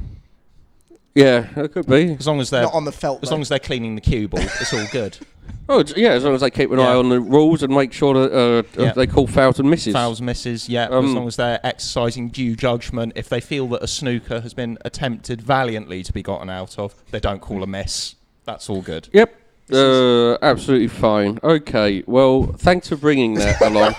Yeah, 1.15 1.47
it 1.57 1.73
could 1.73 1.87
be. 1.87 2.15
As 2.19 2.27
long 2.27 2.41
as 2.41 2.49
they're 2.51 2.63
Not 2.63 2.73
on 2.75 2.85
the 2.87 2.93
felt. 2.93 3.23
as 3.23 3.29
though. 3.29 3.35
long 3.35 3.43
as 3.43 3.49
they're 3.51 3.59
cleaning 3.59 3.95
the 3.97 4.01
cue 4.01 4.29
ball, 4.29 4.41
it's 4.43 4.73
all 4.73 4.87
good. 4.93 5.19
Oh, 5.69 5.79
it's- 5.81 5.97
yeah, 5.97 6.11
as 6.11 6.25
long 6.25 6.35
as 6.35 6.41
they 6.41 6.51
keep 6.51 6.71
an 6.73 6.79
Yeah. 6.79 6.89
eye 6.89 6.95
on 6.97 7.09
the 7.09 7.21
rules 7.21 7.63
and 7.63 7.73
make 7.73 7.93
sure 7.93 8.15
that 8.15 8.33
uh, 8.37 8.63
Yeah. 8.83 8.93
they 8.93 9.07
call 9.07 9.27
fouls 9.29 9.59
and 9.61 9.71
misses. 9.71 9.93
Fouls, 9.93 10.21
misses, 10.21 10.69
yeah. 10.69 10.87
as 10.87 10.91
Um, 10.93 11.15
long 11.15 11.27
as 11.29 11.37
they're 11.37 11.61
exercising 11.65 12.29
due 12.31 12.57
judgment. 12.57 13.13
If 13.15 13.29
they 13.29 13.41
feel 13.41 13.69
that 13.69 13.83
a 13.83 13.87
snooker 13.87 14.41
has 14.41 14.55
been 14.55 14.77
attempted 14.85 15.41
valiantly 15.41 16.03
to 16.03 16.13
be 16.13 16.21
gotten 16.23 16.51
out 16.51 16.79
of, 16.79 16.95
they 17.13 17.21
don't 17.21 17.41
call 17.41 17.63
a 17.63 17.67
miss. 17.67 18.17
That's 18.45 18.69
all 18.69 18.83
good. 18.83 19.09
Yep. 19.13 19.35
Uh, 19.73 20.39
absolutely 20.43 20.89
fine. 20.89 21.39
Okay. 21.43 22.03
Well, 22.07 22.45
thanks 22.59 22.89
for 22.89 22.97
bringing 22.97 23.35
that 23.35 23.61
along. 23.61 23.95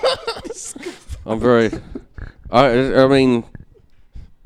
I'm 1.25 1.39
very. 1.39 1.71
I. 2.51 3.03
I 3.03 3.07
mean, 3.07 3.43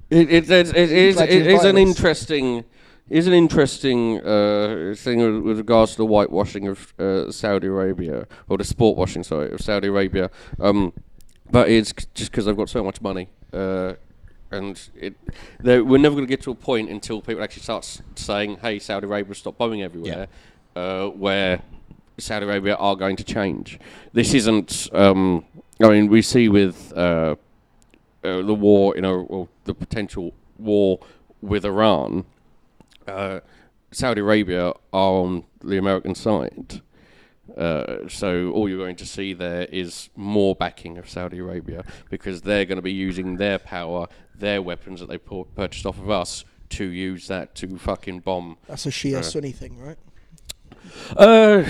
it 0.09 0.31
it 0.31 0.49
it, 0.49 0.75
it 0.75 0.91
is 0.91 1.17
it 1.29 1.47
is 1.47 1.63
an 1.63 1.77
interesting. 1.77 2.63
Is 3.09 3.25
an 3.25 3.31
interesting 3.33 4.19
uh, 4.19 4.93
thing 4.97 5.19
with, 5.19 5.41
with 5.43 5.57
regards 5.59 5.91
to 5.93 5.97
the 5.99 6.05
whitewashing 6.05 6.67
of 6.67 6.93
uh, 6.99 7.31
Saudi 7.31 7.67
Arabia, 7.67 8.27
or 8.49 8.57
the 8.57 8.65
sport 8.65 8.97
washing, 8.97 9.23
sorry, 9.23 9.49
of 9.53 9.61
Saudi 9.61 9.87
Arabia. 9.87 10.29
Um, 10.59 10.91
but 11.49 11.69
it's 11.69 11.91
c- 11.97 12.05
just 12.13 12.31
because 12.31 12.43
they've 12.43 12.57
got 12.57 12.67
so 12.67 12.83
much 12.83 12.99
money, 13.01 13.29
uh, 13.53 13.93
and 14.51 14.77
it, 14.99 15.15
we're 15.63 15.97
never 15.97 16.15
going 16.15 16.25
to 16.25 16.29
get 16.29 16.41
to 16.41 16.51
a 16.51 16.55
point 16.55 16.89
until 16.89 17.21
people 17.21 17.41
actually 17.41 17.63
start 17.63 17.85
s- 17.85 18.01
saying, 18.15 18.57
"Hey, 18.57 18.77
Saudi 18.77 19.05
Arabia, 19.07 19.33
stop 19.35 19.57
bombing 19.57 19.81
everywhere," 19.83 20.27
uh, 20.77 21.09
where 21.09 21.61
Saudi 22.19 22.45
Arabia 22.45 22.75
are 22.75 22.95
going 22.95 23.15
to 23.15 23.23
change. 23.23 23.79
This 24.13 24.33
isn't. 24.33 24.89
Um, 24.93 25.45
I 25.81 25.89
mean, 25.89 26.07
we 26.07 26.21
see 26.21 26.49
with 26.49 26.93
uh, 26.95 27.35
uh, 28.23 28.41
the 28.41 28.53
war, 28.53 28.95
you 28.95 29.01
know, 29.01 29.25
or 29.29 29.47
the 29.65 29.73
potential 29.73 30.33
war 30.57 30.99
with 31.41 31.65
Iran. 31.65 32.25
Uh, 33.07 33.39
Saudi 33.91 34.21
Arabia 34.21 34.73
are 34.93 35.13
on 35.23 35.45
the 35.63 35.77
American 35.77 36.13
side. 36.13 36.81
Uh, 37.55 38.07
so 38.07 38.51
all 38.51 38.69
you're 38.69 38.77
going 38.77 38.95
to 38.97 39.05
see 39.05 39.33
there 39.33 39.63
is 39.71 40.09
more 40.15 40.53
backing 40.55 40.97
of 40.97 41.09
Saudi 41.09 41.39
Arabia 41.39 41.83
because 42.09 42.41
they're 42.41 42.65
going 42.65 42.75
to 42.75 42.83
be 42.83 42.91
using 42.91 43.37
their 43.37 43.57
power, 43.57 44.07
their 44.35 44.61
weapons 44.61 44.99
that 44.99 45.09
they 45.09 45.17
pu- 45.17 45.47
purchased 45.55 45.85
off 45.85 45.97
of 45.97 46.09
us 46.09 46.43
to 46.69 46.85
use 46.85 47.27
that 47.27 47.55
to 47.55 47.77
fucking 47.77 48.19
bomb. 48.19 48.57
That's 48.67 48.85
a 48.85 48.89
Shia 48.89 49.23
Sunni 49.23 49.53
thing, 49.53 49.79
right? 49.79 49.97
Uh, 51.15 51.63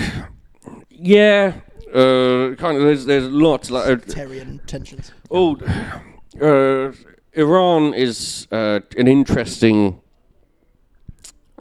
yeah. 0.90 1.54
Uh, 1.92 2.54
kind 2.56 2.76
of. 2.76 2.82
There's 2.82 3.06
there's 3.06 3.28
lots 3.28 3.70
like. 3.70 3.86
Uh, 3.86 3.96
Sectarian 4.06 4.60
tensions. 4.66 5.12
Oh, 5.30 5.56
uh, 6.40 6.92
Iran 7.32 7.94
is 7.94 8.46
uh, 8.50 8.80
an 8.96 9.08
interesting 9.08 10.00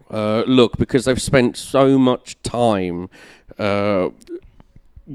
uh, 0.09 0.43
look 0.47 0.77
because 0.77 1.05
they've 1.05 1.21
spent 1.21 1.57
so 1.57 1.97
much 1.97 2.41
time 2.41 3.09
uh, 3.57 4.09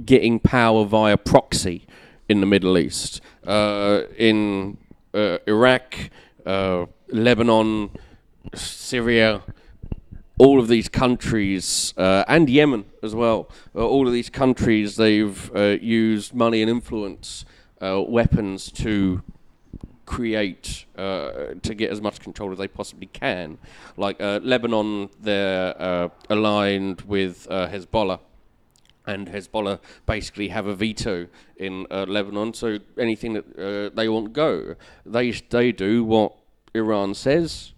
getting 0.05 0.39
power 0.39 0.85
via 0.85 1.17
proxy 1.17 1.87
in 2.29 2.41
the 2.41 2.47
Middle 2.47 2.79
East. 2.79 3.21
Uh, 3.47 4.03
in 4.17 4.79
uh, 5.15 5.39
Iraq, 5.47 6.11
uh, 6.47 6.87
Lebanon, 7.09 7.91
Syria, 8.55 9.43
all 10.39 10.59
of 10.59 10.69
these 10.69 10.89
countries, 10.89 11.95
uh, 11.97 12.25
and 12.27 12.49
Yemen 12.49 12.85
as 13.03 13.15
well, 13.15 13.49
uh, 13.75 13.87
all 13.87 14.07
of 14.07 14.13
these 14.13 14.31
countries, 14.31 14.97
they've 14.97 15.55
uh, 15.55 15.77
used 15.81 16.35
money 16.35 16.63
and 16.63 16.71
influence 16.71 17.45
uh, 17.81 18.03
weapons 18.07 18.71
to 18.73 19.23
create 20.07 20.85
uh, 20.97 21.55
to 21.63 21.75
get 21.75 21.91
as 21.91 22.01
much 22.01 22.21
control 22.21 22.53
as 22.53 22.59
they 22.59 22.69
possibly 22.69 23.07
can. 23.07 23.59
Like 23.97 24.21
uh, 24.21 24.41
Lebanon, 24.43 25.11
they're 25.21 26.11
aligned 26.29 27.03
with 27.03 27.47
Hezbollah. 27.49 28.21
And 29.05 29.27
Hezbollah 29.29 29.81
basically 30.07 30.49
have 30.49 30.67
a 30.67 30.77
veto 30.77 31.27
in 31.57 31.87
Lebanon, 31.91 32.55
so 32.55 32.79
anything 32.97 33.33
that 33.33 33.93
they 33.97 34.09
want 34.09 34.33
go, 34.33 34.77
they 35.05 35.33
they 35.33 35.73
do 35.73 36.05
what 36.05 36.35
Iran 36.73 37.15
says, 37.15 37.73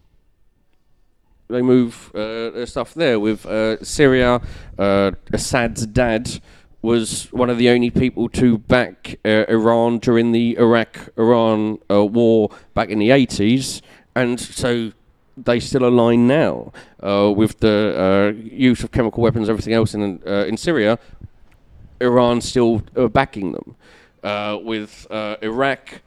they 1.49 1.63
move 1.63 2.11
uh, 2.15 2.51
their 2.51 2.67
stuff 2.67 2.95
there. 2.95 3.21
With 3.21 3.47
uh, 3.47 3.83
Syria, 3.85 4.41
uh, 4.79 5.13
Assad's 5.33 5.87
dad 5.87 6.41
was 6.83 7.33
one 7.33 7.49
of 7.49 7.59
the 7.59 7.69
only 7.71 7.91
people 7.91 8.29
to 8.29 8.59
back 8.59 9.19
uh, 9.25 9.45
Iran 9.49 9.99
during 9.99 10.33
the 10.33 10.57
Iraq-Iran 10.59 11.79
uh, 11.91 12.05
war 12.05 12.51
back 12.75 12.91
in 12.91 12.99
the 12.99 13.09
80s, 13.09 13.81
and 14.15 14.39
so 14.39 14.93
they 15.37 15.59
still 15.59 15.85
align 15.85 16.27
now 16.27 16.73
uh, 17.03 17.33
with 17.35 17.61
the 17.61 18.37
use 18.45 18.85
of 18.85 18.93
chemical 18.93 19.23
weapons, 19.23 19.49
everything 19.49 19.73
else 19.73 19.95
in 19.95 20.23
in 20.23 20.57
Syria. 20.57 20.99
Iran 22.01 22.41
still 22.41 22.81
backing 23.13 23.53
them. 23.53 23.77
With 24.65 25.07
Iraq, 25.11 26.03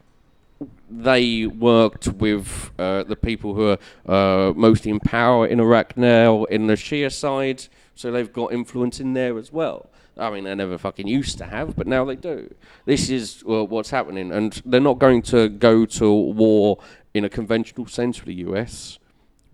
they 0.90 1.46
worked 1.46 2.08
with 2.08 2.70
uh, 2.78 3.04
the 3.04 3.16
people 3.16 3.54
who 3.54 3.76
are 4.06 4.48
uh, 4.48 4.52
mostly 4.54 4.90
in 4.90 5.00
power 5.00 5.46
in 5.46 5.60
Iraq 5.60 5.96
now 5.96 6.44
in 6.44 6.66
the 6.66 6.74
Shia 6.74 7.12
side, 7.12 7.66
so 7.94 8.10
they've 8.10 8.32
got 8.32 8.52
influence 8.52 9.00
in 9.00 9.14
there 9.14 9.38
as 9.38 9.52
well. 9.52 9.90
I 10.16 10.30
mean, 10.30 10.44
they 10.44 10.54
never 10.54 10.78
fucking 10.78 11.06
used 11.06 11.38
to 11.38 11.44
have, 11.44 11.76
but 11.76 11.86
now 11.86 12.04
they 12.04 12.16
do. 12.16 12.52
This 12.86 13.08
is 13.08 13.44
uh, 13.48 13.64
what's 13.64 13.90
happening, 13.90 14.32
and 14.32 14.60
they're 14.64 14.80
not 14.80 14.98
going 14.98 15.22
to 15.22 15.48
go 15.48 15.86
to 15.86 16.12
war 16.12 16.78
in 17.14 17.24
a 17.24 17.28
conventional 17.28 17.86
sense 17.86 18.18
with 18.18 18.26
the 18.26 18.42
US, 18.48 18.98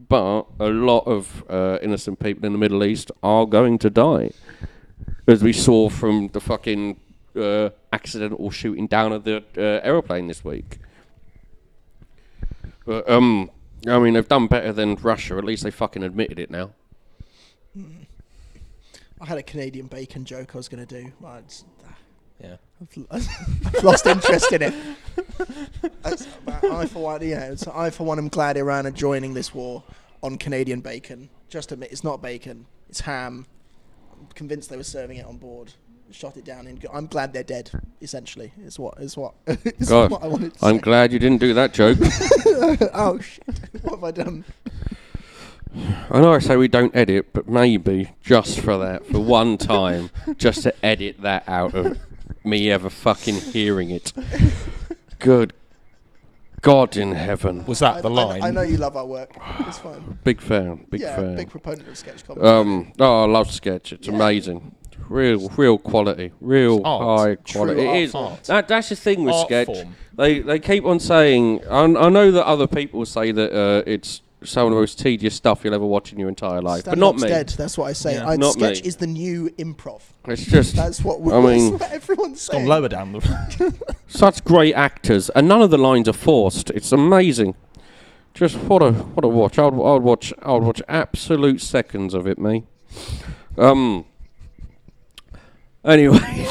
but 0.08 0.46
a 0.58 0.68
lot 0.68 1.06
of 1.06 1.44
uh, 1.48 1.78
innocent 1.82 2.18
people 2.18 2.46
in 2.46 2.52
the 2.52 2.58
Middle 2.58 2.82
East 2.84 3.10
are 3.22 3.46
going 3.46 3.78
to 3.78 3.90
die, 3.90 4.30
as 5.26 5.42
we 5.42 5.52
saw 5.52 5.88
from 5.88 6.28
the 6.28 6.40
fucking 6.40 6.98
uh, 7.36 7.70
accidental 7.92 8.50
shooting 8.50 8.86
down 8.86 9.12
of 9.12 9.24
the 9.24 9.44
uh, 9.56 9.86
aeroplane 9.86 10.28
this 10.28 10.44
week. 10.44 10.78
But 12.84 13.08
um, 13.08 13.50
I 13.86 13.98
mean, 13.98 14.14
they've 14.14 14.28
done 14.28 14.46
better 14.46 14.72
than 14.72 14.96
Russia. 14.96 15.36
At 15.36 15.44
least 15.44 15.62
they 15.64 15.70
fucking 15.70 16.02
admitted 16.02 16.38
it 16.38 16.50
now. 16.50 16.72
I 19.20 19.26
had 19.26 19.38
a 19.38 19.42
Canadian 19.42 19.86
bacon 19.86 20.24
joke 20.24 20.54
I 20.54 20.58
was 20.58 20.68
going 20.68 20.84
to 20.86 21.02
do. 21.02 21.12
but 21.20 21.38
it's- 21.38 21.64
Yeah. 22.42 22.56
I've, 23.10 23.28
I've 23.66 23.84
lost 23.84 24.06
interest 24.06 24.52
in 24.52 24.62
it. 24.62 24.74
That's- 26.02 26.26
but 26.44 26.62
I 26.64 26.86
for 26.86 27.02
one, 27.02 27.22
you 27.22 27.34
know, 27.36 27.54
so 27.54 27.72
I 27.74 27.90
for 27.90 28.04
one 28.04 28.18
am 28.18 28.28
glad 28.28 28.56
Iran 28.56 28.86
are 28.86 28.90
joining 28.90 29.32
this 29.34 29.54
war 29.54 29.82
on 30.22 30.36
Canadian 30.36 30.80
bacon. 30.80 31.30
Just 31.48 31.72
admit 31.72 31.92
it's 31.92 32.04
not 32.04 32.20
bacon, 32.20 32.66
it's 32.90 33.00
ham. 33.00 33.46
I'm 34.12 34.26
convinced 34.34 34.68
they 34.70 34.76
were 34.76 34.82
serving 34.82 35.16
it 35.18 35.26
on 35.26 35.36
board. 35.38 35.72
Shot 36.10 36.36
it 36.36 36.44
down 36.44 36.66
in. 36.68 36.80
I'm 36.92 37.06
glad 37.06 37.32
they're 37.32 37.42
dead. 37.42 37.70
Essentially, 38.00 38.52
is 38.62 38.78
what 38.78 38.98
is 39.00 39.16
what 39.16 39.34
is 39.46 39.88
God, 39.88 40.10
what 40.12 40.22
I 40.22 40.28
wanted 40.28 40.54
to 40.54 40.64
I'm 40.66 40.76
say. 40.76 40.80
glad 40.82 41.12
you 41.12 41.18
didn't 41.18 41.40
do 41.40 41.54
that 41.54 41.74
joke. 41.74 41.98
oh 42.94 43.18
shit! 43.20 43.44
What 43.82 43.94
have 43.96 44.04
I 44.04 44.10
done? 44.12 44.44
I 46.10 46.20
know 46.20 46.32
I 46.32 46.38
say 46.38 46.56
we 46.56 46.68
don't 46.68 46.94
edit, 46.94 47.32
but 47.32 47.48
maybe 47.48 48.10
just 48.22 48.60
for 48.60 48.78
that, 48.78 49.04
for 49.06 49.18
one 49.18 49.58
time, 49.58 50.10
just 50.36 50.62
to 50.62 50.84
edit 50.86 51.20
that 51.22 51.42
out 51.48 51.74
of 51.74 51.98
me 52.44 52.70
ever 52.70 52.90
fucking 52.90 53.34
hearing 53.36 53.90
it. 53.90 54.12
Good 55.18 55.52
God 56.60 56.96
in 56.96 57.12
heaven. 57.12 57.66
Was 57.66 57.80
that 57.80 57.96
I, 57.96 58.00
the 58.02 58.10
I- 58.10 58.12
line? 58.24 58.42
I, 58.44 58.50
know 58.52 58.62
you 58.62 58.76
love 58.76 58.96
our 58.96 59.04
work. 59.06 59.36
It's 59.60 59.78
fine. 59.78 60.16
Big 60.22 60.40
fan, 60.40 60.86
big 60.90 61.00
yeah, 61.00 61.16
fan. 61.16 61.34
big 61.36 61.50
proponent 61.50 61.88
of 61.88 61.98
sketch 61.98 62.24
comedy. 62.24 62.46
Um, 62.46 62.92
oh, 63.00 63.24
I 63.24 63.26
love 63.26 63.50
sketch. 63.50 63.92
It's 63.92 64.06
Yeah. 64.06 64.14
amazing. 64.14 64.74
Real, 65.08 65.48
real 65.56 65.78
quality. 65.78 66.32
Real 66.40 66.80
Art. 66.84 67.02
high 67.20 67.34
True 67.44 67.60
quality. 67.60 67.82
It 67.82 67.86
art 67.88 67.96
is. 67.98 68.12
form. 68.12 68.36
That, 68.46 68.68
that's 68.68 68.88
the 68.88 68.96
thing 68.96 69.24
with 69.24 69.34
Art 69.34 69.46
sketch. 69.48 69.66
form. 69.66 69.96
They 70.16 70.40
they 70.40 70.58
keep 70.58 70.84
on 70.84 70.98
saying. 71.00 71.60
I, 71.68 71.82
I 71.82 72.08
know 72.08 72.30
that 72.30 72.46
other 72.46 72.66
people 72.66 73.04
say 73.04 73.32
that 73.32 73.52
uh, 73.52 73.82
it's 73.86 74.22
some 74.44 74.66
of 74.66 74.70
the 74.72 74.76
most 74.76 74.98
tedious 74.98 75.34
stuff 75.34 75.64
you'll 75.64 75.74
ever 75.74 75.86
watch 75.86 76.12
in 76.12 76.18
your 76.18 76.28
entire 76.28 76.60
life, 76.60 76.84
but 76.84 76.98
not 76.98 77.18
Stand-up's 77.18 77.22
me. 77.22 77.28
Dead. 77.28 77.48
That's 77.56 77.78
what 77.78 77.86
I 77.86 77.92
say. 77.94 78.14
Yeah. 78.14 78.28
I, 78.28 78.36
Not 78.36 78.52
sketch 78.52 78.82
me. 78.82 78.88
is 78.88 78.96
the 78.96 79.06
new 79.06 79.48
improv. 79.58 80.02
It's 80.26 80.44
just 80.44 80.76
That's 80.76 81.02
what, 81.02 81.20
we, 81.22 81.32
I 81.32 81.40
mean- 81.40 81.70
that's 81.72 81.82
what 81.82 81.92
everyone's 81.92 82.46
Gone 82.48 82.58
saying. 82.58 82.68
lower 82.68 82.88
down 82.88 83.12
the. 83.12 83.74
such 84.06 84.44
great 84.44 84.74
actors, 84.74 85.30
and 85.30 85.48
none 85.48 85.62
of 85.62 85.70
the 85.70 85.78
lines 85.78 86.08
are 86.08 86.12
forced. 86.12 86.68
It's 86.70 86.92
amazing. 86.92 87.54
Just 88.34 88.56
what 88.56 88.82
a 88.82 88.92
what 88.92 89.24
a 89.24 89.28
watch. 89.28 89.58
I 89.58 89.66
would 89.66 89.82
I 89.82 89.92
would 89.94 90.02
watch 90.02 90.32
I 90.42 90.52
would 90.52 90.62
watch 90.64 90.82
absolute 90.88 91.60
seconds 91.62 92.12
of 92.14 92.26
it, 92.26 92.38
me. 92.38 92.64
Um. 93.56 94.04
Anyway. 95.84 96.46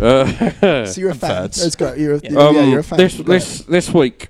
uh, 0.00 0.84
So 0.86 1.00
you're 1.00 1.10
a 1.10 1.12
And 1.12 1.20
fan. 1.20 1.30
thirds. 1.30 1.62
Let's 1.62 1.76
go. 1.76 1.94
You're 1.94 2.14
a, 2.14 2.20
Yeah. 2.22 2.30
yeah, 2.32 2.38
um, 2.60 2.70
you're 2.70 2.80
a 2.80 2.84
fan. 2.84 2.98
This 2.98 3.16
this 3.18 3.58
this 3.62 3.90
week, 3.92 4.28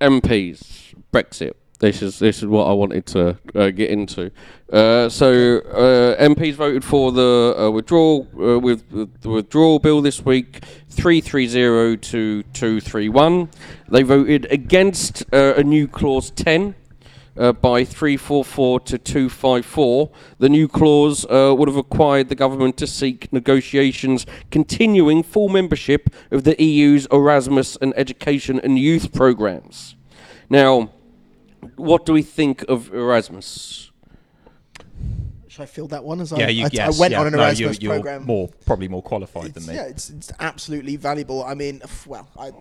MPs 0.00 0.94
Brexit. 1.12 1.52
This 1.78 2.00
is 2.02 2.18
this 2.18 2.38
is 2.38 2.46
what 2.46 2.66
I 2.68 2.72
wanted 2.72 3.06
to 3.06 3.38
uh, 3.54 3.70
get 3.70 3.90
into. 3.90 4.30
Uh, 4.72 5.08
so 5.08 5.58
uh, 5.58 6.16
MPs 6.28 6.54
voted 6.54 6.84
for 6.84 7.10
the 7.12 7.54
uh, 7.58 7.70
withdrawal 7.70 8.26
uh, 8.34 8.58
with, 8.58 8.84
with 8.92 9.20
the 9.20 9.28
withdrawal 9.28 9.78
bill 9.80 10.00
this 10.00 10.24
week, 10.24 10.64
three 10.88 11.20
three 11.20 11.46
zero 11.46 11.96
to 11.96 12.42
two 12.52 12.80
three 12.80 13.08
one. 13.08 13.48
They 13.88 14.02
voted 14.02 14.46
against 14.50 15.24
uh, 15.32 15.54
a 15.56 15.62
new 15.64 15.86
clause 15.88 16.30
ten. 16.30 16.74
Uh, 17.34 17.50
by 17.50 17.82
344 17.82 18.80
to 18.80 18.98
254. 18.98 20.10
The 20.38 20.50
new 20.50 20.68
clause 20.68 21.24
uh, 21.30 21.54
would 21.56 21.66
have 21.66 21.76
required 21.76 22.28
the 22.28 22.34
government 22.34 22.76
to 22.76 22.86
seek 22.86 23.32
negotiations 23.32 24.26
continuing 24.50 25.22
full 25.22 25.48
membership 25.48 26.10
of 26.30 26.44
the 26.44 26.62
EU's 26.62 27.06
Erasmus 27.10 27.76
and 27.80 27.94
education 27.96 28.60
and 28.60 28.78
youth 28.78 29.14
programs. 29.14 29.96
Now, 30.50 30.90
what 31.76 32.04
do 32.04 32.12
we 32.12 32.20
think 32.22 32.62
of 32.68 32.92
Erasmus? 32.92 33.90
Should 35.48 35.62
I 35.62 35.66
fill 35.66 35.88
that 35.88 36.02
one? 36.02 36.20
As 36.20 36.32
Yeah, 36.32 36.46
I, 36.46 36.48
you, 36.48 36.64
I, 36.64 36.70
yes, 36.72 36.96
I 36.96 37.00
went 37.00 37.12
yeah, 37.12 37.20
on 37.20 37.26
an 37.26 37.34
no, 37.34 37.40
Erasmus 37.40 37.78
you, 37.80 37.88
you're 37.88 37.94
program. 37.96 38.24
more 38.24 38.48
probably 38.64 38.88
more 38.88 39.02
qualified 39.02 39.52
than 39.52 39.66
me. 39.66 39.74
Yeah, 39.74 39.84
it's, 39.84 40.08
it's 40.08 40.32
absolutely 40.40 40.96
valuable. 40.96 41.44
I 41.44 41.52
mean, 41.52 41.82
well, 42.06 42.26
I, 42.38 42.52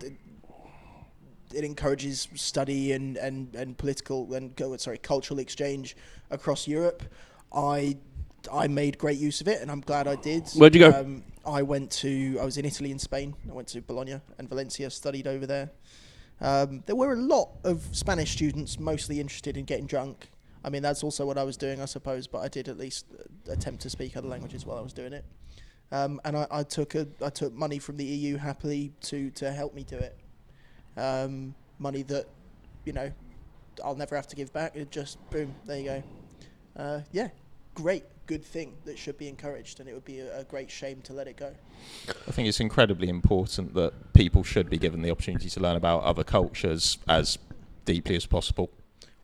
it, 1.54 1.64
encourages 1.64 2.28
study 2.36 2.92
and, 2.94 3.18
and, 3.18 3.56
and 3.56 3.78
political 3.78 4.34
and 4.34 4.54
sorry 4.78 4.98
cultural 4.98 5.40
exchange 5.40 5.96
across 6.30 6.68
Europe. 6.68 7.04
I 7.54 7.98
I 8.52 8.68
made 8.68 8.98
great 8.98 9.20
use 9.20 9.42
of 9.42 9.48
it, 9.48 9.62
and 9.62 9.70
I'm 9.70 9.82
glad 9.82 10.08
I 10.08 10.16
did. 10.16 10.48
Where'd 10.50 10.74
you 10.74 10.90
go? 10.92 11.00
Um, 11.00 11.24
I 11.46 11.62
went 11.62 11.92
to 11.92 12.38
I 12.42 12.46
was 12.46 12.58
in 12.58 12.66
Italy 12.66 12.92
and 12.92 13.00
Spain. 13.00 13.36
I 13.50 13.54
went 13.54 13.68
to 13.70 13.82
Bologna 13.82 14.20
and 14.38 14.50
Valencia, 14.50 14.90
studied 14.90 15.28
over 15.28 15.46
there. 15.46 15.72
Um, 16.40 16.84
there 16.88 16.96
were 16.96 17.14
a 17.14 17.22
lot 17.22 17.50
of 17.64 17.88
Spanish 17.92 18.32
students, 18.32 18.80
mostly 18.80 19.20
interested 19.20 19.58
in 19.58 19.66
getting 19.66 19.86
drunk. 19.86 20.30
I 20.64 20.70
mean, 20.70 20.82
that's 20.82 21.04
also 21.04 21.26
what 21.26 21.38
I 21.38 21.44
was 21.44 21.58
doing, 21.58 21.82
I 21.82 21.86
suppose. 21.86 22.28
But 22.28 22.40
I 22.40 22.48
did 22.48 22.68
at 22.68 22.78
least 22.78 23.06
uh, 23.14 23.52
attempt 23.52 23.82
to 23.84 23.90
speak 23.90 24.18
other 24.18 24.28
languages 24.28 24.66
while 24.66 24.78
I 24.78 24.82
was 24.82 24.94
doing 24.94 25.14
it. 25.14 25.26
Um, 25.92 26.22
and 26.24 26.38
I, 26.38 26.48
I 26.50 26.64
took 26.64 26.96
a 26.96 27.08
I 27.24 27.30
took 27.30 27.54
money 27.54 27.80
from 27.80 27.98
the 27.98 28.06
EU 28.06 28.38
happily 28.38 28.94
to 29.02 29.30
to 29.32 29.52
help 29.52 29.74
me 29.74 29.84
do 29.84 29.98
it. 29.98 30.18
Um, 30.98 31.56
money 31.80 32.04
that, 32.04 32.28
you 32.86 32.94
know, 32.94 33.12
I'll 33.84 33.96
never 33.96 34.16
have 34.16 34.28
to 34.28 34.36
give 34.36 34.52
back. 34.54 34.76
It 34.76 34.92
just 34.92 35.18
boom, 35.30 35.56
there 35.66 35.78
you 35.78 35.86
go. 35.86 36.04
Uh, 36.76 37.02
yeah, 37.12 37.30
great, 37.76 38.04
good 38.28 38.44
thing 38.44 38.76
that 38.86 38.98
should 38.98 39.18
be 39.18 39.28
encouraged, 39.28 39.80
and 39.80 39.90
it 39.90 39.94
would 39.94 40.06
be 40.06 40.20
a, 40.20 40.40
a 40.40 40.44
great 40.44 40.70
shame 40.70 41.02
to 41.04 41.14
let 41.14 41.28
it 41.28 41.38
go. 41.38 41.54
I 42.28 42.32
think 42.32 42.48
it's 42.48 42.60
incredibly 42.60 43.10
important 43.10 43.74
that 43.74 44.14
people 44.14 44.44
should 44.44 44.70
be 44.70 44.78
given 44.78 45.02
the 45.02 45.12
opportunity 45.12 45.50
to 45.50 45.60
learn 45.60 45.76
about 45.76 46.04
other 46.04 46.24
cultures 46.24 46.98
as 47.08 47.38
deeply 47.86 48.16
as 48.16 48.26
possible. 48.26 48.70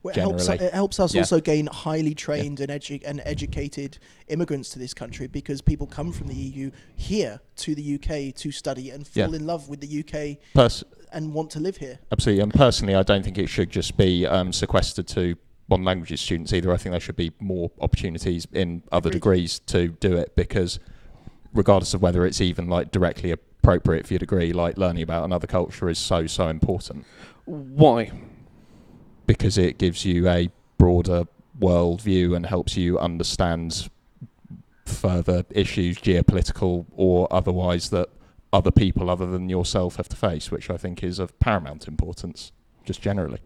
Well, 0.04 0.12
it 0.16 0.20
helps, 0.20 0.48
it 0.48 0.74
helps 0.74 1.00
us 1.00 1.14
Yeah. 1.14 1.22
also 1.22 1.39
gain 1.41 1.68
highly 1.68 2.14
trained 2.14 2.60
and, 2.60 2.70
edu- 2.72 3.02
and 3.06 3.22
educated 3.26 3.98
immigrants 4.28 4.70
to 4.70 4.80
this 4.80 4.93
country 4.93 5.28
because 5.28 5.62
people 5.62 5.88
come 5.88 6.12
from 6.12 6.28
the 6.28 6.36
EU 6.36 6.72
here 6.95 7.41
to 7.58 7.76
the 7.76 7.95
UK 7.95 8.32
to 8.36 8.52
study 8.52 8.89
and 8.91 9.06
fall 9.08 9.30
Yeah. 9.32 9.36
in 9.36 9.45
love 9.45 9.68
with 9.70 9.82
the 9.82 9.88
UK 9.88 10.38
Pers- 10.54 10.84
and 11.12 11.34
want 11.34 11.50
to 11.52 11.60
live 11.60 11.78
here. 11.78 12.00
absolutely, 12.12 12.43
and 12.43 12.54
personally, 12.54 12.95
I 12.95 13.04
don't 13.04 13.24
think 13.24 13.38
it 13.38 13.48
should 13.48 13.70
just 13.70 13.98
be 13.98 14.26
um, 14.26 14.54
sequestered 14.54 15.08
to 15.10 15.36
one 15.68 15.84
languages 15.84 16.22
students 16.22 16.54
either. 16.54 16.72
I 16.72 16.78
think 16.78 16.91
there 16.91 17.00
should 17.02 17.18
be 17.18 17.32
more 17.39 17.72
opportunities 17.82 18.48
in 18.54 18.84
other 18.91 19.10
Agreed. 19.10 19.20
degrees 19.20 19.60
to 19.68 19.89
do 19.89 20.16
it 20.16 20.34
because, 20.36 20.80
regardless 21.54 21.93
of 21.93 22.02
whether 22.02 22.26
it's 22.26 22.39
even 22.39 22.70
like 22.70 22.91
directly 22.91 23.32
appropriate 23.32 24.08
for 24.08 24.14
your 24.14 24.20
degree, 24.20 24.54
like 24.54 24.78
learning 24.78 25.04
about 25.04 25.26
another 25.26 25.48
culture 25.48 25.89
is 25.89 25.98
so 25.98 26.26
so 26.28 26.48
important. 26.48 27.06
Why? 27.45 28.12
Because 29.28 29.57
it 29.57 29.78
gives 29.78 30.03
you 30.05 30.28
a 30.28 30.49
broader 30.78 31.25
world 31.59 32.01
view 32.01 32.34
and 32.36 32.45
helps 32.45 32.75
you 32.75 32.97
understand 32.97 33.89
further 34.86 35.43
issues, 35.51 35.97
geopolitical 35.99 36.86
or 36.95 37.28
otherwise, 37.32 37.89
that 37.91 38.09
other 38.53 38.71
people 38.71 39.09
other 39.09 39.25
than 39.25 39.49
yourself 39.49 39.97
have 39.97 40.07
to 40.09 40.15
face, 40.15 40.49
which 40.49 40.69
I 40.69 40.78
think 40.78 41.03
is 41.03 41.19
of 41.19 41.38
paramount 41.39 41.88
importance, 41.88 42.51
just 42.86 43.01
generally. 43.01 43.39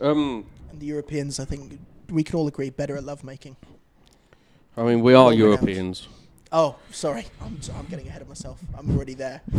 Um, 0.00 0.44
And 0.70 0.80
the 0.80 0.86
Europeans, 0.86 1.38
I 1.40 1.44
think, 1.44 1.78
we 2.10 2.22
can 2.24 2.36
all 2.38 2.46
agree, 2.48 2.68
better 2.70 2.96
at 2.96 3.04
lovemaking. 3.04 3.56
I 4.76 4.82
mean, 4.82 5.00
we 5.02 5.14
are 5.14 5.26
Well 5.26 5.30
renowned. 5.30 5.38
Europeans. 5.38 6.08
Oh, 6.52 6.76
sorry, 6.90 7.26
I'm, 7.40 7.56
s- 7.60 7.70
I'm 7.76 7.86
getting 7.86 8.08
ahead 8.08 8.20
of 8.22 8.28
myself. 8.28 8.60
I'm 8.76 8.90
already 8.94 9.14
there. 9.14 9.40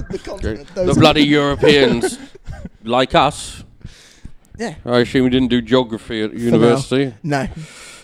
the 0.10 0.18
continent. 0.18 0.68
The 0.74 0.84
those- 0.84 0.98
bloody 0.98 1.24
Europeans, 1.24 2.18
like 2.84 3.14
us. 3.14 3.64
Yeah. 4.58 4.74
I 4.84 4.98
assume 5.00 5.24
you 5.24 5.30
didn't 5.30 5.50
do 5.50 5.62
geography 5.62 6.22
at 6.22 6.34
university. 6.34 7.14
No. 7.22 7.46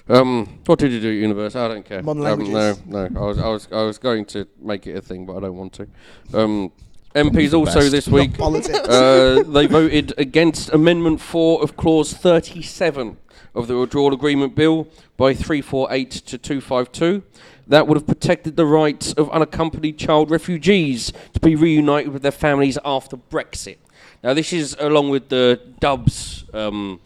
Um, 0.09 0.61
what 0.67 0.79
did 0.79 0.93
you 0.93 1.01
do 1.01 1.09
at 1.09 1.15
university? 1.15 1.59
I 1.59 1.69
don't 1.69 1.85
care. 1.85 2.03
Modern 2.03 2.25
um, 2.25 2.39
languages. 2.39 2.87
No, 2.87 3.09
no. 3.09 3.21
I 3.21 3.25
was, 3.27 3.39
I 3.39 3.49
was, 3.49 3.69
I 3.73 3.83
was 3.83 3.99
going 3.99 4.25
to 4.27 4.47
make 4.61 4.87
it 4.87 4.97
a 4.97 5.01
thing, 5.01 5.27
but 5.27 5.37
I 5.37 5.41
don't 5.41 5.57
want 5.57 5.73
to. 5.75 5.89
Um, 6.33 6.73
MPs 7.15 7.55
also 7.55 7.81
Best. 7.81 7.93
this 7.93 8.09
week. 8.09 8.33
uh, 8.41 9.43
they 9.45 9.67
voted 9.67 10.13
against 10.19 10.71
Amendment 10.73 11.21
4 11.21 11.63
of 11.63 11.77
Clause 11.77 12.13
37 12.13 13.17
of 13.55 13.69
the 13.69 13.79
Withdrawal 13.79 14.13
Agreement 14.13 14.55
Bill 14.57 14.89
by 15.17 15.33
348 15.33 16.11
to 16.11 16.39
252. 16.39 17.23
That 17.67 17.87
would 17.87 17.97
have 17.97 18.07
protected 18.07 18.57
the 18.57 18.67
rights 18.67 19.13
of 19.15 19.31
unaccompanied 19.31 19.99
child 19.99 20.31
refugees 20.31 21.13
to 21.33 21.41
be 21.41 21.57
reunited 21.57 22.13
with 22.13 22.23
their 22.23 22.33
families 22.33 22.79
after 22.85 23.17
Brexit. 23.17 23.79
Now, 24.23 24.35
this 24.35 24.53
is 24.53 24.77
along 24.79 25.11
with 25.11 25.29
the 25.29 25.61
Dubs, 25.81 26.45
um, 26.53 27.01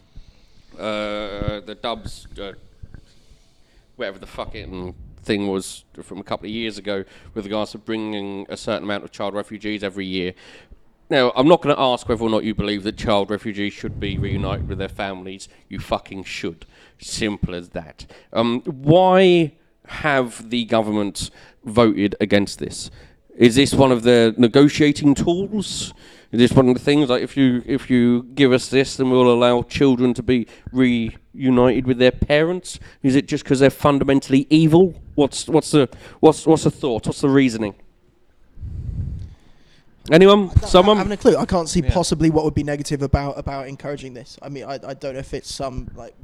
uh, 0.77 1.61
the 1.61 1.77
Dubs, 1.81 2.27
uh, 2.39 2.53
whatever 3.95 4.19
the 4.19 4.27
fucking 4.27 4.95
thing 5.23 5.47
was 5.47 5.83
from 6.01 6.19
a 6.19 6.23
couple 6.23 6.45
of 6.45 6.51
years 6.51 6.77
ago 6.77 7.03
with 7.33 7.45
regards 7.45 7.71
to 7.71 7.77
bringing 7.77 8.45
a 8.49 8.57
certain 8.57 8.83
amount 8.83 9.03
of 9.03 9.11
child 9.11 9.33
refugees 9.33 9.83
every 9.83 10.05
year. 10.05 10.33
Now, 11.09 11.31
I'm 11.35 11.47
not 11.47 11.61
going 11.61 11.75
to 11.75 11.81
ask 11.81 12.07
whether 12.07 12.23
or 12.23 12.29
not 12.29 12.43
you 12.43 12.53
believe 12.53 12.83
that 12.83 12.97
child 12.97 13.31
refugees 13.31 13.73
should 13.73 13.99
be 13.99 14.17
reunited 14.17 14.69
with 14.69 14.77
their 14.77 14.87
families. 14.89 15.49
You 15.67 15.79
fucking 15.79 16.23
should. 16.23 16.65
Simple 16.99 17.55
as 17.55 17.69
that. 17.69 18.05
Um, 18.31 18.61
why 18.61 19.53
have 19.89 20.49
the 20.49 20.65
government 20.65 21.29
voted 21.63 22.15
against 22.21 22.59
this? 22.59 22.89
Is 23.35 23.55
this 23.55 23.73
one 23.73 23.91
of 23.91 24.03
the 24.03 24.35
negotiating 24.37 25.15
tools? 25.15 25.93
Is 26.31 26.39
this 26.39 26.51
one 26.51 26.67
of 26.69 26.73
the 26.75 26.79
things 26.81 27.09
like 27.09 27.23
if 27.23 27.35
you 27.37 27.63
if 27.65 27.89
you 27.89 28.23
give 28.35 28.51
us 28.51 28.67
this, 28.69 28.97
then 28.97 29.09
we'll 29.09 29.31
allow 29.31 29.61
children 29.63 30.13
to 30.15 30.21
be 30.21 30.45
reunited 30.71 31.87
with 31.87 31.97
their 31.97 32.11
parents? 32.11 32.79
Is 33.01 33.15
it 33.15 33.27
just 33.27 33.43
because 33.43 33.59
they're 33.61 33.69
fundamentally 33.69 34.45
evil? 34.49 34.93
What's 35.15 35.47
what's 35.47 35.71
the 35.71 35.89
what's 36.19 36.45
what's 36.45 36.63
the 36.65 36.71
thought? 36.71 37.05
What's 37.07 37.21
the 37.21 37.29
reasoning? 37.29 37.75
Anyone? 40.11 40.51
I 40.63 40.65
Someone? 40.67 40.97
haven't 40.97 41.11
a 41.13 41.17
clue. 41.17 41.37
I 41.37 41.45
can't 41.45 41.69
see 41.69 41.81
Yeah. 41.81 41.93
possibly 41.93 42.29
what 42.29 42.43
would 42.43 42.55
be 42.55 42.63
negative 42.63 43.01
about 43.01 43.37
about 43.37 43.67
encouraging 43.67 44.13
this. 44.13 44.37
I 44.41 44.49
mean, 44.49 44.65
I, 44.65 44.73
I 44.73 44.93
don't 44.93 45.13
know 45.13 45.19
if 45.19 45.33
it's 45.33 45.53
some 45.53 45.89
like 45.95 46.15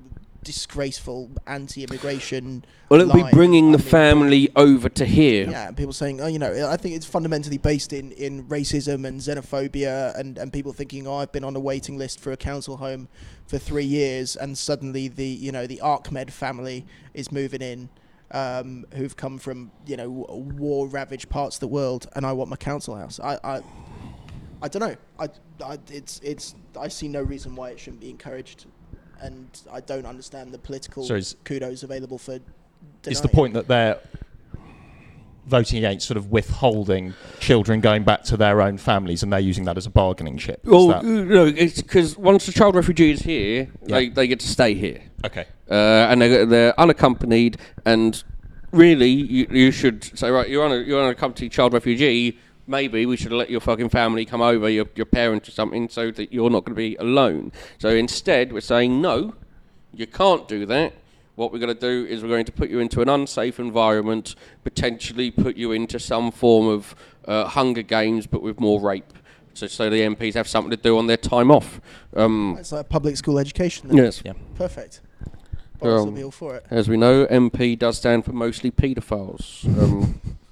disgraceful 0.45 1.31
anti-immigration. 1.47 2.63
Well, 2.87 3.01
it'll 3.01 3.13
be 3.13 3.29
bringing 3.31 3.73
the 3.73 3.79
mean, 3.79 3.87
family 3.87 4.49
over 4.55 4.87
to 4.87 5.03
here. 5.03 5.49
Yeah, 5.49 5.71
people 5.71 5.91
saying, 5.91 6.21
oh, 6.21 6.27
you 6.27 6.39
know, 6.39 6.69
I 6.69 6.77
think 6.77 6.95
it's 6.95 7.05
fundamentally 7.05 7.57
based 7.57 7.91
in, 7.91 8.13
in 8.13 8.45
racism 8.45 9.05
and 9.05 9.19
xenophobia, 9.19 10.17
and, 10.17 10.37
and 10.37 10.53
people 10.53 10.71
thinking, 10.71 11.07
oh, 11.07 11.15
I've 11.15 11.33
been 11.33 11.43
on 11.43 11.55
a 11.55 11.59
waiting 11.59 11.97
list 11.97 12.21
for 12.21 12.31
a 12.31 12.37
council 12.37 12.77
home 12.77 13.09
for 13.47 13.57
three 13.57 13.83
years, 13.83 14.35
and 14.37 14.57
suddenly 14.57 15.07
the 15.07 15.25
you 15.25 15.51
know 15.51 15.67
the 15.67 15.81
Archmed 15.81 16.31
family 16.31 16.85
is 17.13 17.31
moving 17.31 17.61
in, 17.61 17.89
um, 18.31 18.85
who've 18.93 19.17
come 19.17 19.37
from 19.37 19.71
you 19.85 19.97
know 19.97 20.09
war 20.09 20.87
ravaged 20.87 21.29
parts 21.29 21.57
of 21.57 21.59
the 21.61 21.67
world, 21.67 22.07
and 22.15 22.25
I 22.25 22.31
want 22.31 22.49
my 22.49 22.55
council 22.55 22.95
house. 22.95 23.19
I 23.19 23.39
I, 23.43 23.61
I 24.61 24.67
don't 24.67 24.81
know. 24.81 24.95
I, 25.19 25.29
I 25.63 25.79
it's 25.89 26.19
it's 26.23 26.55
I 26.79 26.87
see 26.87 27.07
no 27.07 27.21
reason 27.21 27.55
why 27.55 27.71
it 27.71 27.79
shouldn't 27.79 28.01
be 28.01 28.09
encouraged, 28.09 28.67
and 29.21 29.47
I 29.71 29.79
don't 29.81 30.05
understand 30.05 30.51
the 30.51 30.57
political 30.57 31.03
So 31.03 31.15
is- 31.15 31.35
kudos 31.43 31.83
available 31.83 32.17
for. 32.17 32.39
Is 33.05 33.21
the 33.21 33.27
point 33.29 33.53
that 33.53 33.67
they're 33.67 33.99
voting 35.47 35.77
against 35.77 36.07
sort 36.07 36.17
of 36.17 36.31
withholding 36.31 37.13
children 37.39 37.79
going 37.79 38.03
back 38.03 38.23
to 38.23 38.35
their 38.37 38.61
own 38.61 38.77
families 38.79 39.21
and 39.21 39.31
they're 39.31 39.39
using 39.39 39.63
that 39.65 39.77
as 39.77 39.85
a 39.85 39.89
bargaining 39.91 40.37
chip? 40.37 40.59
Is 40.63 40.69
Well, 40.71 41.03
no, 41.03 41.45
it's 41.45 41.81
because 41.81 42.17
once 42.17 42.45
the 42.47 42.51
child 42.51 42.75
refugee 42.75 43.11
is 43.11 43.21
here, 43.21 43.69
they, 43.83 44.01
Yeah. 44.03 44.13
they 44.13 44.27
get 44.27 44.39
to 44.39 44.47
stay 44.47 44.73
here. 44.73 45.01
okay. 45.23 45.45
uh, 45.69 45.73
and 45.73 46.21
they're, 46.21 46.45
they're 46.47 46.79
unaccompanied. 46.79 47.57
And 47.85 48.23
really, 48.71 49.09
you, 49.09 49.47
you 49.51 49.71
should 49.71 50.03
say, 50.17 50.29
right, 50.31 50.49
you're, 50.49 50.65
un, 50.65 50.83
you're 50.85 50.99
an 50.99 51.05
unaccompanied 51.05 51.51
child 51.51 51.73
refugee. 51.73 52.39
Maybe 52.67 53.05
we 53.05 53.15
should 53.17 53.31
let 53.31 53.49
your 53.49 53.59
fucking 53.61 53.89
family 53.89 54.25
come 54.25 54.41
over, 54.41 54.67
your, 54.69 54.85
your 54.95 55.05
parents 55.05 55.47
or 55.47 55.51
something, 55.51 55.87
so 55.89 56.09
that 56.11 56.33
you're 56.33 56.49
not 56.49 56.65
going 56.65 56.73
to 56.75 56.79
be 56.79 56.95
alone. 56.95 57.51
So 57.77 57.89
instead, 57.89 58.51
we're 58.51 58.61
saying, 58.61 59.01
no, 59.01 59.35
you 59.93 60.07
can't 60.07 60.47
do 60.47 60.65
that. 60.65 60.93
What 61.35 61.51
we're 61.51 61.59
going 61.59 61.75
to 61.75 61.79
do 61.79 62.05
is 62.09 62.23
we're 62.23 62.29
going 62.29 62.45
to 62.45 62.51
put 62.51 62.69
you 62.69 62.79
into 62.79 63.01
an 63.01 63.09
unsafe 63.09 63.59
environment, 63.59 64.35
potentially 64.63 65.29
put 65.31 65.57
you 65.57 65.73
into 65.73 65.99
some 65.99 66.31
form 66.31 66.67
of 66.67 66.95
uh, 67.27 67.45
Hunger 67.45 67.81
Games, 67.83 68.25
but 68.25 68.41
with 68.41 68.59
more 68.59 68.79
rape 68.81 69.13
so 69.53 69.67
so 69.67 69.89
the 69.89 70.01
MPs 70.01 70.33
have 70.33 70.49
something 70.49 70.69
to 70.71 70.75
do 70.75 70.97
on 70.97 71.07
their 71.07 71.15
time 71.15 71.49
off. 71.49 71.79
Um, 72.13 72.57
It's 72.59 72.73
like 72.73 72.89
public 72.89 73.15
school 73.15 73.39
education. 73.39 73.87
Then. 73.87 73.95
yes, 73.97 74.21
Yeah. 74.25 74.33
Perfect. 74.55 74.99
Boris 75.79 76.01
will 76.01 76.09
Um, 76.09 76.13
be 76.15 76.23
all 76.25 76.31
for 76.31 76.55
it. 76.57 76.65
as 76.69 76.89
we 76.89 76.97
know, 76.97 77.25
MP 77.27 77.77
does 77.79 77.97
stand 77.97 78.25
for 78.25 78.33
mostly 78.33 78.69
paedophiles. 78.69 79.65
Um, 79.81 80.01
End- 80.01 80.19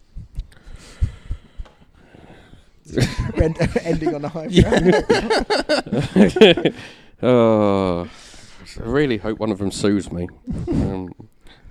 ending 3.84 4.16
on 4.16 4.26
a 4.26 4.30
high. 4.30 4.48
uh, 7.22 8.04
I 8.76 8.86
really 8.86 9.18
hope 9.18 9.40
one 9.40 9.52
of 9.52 9.60
them 9.60 9.72
sues 9.72 10.12
me. 10.12 10.28
Um, 10.68 11.14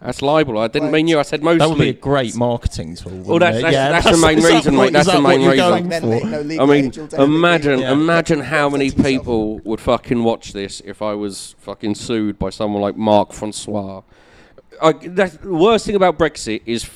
that's 0.01 0.21
libel. 0.21 0.59
I 0.59 0.67
didn't 0.69 0.91
mean 0.91 1.07
you. 1.07 1.19
I 1.19 1.23
said 1.23 1.43
mostly. 1.43 1.59
That 1.59 1.69
would 1.69 1.79
be 1.79 1.89
a 1.91 1.93
great 1.93 2.35
marketing 2.35 2.97
tool. 2.97 3.13
Well, 3.23 3.39
that's- 3.39 3.63
that's- 3.63 3.73
yeah, 3.73 3.91
that's 3.93 4.11
the 4.11 4.25
main 4.25 4.41
that 4.41 4.53
reason, 4.53 4.77
mate, 4.77 4.93
that's 4.93 5.11
the 5.13 5.21
main 5.21 5.47
reason. 5.49 5.89
Then 5.89 6.03
for? 6.03 6.27
no 6.27 6.63
I 6.63 6.67
mean, 6.67 6.87
age, 6.87 6.97
you'll 6.97 7.07
definitely 7.07 7.37
imagine, 7.37 7.79
Yeah. 7.81 7.93
imagine 7.93 8.41
how 8.41 8.69
many 8.69 8.91
people 8.91 9.61
would 9.61 9.81
fucking 9.81 10.25
watch 10.25 10.53
this 10.53 10.83
if 10.85 11.03
I 11.03 11.15
was 11.15 11.55
fucking 11.59 11.95
sued 11.95 12.39
by 12.39 12.51
someone 12.51 12.83
like 12.83 12.97
Mark 12.97 13.33
Francois. 13.33 14.03
I, 14.81 14.93
that's, 14.93 15.37
the 15.37 15.55
worst 15.55 15.87
thing 15.87 15.95
about 15.95 16.19
Brexit 16.19 16.63
is 16.67 16.89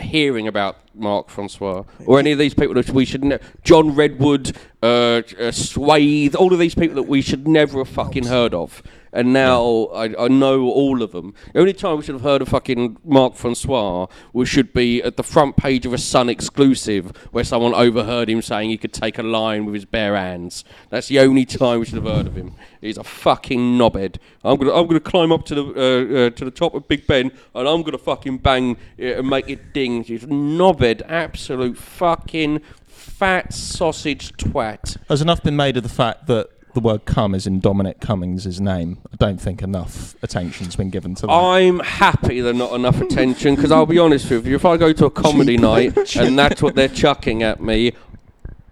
hearing 0.00 0.46
about 0.46 0.78
Mark 0.94 1.28
Francois 1.28 1.84
or 2.06 2.18
any 2.18 2.32
of 2.32 2.38
these 2.38 2.54
people 2.54 2.74
that 2.74 2.90
we 2.90 3.04
should 3.04 3.24
ne- 3.24 3.38
John 3.64 3.94
Redwood, 3.94 4.56
uh, 4.82 5.22
uh, 5.38 5.50
Swathe, 5.50 6.34
all 6.34 6.52
of 6.52 6.58
these 6.58 6.74
people 6.74 6.96
that 6.96 7.04
we 7.04 7.22
should 7.22 7.46
never 7.48 7.78
have 7.78 7.88
fucking 7.88 8.26
heard 8.26 8.54
of. 8.54 8.82
And 9.12 9.32
now 9.32 9.86
I, 9.94 10.24
I 10.24 10.28
know 10.28 10.64
all 10.64 11.02
of 11.02 11.12
them. 11.12 11.32
The 11.54 11.60
only 11.60 11.72
time 11.72 11.96
we 11.96 12.02
should 12.02 12.14
have 12.14 12.22
heard 12.22 12.42
of 12.42 12.48
fucking 12.48 12.98
Mark 13.02 13.34
Francois 13.34 14.08
we 14.34 14.44
should 14.44 14.74
be 14.74 15.02
at 15.02 15.16
the 15.16 15.22
front 15.22 15.56
page 15.56 15.86
of 15.86 15.94
a 15.94 15.98
Sun 15.98 16.28
exclusive 16.28 17.16
where 17.30 17.44
someone 17.44 17.72
overheard 17.74 18.28
him 18.28 18.42
saying 18.42 18.68
he 18.68 18.76
could 18.76 18.92
take 18.92 19.18
a 19.18 19.22
lion 19.22 19.64
with 19.64 19.74
his 19.74 19.86
bare 19.86 20.16
hands. 20.16 20.64
That's 20.90 21.08
the 21.08 21.20
only 21.20 21.46
time 21.46 21.80
we 21.80 21.86
should 21.86 22.04
have 22.04 22.14
heard 22.14 22.26
of 22.26 22.36
him. 22.36 22.54
He's 22.86 22.98
a 22.98 23.04
fucking 23.04 23.78
knobhead. 23.78 24.16
I'm 24.44 24.56
gonna 24.56 24.72
I'm 24.72 24.86
gonna 24.86 25.00
climb 25.00 25.32
up 25.32 25.44
to 25.46 25.54
the 25.54 25.62
uh, 25.62 26.26
uh, 26.26 26.30
to 26.30 26.44
the 26.44 26.50
top 26.50 26.74
of 26.74 26.88
Big 26.88 27.06
Ben 27.06 27.32
and 27.54 27.68
I'm 27.68 27.82
gonna 27.82 27.98
fucking 27.98 28.38
bang 28.38 28.76
it 28.96 29.18
and 29.18 29.28
make 29.28 29.48
it 29.48 29.72
ding. 29.72 30.04
He's 30.04 30.24
a 30.24 30.28
knobhead, 30.28 31.02
absolute 31.08 31.76
fucking 31.76 32.60
fat 32.86 33.52
sausage 33.52 34.32
twat. 34.32 34.96
Has 35.08 35.22
enough 35.22 35.42
been 35.42 35.56
made 35.56 35.76
of 35.76 35.82
the 35.82 35.88
fact 35.88 36.26
that 36.26 36.50
the 36.74 36.80
word 36.80 37.06
"cum" 37.06 37.34
is 37.34 37.46
in 37.46 37.58
Dominic 37.58 38.00
Cummings' 38.00 38.60
name? 38.60 38.98
I 39.12 39.16
don't 39.16 39.40
think 39.40 39.62
enough 39.62 40.14
attention's 40.22 40.76
been 40.76 40.90
given 40.90 41.14
to 41.16 41.26
that. 41.26 41.32
I'm 41.32 41.80
happy 41.80 42.40
there's 42.40 42.54
not 42.54 42.72
enough 42.74 43.00
attention 43.00 43.54
because 43.54 43.72
I'll 43.72 43.86
be 43.86 43.98
honest 43.98 44.30
with 44.30 44.46
you, 44.46 44.56
if 44.56 44.64
I 44.64 44.76
go 44.76 44.92
to 44.92 45.06
a 45.06 45.10
comedy 45.10 45.56
night 45.56 45.96
and 46.16 46.38
that's 46.38 46.62
what 46.62 46.74
they're 46.74 46.88
chucking 46.88 47.42
at 47.42 47.60
me, 47.60 47.92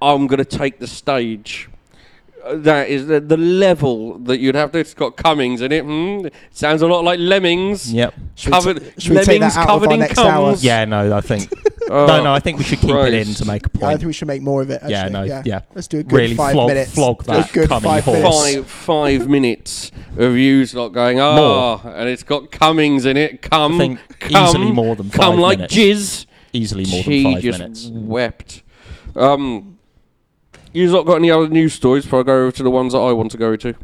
I'm 0.03 0.27
going 0.27 0.39
to 0.39 0.45
take 0.45 0.79
the 0.81 0.87
stage. 0.87 1.71
That 2.53 2.89
is 2.89 3.07
the, 3.07 3.21
the 3.21 3.37
level 3.37 4.19
that 4.21 4.39
you'd 4.39 4.55
have 4.55 4.73
to. 4.73 4.79
It's 4.79 4.93
got 4.95 5.17
Cummings 5.17 5.61
in 5.63 5.73
it. 5.73 5.85
Hmm? 5.85 6.27
Sounds 6.51 6.83
a 6.83 6.87
lot 6.87 7.03
like 7.05 7.19
Lemmings. 7.19 7.93
Yep. 7.93 8.15
Should 8.35 8.47
we 8.49 8.53
Covered, 8.53 8.77
ta- 8.85 8.91
should 8.99 9.13
we 9.17 9.25
take 9.25 9.41
that 9.41 9.57
out 9.57 9.63
of 9.63 9.67
covered 9.69 9.87
our 9.89 9.95
in 9.95 10.01
next 10.01 10.15
cums. 10.15 10.29
hour? 10.29 10.55
Yeah, 10.59 10.85
no, 10.85 11.17
I 11.17 11.21
think 11.21 11.51
Oh, 11.91 12.07
no, 12.07 12.25
no. 12.25 12.33
I 12.33 12.41
think 12.41 12.59
we 12.59 12.65
should 12.65 12.79
keep 12.81 12.91
it 12.91 13.15
in 13.15 13.25
Christ. 13.25 13.39
to 13.39 13.45
make 13.45 13.67
a 13.67 13.71
Yeah, 13.75 13.79
I 13.79 13.89
point. 13.91 13.99
think 14.01 14.07
we 14.07 14.13
should 14.15 14.29
make 14.29 14.43
more 14.43 14.63
of 14.63 14.71
it. 14.71 14.75
Actually. 14.77 14.91
Yeah, 14.93 15.09
no, 15.09 15.23
yeah. 15.23 15.61
Let's 15.75 15.87
do 15.87 15.99
a 15.99 16.03
good 16.03 16.17
Really 16.17 16.35
five 16.35 16.53
flog- 16.55 16.69
minutes. 16.69 16.95
flog 16.95 17.25
Do 17.25 17.33
a 17.33 17.49
good 17.53 17.69
coming 17.69 17.83
five 17.91 18.05
horse. 18.05 18.19
minutes. 18.19 18.55
Five 18.55 18.67
five 18.67 19.29
minutes 19.29 19.93
of 20.17 20.37
yous 20.37 20.73
lot 20.75 20.89
going 20.91 21.21
ah, 21.21 21.81
and 21.85 22.09
it's 22.09 22.23
got 22.23 22.51
Cummings 22.51 23.05
in 23.05 23.17
it. 23.19 23.43
Come, 23.43 23.75
I 23.75 23.79
think 23.79 24.01
come, 24.19 24.45
easily 24.47 24.73
more 24.73 24.97
than 24.97 25.11
come 25.11 25.39
like 25.39 25.59
minutes. 25.59 25.75
jizz. 25.75 26.27
Easily 26.55 26.85
more 26.87 27.03
she 27.03 27.23
than 27.23 27.33
five 27.35 27.43
just 27.43 27.59
minutes. 27.59 27.89
wept. 27.93 28.63
Um, 29.17 29.74
you've 30.75 30.93
not 30.93 31.07
got 31.07 31.17
any 31.17 31.31
other 31.31 31.49
news 31.49 31.73
stories 31.73 32.05
before 32.05 32.21
I 32.21 32.23
go 32.25 32.35
over 32.43 32.53
to 32.53 32.63
the 32.63 32.71
ones 32.71 32.93
that 32.93 32.99
I 33.01 33.13
want 33.13 33.31
to 33.33 33.39
go 33.39 33.57
to? 33.57 33.75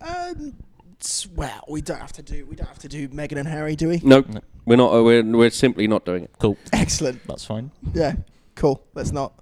Um, 0.00 0.54
s- 1.00 1.26
well, 1.34 1.64
we 1.68 1.80
don't 1.80 1.98
have 2.00 2.12
to 2.12 2.22
do. 2.22 2.46
We 2.46 2.56
don't 2.56 2.68
have 2.68 2.78
to 2.80 2.88
do 2.88 3.08
Meghan 3.08 3.38
and 3.38 3.48
Harry, 3.48 3.76
do 3.76 3.88
we? 3.88 4.00
Nope, 4.04 4.28
No. 4.28 4.40
we're 4.66 4.76
not. 4.76 4.92
uh, 4.94 5.02
We're 5.02 5.22
we're 5.24 5.50
simply 5.50 5.86
not 5.86 6.04
doing 6.04 6.24
it. 6.24 6.30
Cool. 6.38 6.56
Excellent. 6.72 7.26
That's 7.26 7.44
fine. 7.44 7.70
Yeah. 7.94 8.16
Cool. 8.54 8.82
Let's 8.94 9.12
not. 9.12 9.32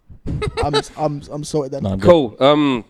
I'm 0.62 0.74
I'm 0.96 1.22
I'm 1.30 1.44
sorted 1.44 1.72
then. 1.72 1.82
No, 1.82 1.90
I'm 1.90 1.98
good. 1.98 2.08
Cool. 2.08 2.36
Um, 2.40 2.84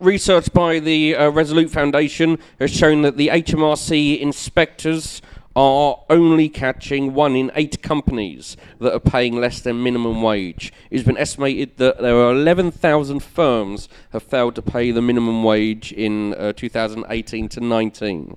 research 0.00 0.52
by 0.52 0.80
the 0.80 1.14
uh, 1.16 1.30
Resolution 1.30 1.68
Foundation 1.70 2.38
has 2.58 2.70
shown 2.72 3.02
that 3.02 3.16
the 3.16 3.28
HMRC 3.28 4.20
inspectors 4.20 5.22
are 5.54 5.98
only 6.08 6.48
catching 6.48 7.14
one 7.14 7.36
in 7.36 7.50
eight 7.54 7.82
companies 7.82 8.56
that 8.80 8.92
are 8.92 9.00
paying 9.00 9.36
less 9.36 9.60
than 9.60 9.82
minimum 9.82 10.22
wage. 10.22 10.72
It's 10.90 11.04
been 11.04 11.18
estimated 11.18 11.76
that 11.76 11.98
there 12.00 12.16
are 12.16 12.32
11,000 12.32 13.20
firms 13.20 13.88
have 14.10 14.22
failed 14.22 14.54
to 14.54 14.62
pay 14.62 14.90
the 14.90 15.02
minimum 15.02 15.44
wage 15.44 15.92
in 15.92 16.34
uh, 16.34 16.52
2018 16.54 17.48
to 17.50 17.60
19. 17.60 18.36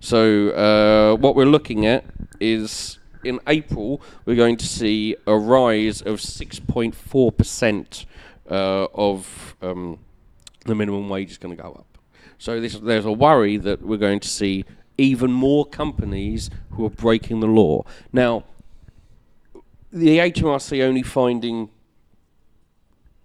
So 0.00 0.50
uh, 0.50 1.16
what 1.16 1.34
we're 1.34 1.46
looking 1.46 1.86
at 1.86 2.04
is 2.40 2.98
in 3.24 3.38
April 3.46 4.02
we're 4.24 4.36
going 4.36 4.56
to 4.56 4.66
see 4.66 5.16
a 5.26 5.36
rise 5.36 6.02
of 6.02 6.18
6.4 6.18 7.36
percent 7.36 8.04
uh, 8.50 8.86
of 8.94 9.56
um, 9.62 9.98
the 10.66 10.74
minimum 10.74 11.08
wage 11.08 11.30
is 11.30 11.38
going 11.38 11.56
to 11.56 11.62
go 11.62 11.72
up. 11.72 11.98
So 12.38 12.60
this, 12.60 12.74
there's 12.74 13.04
a 13.04 13.12
worry 13.12 13.56
that 13.58 13.82
we're 13.82 13.98
going 13.98 14.20
to 14.20 14.28
see 14.28 14.64
even 15.02 15.32
more 15.32 15.66
companies 15.66 16.48
who 16.70 16.86
are 16.86 16.90
breaking 16.90 17.40
the 17.40 17.46
law. 17.46 17.84
Now, 18.12 18.44
the 19.90 20.18
HMRC 20.18 20.82
only 20.82 21.02
finding 21.02 21.70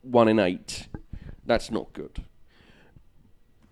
one 0.01 0.27
in 0.27 0.39
eight. 0.39 0.87
That's 1.45 1.69
not 1.69 1.93
good. 1.93 2.23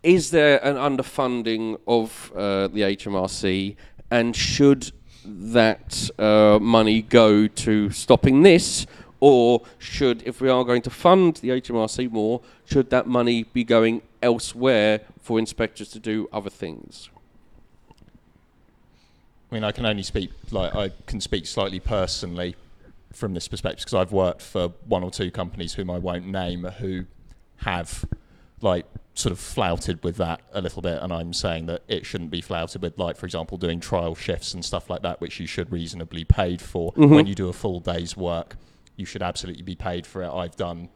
Is 0.03 0.29
there 0.29 0.63
an 0.63 0.75
underfunding 0.75 1.79
of 1.87 2.31
uh, 2.35 2.67
the 2.67 2.81
HMRC, 2.81 3.75
and 4.11 4.35
should 4.35 4.91
that 5.25 6.11
uh, 6.19 6.59
money 6.61 7.01
go 7.01 7.47
to 7.47 7.89
stopping 7.89 8.43
this, 8.43 8.85
or 9.19 9.63
should, 9.79 10.21
if 10.27 10.41
we 10.41 10.49
are 10.49 10.63
going 10.63 10.83
to 10.83 10.91
fund 10.91 11.37
the 11.37 11.49
HMRC 11.49 12.11
more, 12.11 12.41
should 12.65 12.91
that 12.91 13.07
money 13.07 13.43
be 13.43 13.63
going 13.63 14.03
elsewhere 14.21 15.01
for 15.19 15.39
inspectors 15.39 15.89
to 15.89 15.99
do 15.99 16.29
other 16.31 16.51
things? 16.51 17.09
I 19.51 19.55
mean, 19.55 19.63
I 19.63 19.71
can 19.71 19.85
only 19.85 20.03
speak 20.03 20.31
like 20.51 20.75
I 20.75 20.91
can 21.07 21.21
speak 21.21 21.45
slightly 21.45 21.79
personally 21.79 22.55
from 23.13 23.33
this 23.33 23.47
perspective 23.47 23.85
because 23.85 23.93
I've 23.93 24.11
worked 24.11 24.41
for 24.41 24.69
one 24.85 25.03
or 25.03 25.11
two 25.11 25.31
companies 25.31 25.73
whom 25.73 25.89
I 25.89 25.99
won't 25.99 26.27
name 26.27 26.63
who 26.63 27.05
have 27.57 28.05
like 28.61 28.85
sort 29.13 29.31
of 29.31 29.39
flouted 29.39 30.03
with 30.03 30.17
that 30.17 30.41
a 30.53 30.61
little 30.61 30.81
bit, 30.81 31.01
and 31.01 31.13
I'm 31.13 31.33
saying 31.33 31.67
that 31.67 31.83
it 31.87 32.05
shouldn't 32.05 32.31
be 32.31 32.41
flouted 32.41 32.81
with, 32.81 32.97
like 32.97 33.15
for 33.15 33.25
example, 33.25 33.57
doing 33.57 33.79
trial 33.79 34.15
shifts 34.15 34.53
and 34.53 34.63
stuff 34.63 34.89
like 34.89 35.01
that, 35.03 35.21
which 35.21 35.39
you 35.39 35.47
should 35.47 35.71
reasonably 35.71 36.25
paid 36.25 36.61
for 36.61 36.91
mm-hmm. 36.93 37.13
when 37.13 37.25
you 37.25 37.35
do 37.35 37.47
a 37.47 37.53
full 37.53 37.79
day's 37.79 38.17
work. 38.17 38.57
You 38.97 39.05
should 39.05 39.21
absolutely 39.21 39.63
be 39.63 39.75
paid 39.75 40.05
for 40.05 40.21
it. 40.21 40.29
I've 40.29 40.55
done. 40.55 40.89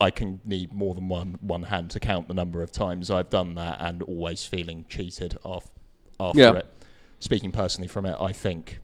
I 0.00 0.10
can 0.10 0.40
need 0.44 0.72
more 0.72 0.94
than 0.94 1.08
one 1.08 1.38
one 1.40 1.64
hand 1.64 1.90
to 1.92 2.00
count 2.00 2.28
the 2.28 2.34
number 2.34 2.62
of 2.62 2.72
times 2.72 3.10
I've 3.10 3.30
done 3.30 3.54
that, 3.54 3.78
and 3.80 4.02
always 4.02 4.44
feeling 4.44 4.86
cheated 4.88 5.36
off 5.44 5.70
after 6.18 6.40
Yeah. 6.40 6.56
it. 6.56 6.66
Speaking 7.22 7.52
personally 7.52 7.86
from 7.86 8.04
it, 8.04 8.16
I 8.18 8.32
think 8.32 8.80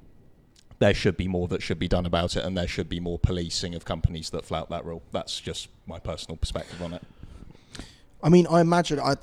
there 0.78 0.94
should 0.94 1.16
be 1.16 1.26
more 1.26 1.48
that 1.48 1.60
should 1.60 1.80
be 1.80 1.88
done 1.88 2.06
about 2.06 2.36
it, 2.36 2.44
and 2.44 2.56
there 2.56 2.68
should 2.68 2.88
be 2.88 3.00
more 3.00 3.18
policing 3.18 3.74
of 3.74 3.84
companies 3.84 4.30
that 4.30 4.44
flout 4.44 4.70
that 4.70 4.84
rule. 4.84 5.02
That's 5.10 5.40
just 5.40 5.66
my 5.88 5.98
personal 5.98 6.36
perspective 6.36 6.80
on 6.80 6.92
it. 6.92 7.02
I 8.22 8.28
mean, 8.28 8.46
I 8.48 8.60
imagine 8.60 9.00
I, 9.00 9.16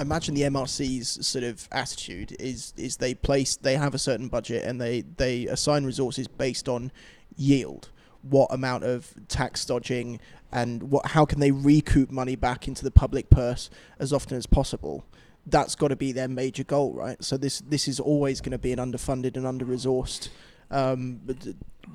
imagine 0.00 0.34
the 0.34 0.42
MRC's 0.42 1.24
sort 1.24 1.44
of 1.44 1.68
attitude 1.70 2.34
is 2.40 2.74
is 2.76 2.96
they 2.96 3.14
place 3.14 3.54
they 3.54 3.76
have 3.76 3.94
a 3.94 4.00
certain 4.00 4.26
budget 4.26 4.64
and 4.64 4.80
they 4.80 5.02
they 5.02 5.46
assign 5.46 5.84
resources 5.84 6.26
based 6.26 6.68
on 6.68 6.90
yield. 7.36 7.90
What 8.22 8.52
amount 8.52 8.82
of 8.82 9.14
tax 9.28 9.64
dodging 9.64 10.18
and 10.50 10.90
what 10.90 11.06
how 11.06 11.24
can 11.24 11.38
they 11.38 11.52
recoup 11.52 12.10
money 12.10 12.34
back 12.34 12.66
into 12.66 12.82
the 12.82 12.90
public 12.90 13.30
purse 13.30 13.70
as 14.00 14.12
often 14.12 14.36
as 14.36 14.46
possible? 14.46 15.04
That's 15.50 15.74
got 15.74 15.88
to 15.88 15.96
be 15.96 16.12
their 16.12 16.28
major 16.28 16.64
goal, 16.64 16.94
right? 16.94 17.22
So 17.22 17.36
this 17.36 17.60
this 17.60 17.88
is 17.88 18.00
always 18.00 18.40
going 18.40 18.52
to 18.52 18.58
be 18.58 18.72
an 18.72 18.78
underfunded 18.78 19.36
and 19.36 19.46
under 19.46 19.64
resourced 19.64 20.28
um, 20.70 21.20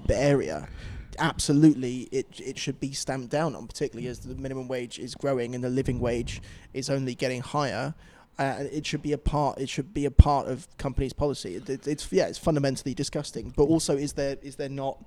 area 0.10 0.68
absolutely 1.20 2.08
it 2.12 2.28
it 2.40 2.58
should 2.58 2.80
be 2.80 2.92
stamped 2.92 3.30
down 3.30 3.56
on, 3.56 3.68
particularly 3.68 4.08
as 4.08 4.20
the 4.20 4.36
minimum 4.36 4.68
wage 4.68 5.00
is 5.00 5.16
growing 5.16 5.56
and 5.56 5.64
the 5.64 5.70
living 5.70 6.00
wage 6.00 6.42
is 6.74 6.90
only 6.90 7.16
getting 7.16 7.42
higher. 7.42 7.94
Uh, 8.40 8.64
it 8.72 8.86
should 8.86 9.04
be 9.04 9.14
a 9.14 9.18
part. 9.18 9.60
It 9.60 9.70
should 9.70 9.94
be 9.94 10.06
a 10.06 10.12
part 10.12 10.48
of 10.48 10.68
companies' 10.78 11.14
policy. 11.14 11.56
It, 11.56 11.70
it, 11.70 11.88
it's 11.88 12.12
yeah, 12.12 12.26
it's 12.26 12.40
fundamentally 12.40 12.94
disgusting. 12.94 13.54
But 13.56 13.64
also, 13.64 13.96
is 13.96 14.14
there 14.14 14.38
is 14.42 14.56
there 14.56 14.70
not 14.70 15.04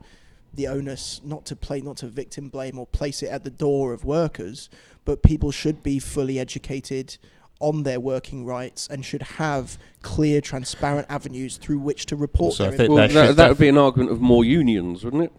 the 0.55 0.69
onus 0.69 1.21
not 1.25 1.45
to 1.47 1.57
play 1.57 1.81
not 1.81 1.97
to 1.99 2.07
victim 2.07 2.49
blame 2.49 2.79
or 2.79 2.87
place 2.87 3.23
it 3.23 3.29
at 3.29 3.43
the 3.45 3.51
door 3.51 3.93
of 3.93 4.05
workers, 4.05 4.71
but 5.05 5.23
people 5.23 5.51
should 5.51 5.83
be 5.83 5.99
fully 5.99 6.39
educated 6.39 7.19
on 7.61 7.83
their 7.85 7.99
working 8.01 8.45
rights 8.45 8.87
and 8.91 9.05
should 9.05 9.23
have 9.23 9.79
clear, 10.03 10.41
transparent 10.41 11.07
avenues 11.11 11.57
through 11.57 11.79
which 11.79 12.07
to 12.07 12.17
report 12.17 12.49
Also, 12.53 12.69
I 12.69 12.77
think 12.77 12.91
Well, 12.91 13.09
there 13.09 13.29
that, 13.29 13.37
that 13.37 13.49
would 13.49 13.59
be 13.59 13.69
an 13.69 13.79
argument 13.79 14.11
of 14.13 14.21
more 14.21 14.45
unions, 14.45 15.05
wouldn't 15.05 15.25
it? 15.25 15.33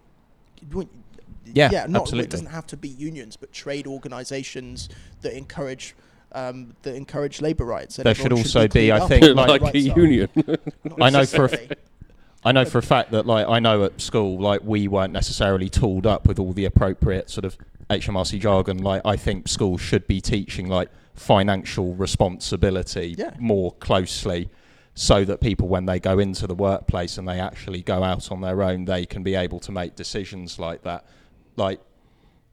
Wou- 0.72 0.90
Yeah, 1.46 1.70
yeah, 1.72 1.86
not, 1.88 2.02
absolutely. 2.04 2.26
It 2.26 2.32
doesn't 2.32 2.48
have 2.48 2.68
to 2.68 2.78
be 2.78 2.90
unions, 2.90 3.38
but 3.38 3.52
trade 3.54 3.88
organisations 3.88 4.90
that 5.22 5.38
encourage 5.38 5.96
um, 6.34 6.76
that 6.82 6.94
encourage 6.96 7.42
labour 7.42 7.64
rights. 7.66 7.98
and 7.98 8.06
There 8.06 8.14
should 8.14 8.26
everyone 8.26 8.44
also 8.44 8.64
be, 8.64 8.70
cleared 8.70 9.02
I 9.02 9.08
think, 9.08 9.36
like- 9.36 9.62
like, 9.62 9.74
a 9.76 9.80
union. 9.80 10.30
I 11.02 11.10
know 11.10 11.26
for 11.26 11.46
a. 11.46 11.70
I 12.44 12.52
know 12.52 12.66
for 12.66 12.78
a 12.78 12.84
fact 12.84 13.12
that 13.12 13.26
like 13.26 13.48
I 13.48 13.60
know 13.60 13.84
at 13.84 14.00
school 14.00 14.40
like 14.40 14.62
we 14.64 14.88
weren't 14.88 15.12
necessarily 15.14 15.70
tooled 15.70 16.06
up 16.06 16.28
with 16.28 16.40
all 16.40 16.54
the 16.54 16.66
appropriate 16.66 17.30
sort 17.30 17.46
of 17.46 17.58
HMRC 17.90 18.40
jargon. 18.40 18.78
Like 18.78 19.02
I 19.06 19.16
think 19.16 19.48
schools 19.48 19.82
should 19.82 20.08
be 20.08 20.22
teaching 20.22 20.68
like 20.68 20.90
financial 21.18 21.94
responsibility 21.96 23.16
Yeah. 23.18 23.32
more 23.40 23.74
closely 23.74 24.50
so 24.94 25.24
that 25.26 25.42
people 25.42 25.68
when 25.68 25.86
they 25.86 26.00
go 26.00 26.20
into 26.20 26.48
the 26.48 26.56
workplace 26.56 27.18
and 27.18 27.28
they 27.28 27.40
actually 27.40 27.82
go 27.82 28.04
out 28.04 28.32
on 28.32 28.42
their 28.42 28.64
own 28.64 28.86
they 28.86 29.06
can 29.06 29.24
be 29.24 29.36
able 29.36 29.60
to 29.60 29.72
make 29.72 29.96
decisions 29.96 30.58
like 30.58 30.84
that. 30.84 31.06
Like 31.56 31.80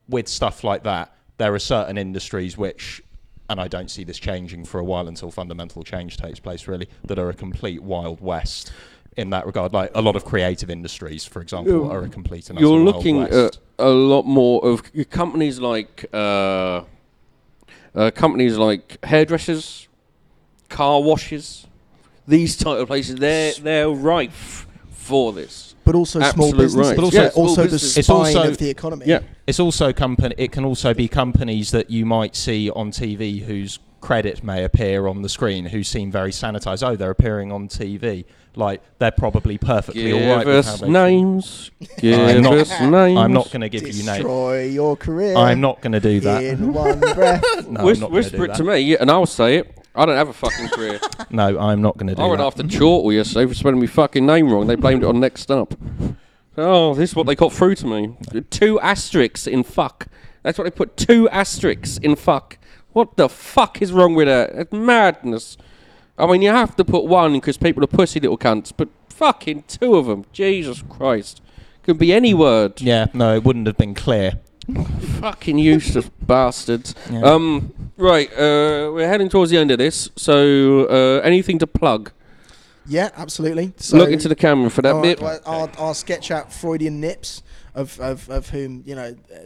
with 0.09 0.29
stuff 0.29 0.65
like 0.65 0.83
that, 0.85 1.15
there 1.39 1.55
are 1.55 1.59
certain 1.59 1.97
industries 1.99 2.57
which 2.59 3.03
and 3.51 3.61
I 3.61 3.69
don't 3.69 3.91
see 3.91 4.05
this 4.05 4.19
changing 4.19 4.65
for 4.65 4.79
a 4.81 4.85
while 4.85 5.07
until 5.07 5.31
fundamental 5.31 5.83
change 5.83 6.17
takes 6.17 6.41
place 6.41 6.67
really 6.67 6.89
that 7.05 7.19
are 7.19 7.29
a 7.29 7.35
complete 7.35 7.83
wild 7.83 8.21
west 8.23 8.73
in 9.19 9.31
that 9.31 9.45
regard 9.47 9.73
like 9.75 9.91
a 9.95 10.01
lot 10.01 10.17
of 10.17 10.25
creative 10.25 10.71
industries 10.71 11.25
for 11.25 11.41
example 11.43 11.73
You're- 11.73 12.07
a 12.07 12.09
complete 12.09 12.49
and 12.51 12.59
You're 12.59 12.71
wild 12.83 12.97
looking 12.97 13.17
west. 13.19 13.33
at 13.35 13.59
a 13.79 13.91
lot 13.91 14.25
more 14.25 14.65
of 14.67 14.83
companies 15.11 15.61
like 15.61 16.07
uh, 16.15 16.83
uh, 17.95 18.11
companies 18.11 18.57
like 18.57 19.03
hairdressers, 19.05 19.89
car 20.69 21.01
washes, 21.03 21.67
these 22.27 22.57
type 22.57 22.79
of 22.79 22.89
places. 22.89 23.17
They're 23.17 23.53
they're 23.55 23.89
rife 23.91 24.67
for 24.91 25.33
this. 25.33 25.75
but 25.85 25.95
also 25.95 26.19
small 26.21 26.47
Absolute 26.49 26.57
businesses. 26.57 26.89
right. 26.93 26.97
But 26.97 27.05
also- 27.05 27.17
yeah, 27.19 27.25
Yeah, 27.25 27.31
also 27.43 27.63
the 27.65 27.69
business. 27.69 27.97
It's 27.99 28.07
spine 28.09 28.19
also- 28.37 28.49
of 28.51 28.57
the 28.59 28.71
economy. 28.71 29.05
Yeah, 29.07 29.19
It's 29.47 29.61
also 29.61 29.93
company. 29.93 30.35
It 30.39 30.51
can 30.51 30.65
also 30.65 30.95
be 30.95 31.09
companies 31.09 31.73
that 31.73 31.91
you 31.91 32.07
might 32.07 32.35
see 32.35 32.71
on 32.71 32.91
TV 32.91 33.41
whose 33.45 33.79
credit 34.01 34.43
may 34.43 34.65
appear 34.65 35.07
on 35.07 35.21
the 35.21 35.29
screen, 35.29 35.67
who 35.67 35.83
seem 35.85 36.11
very 36.11 36.31
sanitized. 36.31 36.87
Oh, 36.87 36.97
they're 36.97 37.11
appearing 37.11 37.53
on 37.53 37.69
TV. 37.69 38.25
Like 38.57 38.83
they're 38.99 39.11
probably 39.11 39.59
perfectly 39.59 40.05
give 40.05 40.23
all 40.23 40.37
right. 40.37 40.47
with 40.47 40.57
us 40.57 40.81
how 40.81 40.87
they- 40.87 40.93
names. 40.93 41.71
Give 41.99 42.19
I'm 42.19 42.43
not- 42.43 42.55
us 42.59 42.71
names. 42.81 43.19
I'm 43.19 43.33
not 43.33 43.47
going 43.51 43.63
to 43.63 43.69
give 43.69 43.83
you 43.83 44.05
names. 44.05 44.19
Destroy 44.19 44.65
your 44.67 44.97
career. 44.97 45.37
I'm 45.37 45.61
not 45.61 45.81
going 45.81 45.93
to 45.93 46.01
do 46.01 46.21
that. 46.21 46.43
in 46.45 46.73
one 46.73 47.01
breath. 47.01 47.43
No, 47.69 47.81
I'm 47.81 47.87
Whis- 47.87 47.99
not 48.01 48.07
gonna 48.11 48.15
whisper 48.15 48.45
it 48.45 48.49
that. 48.49 48.57
to 48.59 48.65
me, 48.65 48.97
and 48.97 49.11
I'll 49.11 49.27
say 49.27 49.57
it. 49.57 49.79
I 49.97 50.07
don't 50.07 50.17
have 50.17 50.29
a 50.29 50.33
fucking 50.33 50.69
career. 50.69 51.01
No, 51.31 51.59
I'm 51.59 51.83
not 51.83 51.97
going 51.97 52.07
to 52.09 52.15
do 52.15 52.23
I 52.23 52.27
went 52.27 52.39
that. 52.39 52.47
after 52.47 52.63
Chortle 52.65 53.13
yesterday 53.13 53.47
for 53.47 53.55
spelling 53.55 53.81
my 53.81 53.87
fucking 53.87 54.25
name 54.25 54.53
wrong. 54.53 54.67
They 54.69 54.75
blamed 54.77 55.03
it 55.03 55.07
on 55.07 55.19
Next 55.21 55.51
Up. 55.51 55.75
Oh, 56.57 56.95
this 56.95 57.11
is 57.11 57.17
what 57.17 57.27
they 57.27 57.35
got 57.35 57.53
through 57.53 57.75
to 57.77 57.87
me. 57.87 58.17
Two 58.51 58.79
asterisks 58.81 59.47
in 59.49 59.65
fuck. 59.65 60.07
That's 60.45 60.57
what 60.59 60.65
they 60.65 60.71
put. 60.71 60.97
Two 60.97 61.29
asterisks 61.31 61.97
in 61.99 62.15
fuck. 62.15 62.59
What 62.93 63.17
the 63.17 63.29
fuck 63.29 63.83
is 63.83 63.93
wrong 63.93 64.15
with 64.15 64.29
that? 64.29 64.51
It's 64.55 64.73
madness. 64.73 65.57
I 66.19 66.27
mean, 66.27 66.43
you 66.43 66.51
have 66.51 66.77
to 66.77 66.85
put 66.85 67.05
one 67.05 67.33
because 67.33 67.57
people 67.57 67.83
are 67.83 67.89
pussy 67.89 68.21
little 68.21 68.39
cunts, 68.39 68.73
but 68.77 68.89
fucking 69.09 69.65
two 69.67 69.97
of 69.97 70.07
them. 70.07 70.25
Jesus 70.33 70.83
Christ. 70.89 71.41
Could 71.83 71.99
be 71.99 72.13
any 72.13 72.33
word. 72.33 72.81
Yeah, 72.81 73.07
no, 73.13 73.35
it 73.35 73.45
wouldn't 73.45 73.67
have 73.67 73.77
been 73.77 73.95
clear. 73.95 74.41
Fucking 75.21 75.59
useless 75.59 76.09
bastards. 76.23 76.95
Yeah. 77.11 77.21
Um, 77.21 77.75
right, 77.99 78.33
uh, 78.33 78.91
we're 78.95 79.07
heading 79.09 79.29
towards 79.29 79.51
the 79.51 79.59
end 79.59 79.71
of 79.71 79.77
this. 79.77 80.09
So, 80.17 80.87
uh, 80.87 81.21
anything 81.21 81.59
to 81.59 81.67
plug? 81.67 82.11
Yeah, 82.87 83.11
absolutely. 83.17 83.75
So, 83.77 83.99
Look 83.99 84.11
into 84.11 84.29
the 84.29 84.35
camera 84.35 84.71
for 84.71 84.81
that 84.81 84.95
all 84.95 85.03
bit. 85.03 85.21
right, 85.21 85.41
well, 85.47 85.71
our, 85.79 85.89
our 85.89 85.95
sketch 85.95 86.31
out 86.31 86.51
Freudian 86.51 87.01
Nips, 87.01 87.43
of, 87.75 88.01
of, 88.01 88.31
of 88.31 88.49
whom, 88.49 88.83
you 88.87 88.95
know, 88.95 89.15
uh, 89.35 89.39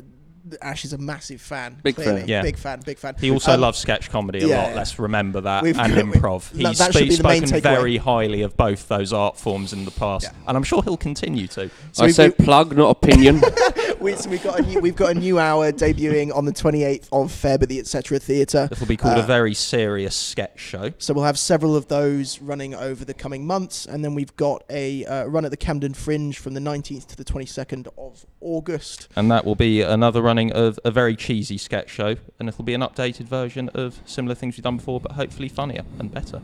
Ash 0.62 0.84
is 0.84 0.92
a 0.92 0.98
massive 0.98 1.40
fan. 1.40 1.76
Big 1.82 1.94
clearly. 1.96 2.20
fan. 2.20 2.28
Yeah. 2.28 2.42
Big 2.42 2.56
fan, 2.56 2.80
big 2.84 2.98
fan. 2.98 3.14
He 3.20 3.30
also 3.30 3.52
Um, 3.54 3.60
loves 3.60 3.78
sketch 3.78 4.10
comedy 4.10 4.40
a 4.44 4.46
yeah, 4.48 4.56
lot. 4.62 4.68
yeah. 4.70 4.74
Let's 4.76 4.98
remember 4.98 5.40
that 5.42 5.62
We've 5.62 5.78
and 5.78 5.94
got- 5.94 6.04
improv. 6.04 6.50
that- 6.50 6.68
He's 6.68 6.78
that 6.78 6.92
should 6.92 7.02
spe- 7.04 7.08
be 7.10 7.16
the 7.16 7.22
main 7.22 7.46
spoken 7.46 7.60
takeaway. 7.60 7.74
very 7.76 7.96
highly 7.96 8.42
of 8.42 8.56
both 8.56 8.88
those 8.88 9.12
art 9.12 9.36
forms 9.38 9.72
in 9.72 9.84
the 9.84 9.90
past, 9.90 10.24
Yeah. 10.24 10.30
and 10.48 10.56
I'm 10.56 10.62
sure 10.64 10.82
he'll 10.82 10.96
continue 10.96 11.46
to. 11.48 11.70
So 11.92 12.02
I 12.04 12.06
we- 12.06 12.12
said 12.12 12.36
plug, 12.38 12.76
not 12.76 12.90
opinion. 12.90 13.42
we, 14.00 14.14
so 14.14 14.30
we've 14.30 14.42
got 14.42 14.60
a 14.60 14.62
new, 14.62 14.80
we've 14.80 14.96
got 14.96 15.10
a 15.16 15.18
new 15.18 15.38
hour 15.38 15.72
debuting 15.72 16.34
on 16.34 16.44
the 16.44 16.52
28th 16.52 17.08
of 17.12 17.30
Feb 17.32 17.62
at 17.62 17.68
the 17.68 17.78
Etc. 17.78 18.18
Theatre. 18.18 18.66
This 18.68 18.80
will 18.80 18.86
be 18.86 18.96
called 18.96 19.18
a 19.18 19.22
Uh, 19.22 19.26
very 19.26 19.54
serious 19.54 20.14
sketch 20.14 20.60
show. 20.60 20.92
So 20.98 21.14
we'll 21.14 21.24
have 21.24 21.38
several 21.38 21.74
of 21.76 21.88
those 21.88 22.40
running 22.40 22.74
over 22.74 23.04
the 23.04 23.14
coming 23.14 23.46
months, 23.46 23.86
and 23.86 24.04
then 24.04 24.14
we've 24.14 24.34
got 24.36 24.62
a 24.70 25.04
uh, 25.04 25.24
run 25.26 25.44
at 25.44 25.50
the 25.50 25.56
Camden 25.56 25.94
Fringe 25.94 26.38
from 26.38 26.54
the 26.54 26.60
19th 26.60 27.06
to 27.08 27.16
the 27.16 27.24
22nd 27.24 27.88
of 27.98 28.24
August. 28.40 29.08
And 29.16 29.30
that 29.30 29.44
will 29.44 29.56
be 29.56 29.82
another 29.82 30.22
running 30.22 30.52
of 30.52 30.78
a 30.84 30.90
very 30.90 31.16
cheesy 31.16 31.58
sketch 31.58 31.90
show, 31.90 32.16
and 32.38 32.48
it'll 32.48 32.64
be 32.64 32.74
an 32.74 32.82
updated 32.82 33.26
version 33.26 33.68
of 33.70 34.00
similar 34.04 34.34
things 34.34 34.56
we've 34.56 34.64
done 34.64 34.76
before, 34.76 35.00
but 35.00 35.12
hopefully 35.12 35.48
funnier 35.48 35.82
and 35.98 36.12
better. 36.12 36.42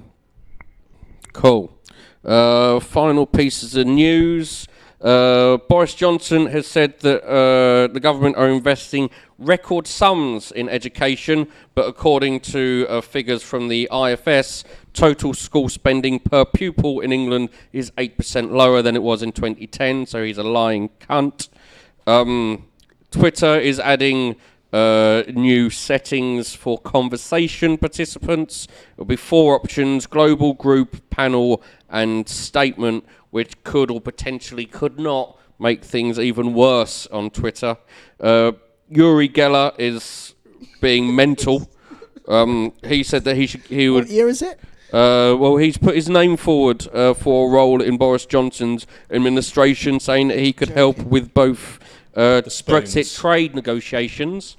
cool. 1.32 1.78
Uh, 2.24 2.80
final 2.80 3.26
pieces 3.26 3.76
of 3.76 3.86
news. 3.86 4.66
Uh, 5.04 5.58
Boris 5.68 5.94
Johnson 5.94 6.46
has 6.46 6.66
said 6.66 6.98
that 7.00 7.22
uh, 7.24 7.92
the 7.92 8.00
government 8.00 8.36
are 8.36 8.48
investing 8.48 9.10
record 9.38 9.86
sums 9.86 10.50
in 10.50 10.66
education, 10.70 11.46
but 11.74 11.86
according 11.86 12.40
to 12.40 12.86
uh, 12.88 13.02
figures 13.02 13.42
from 13.42 13.68
the 13.68 13.86
IFS, 13.92 14.64
total 14.94 15.34
school 15.34 15.68
spending 15.68 16.18
per 16.18 16.46
pupil 16.46 17.00
in 17.00 17.12
England 17.12 17.50
is 17.70 17.90
8% 17.98 18.50
lower 18.50 18.80
than 18.80 18.96
it 18.96 19.02
was 19.02 19.22
in 19.22 19.32
2010, 19.32 20.06
so 20.06 20.24
he's 20.24 20.38
a 20.38 20.42
lying 20.42 20.88
cunt. 21.00 21.50
Um, 22.06 22.64
Twitter 23.10 23.60
is 23.60 23.78
adding 23.78 24.36
uh, 24.72 25.22
new 25.32 25.68
settings 25.70 26.54
for 26.54 26.78
conversation 26.78 27.76
participants. 27.76 28.66
There'll 28.96 29.06
be 29.06 29.16
four 29.16 29.54
options 29.54 30.06
global, 30.06 30.54
group, 30.54 31.10
panel, 31.10 31.62
and 31.90 32.28
statement, 32.28 33.04
which 33.34 33.64
could 33.64 33.90
or 33.90 34.00
potentially 34.00 34.64
could 34.64 34.96
not 34.96 35.36
make 35.58 35.82
things 35.82 36.20
even 36.20 36.54
worse 36.54 37.08
on 37.08 37.30
Twitter. 37.30 37.76
Uh, 38.20 38.52
Uri 38.88 39.28
Geller 39.28 39.74
is 39.76 40.36
being 40.80 41.16
mental. 41.16 41.68
Um, 42.28 42.72
he 42.84 43.02
said 43.02 43.24
that 43.24 43.34
he 43.34 43.48
should 43.48 43.62
he 43.62 43.88
would 43.88 44.04
What 44.04 44.12
year 44.12 44.28
is 44.28 44.40
it? 44.40 44.60
uh, 44.92 45.34
well, 45.36 45.56
he's 45.56 45.76
put 45.76 45.96
his 45.96 46.08
name 46.08 46.36
forward 46.36 46.86
uh, 46.94 47.12
for 47.12 47.48
a 47.48 47.52
role 47.52 47.82
in 47.82 47.96
Boris 47.96 48.24
Johnson's 48.24 48.86
administration, 49.10 49.98
saying 49.98 50.28
that 50.28 50.38
he 50.38 50.52
could 50.52 50.68
help 50.68 50.98
with 50.98 51.34
both 51.34 51.80
uh, 52.14 52.42
Brexit 52.42 53.18
trade 53.20 53.52
negotiations 53.56 54.56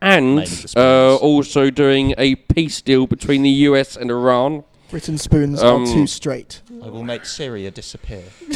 and 0.00 0.72
uh, 0.76 1.16
also 1.16 1.70
doing 1.70 2.14
a 2.16 2.36
peace 2.36 2.80
deal 2.82 3.08
between 3.08 3.42
the 3.42 3.56
US 3.70 3.96
and 3.96 4.12
Iran. 4.12 4.62
Britain 4.92 5.16
spoons 5.16 5.62
Um, 5.62 5.82
are 5.82 5.86
too 5.86 6.06
straight. 6.06 6.60
I 6.84 6.88
will 6.90 7.02
make 7.02 7.24
Syria 7.24 7.70
disappear. 7.70 8.24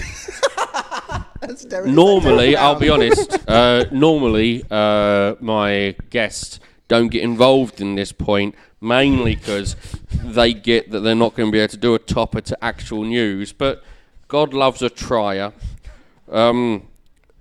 That's 1.41 1.65
Derek- 1.65 1.91
Normally, 1.91 2.55
I'll 2.57 2.75
be 2.79 2.91
honest. 2.97 3.39
Uh, 3.49 3.87
normally, 3.91 4.63
uh, 4.71 5.37
my 5.41 5.97
guests 6.11 6.61
don't 6.89 7.09
get 7.09 7.23
involved 7.23 7.81
in 7.81 7.95
this 7.95 8.13
point, 8.13 8.55
mainly 8.83 9.35
because 9.37 9.77
they 10.23 10.53
get 10.53 10.91
that 10.91 11.01
they're 11.01 11.15
not 11.15 11.35
going 11.35 11.49
to 11.49 11.53
be 11.53 11.59
able 11.59 11.71
to 11.71 11.77
do 11.79 11.95
a 11.95 11.99
topper 11.99 12.43
to 12.43 12.63
actual 12.63 13.03
news. 13.05 13.55
But 13.55 13.83
God 14.29 14.53
loves 14.53 14.83
a 14.83 14.91
trier. 14.91 15.55
Um, 16.31 16.87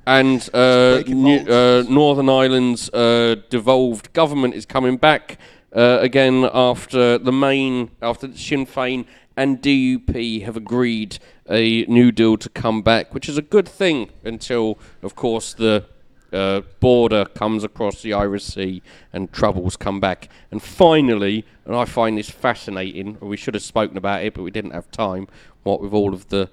and 0.07 0.47
uh, 0.53 0.95
breaking 0.95 1.21
New, 1.23 1.35
molds. 1.37 1.49
uh, 1.49 1.83
Northern 1.89 2.29
Ireland's 2.29 2.89
uh, 2.91 3.35
devolved 3.49 4.13
government 4.13 4.53
is 4.53 4.65
coming 4.65 4.95
back 4.95 5.37
uh, 5.75 5.99
again 6.01 6.49
after 6.53 7.17
the 7.17 7.31
main 7.31 7.91
after 8.01 8.33
Sinn 8.35 8.65
Féin 8.65 9.05
and 9.37 9.61
DUP 9.61 10.43
have 10.43 10.55
agreed 10.55 11.19
a 11.49 11.85
new 11.85 12.11
deal 12.11 12.37
to 12.37 12.49
come 12.49 12.81
back, 12.81 13.13
which 13.13 13.27
is 13.27 13.37
a 13.37 13.41
good 13.41 13.67
thing 13.67 14.09
until, 14.23 14.79
of 15.03 15.15
course, 15.15 15.53
the 15.53 15.85
uh, 16.31 16.61
border 16.79 17.25
comes 17.25 17.63
across 17.63 18.01
the 18.01 18.13
Irish 18.13 18.43
Sea 18.43 18.81
and 19.13 19.31
troubles 19.31 19.75
come 19.77 19.99
back. 19.99 20.29
And 20.51 20.61
finally, 20.61 21.45
and 21.65 21.75
I 21.75 21.85
find 21.85 22.17
this 22.17 22.29
fascinating, 22.29 23.17
we 23.19 23.37
should 23.37 23.53
have 23.53 23.63
spoken 23.63 23.97
about 23.97 24.23
it, 24.23 24.33
but 24.33 24.43
we 24.43 24.51
didn't 24.51 24.71
have 24.71 24.89
time. 24.91 25.27
What 25.63 25.81
with 25.81 25.93
all 25.93 26.13
of 26.13 26.29
the 26.29 26.49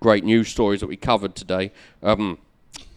great 0.00 0.24
news 0.24 0.48
stories 0.48 0.80
that 0.80 0.86
we 0.86 0.96
covered 0.96 1.34
today. 1.34 1.72
Um, 2.02 2.38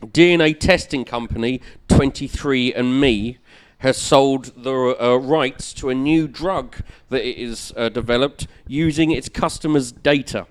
DNA 0.02 0.58
testing 0.58 1.06
company 1.06 1.62
23andMe 1.88 3.38
has 3.80 3.98
sold 3.98 4.64
the 4.64 4.96
uh, 5.02 5.16
rights 5.16 5.74
to 5.74 5.90
a 5.90 5.96
new 5.96 6.28
drug 6.28 6.78
that 7.10 7.28
it 7.28 7.38
is 7.38 7.74
uh, 7.76 7.90
developed 7.90 8.48
using 8.68 9.12
its 9.12 9.30
customers' 9.30 9.92
data. 9.92 10.48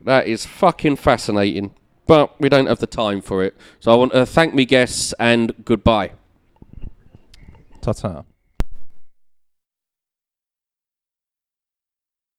That 0.00 0.26
is 0.26 0.46
fucking 0.46 0.96
fascinating, 0.96 1.74
but 2.06 2.38
we 2.40 2.48
don't 2.48 2.66
have 2.66 2.78
the 2.78 2.86
time 2.86 3.20
for 3.20 3.42
it. 3.42 3.56
So 3.80 3.92
I 3.92 3.96
want 3.96 4.12
to 4.12 4.24
thank 4.26 4.54
me 4.54 4.64
guests 4.64 5.14
and 5.18 5.64
goodbye. 5.64 6.12
Ta 7.80 7.92
ta. 7.92 8.24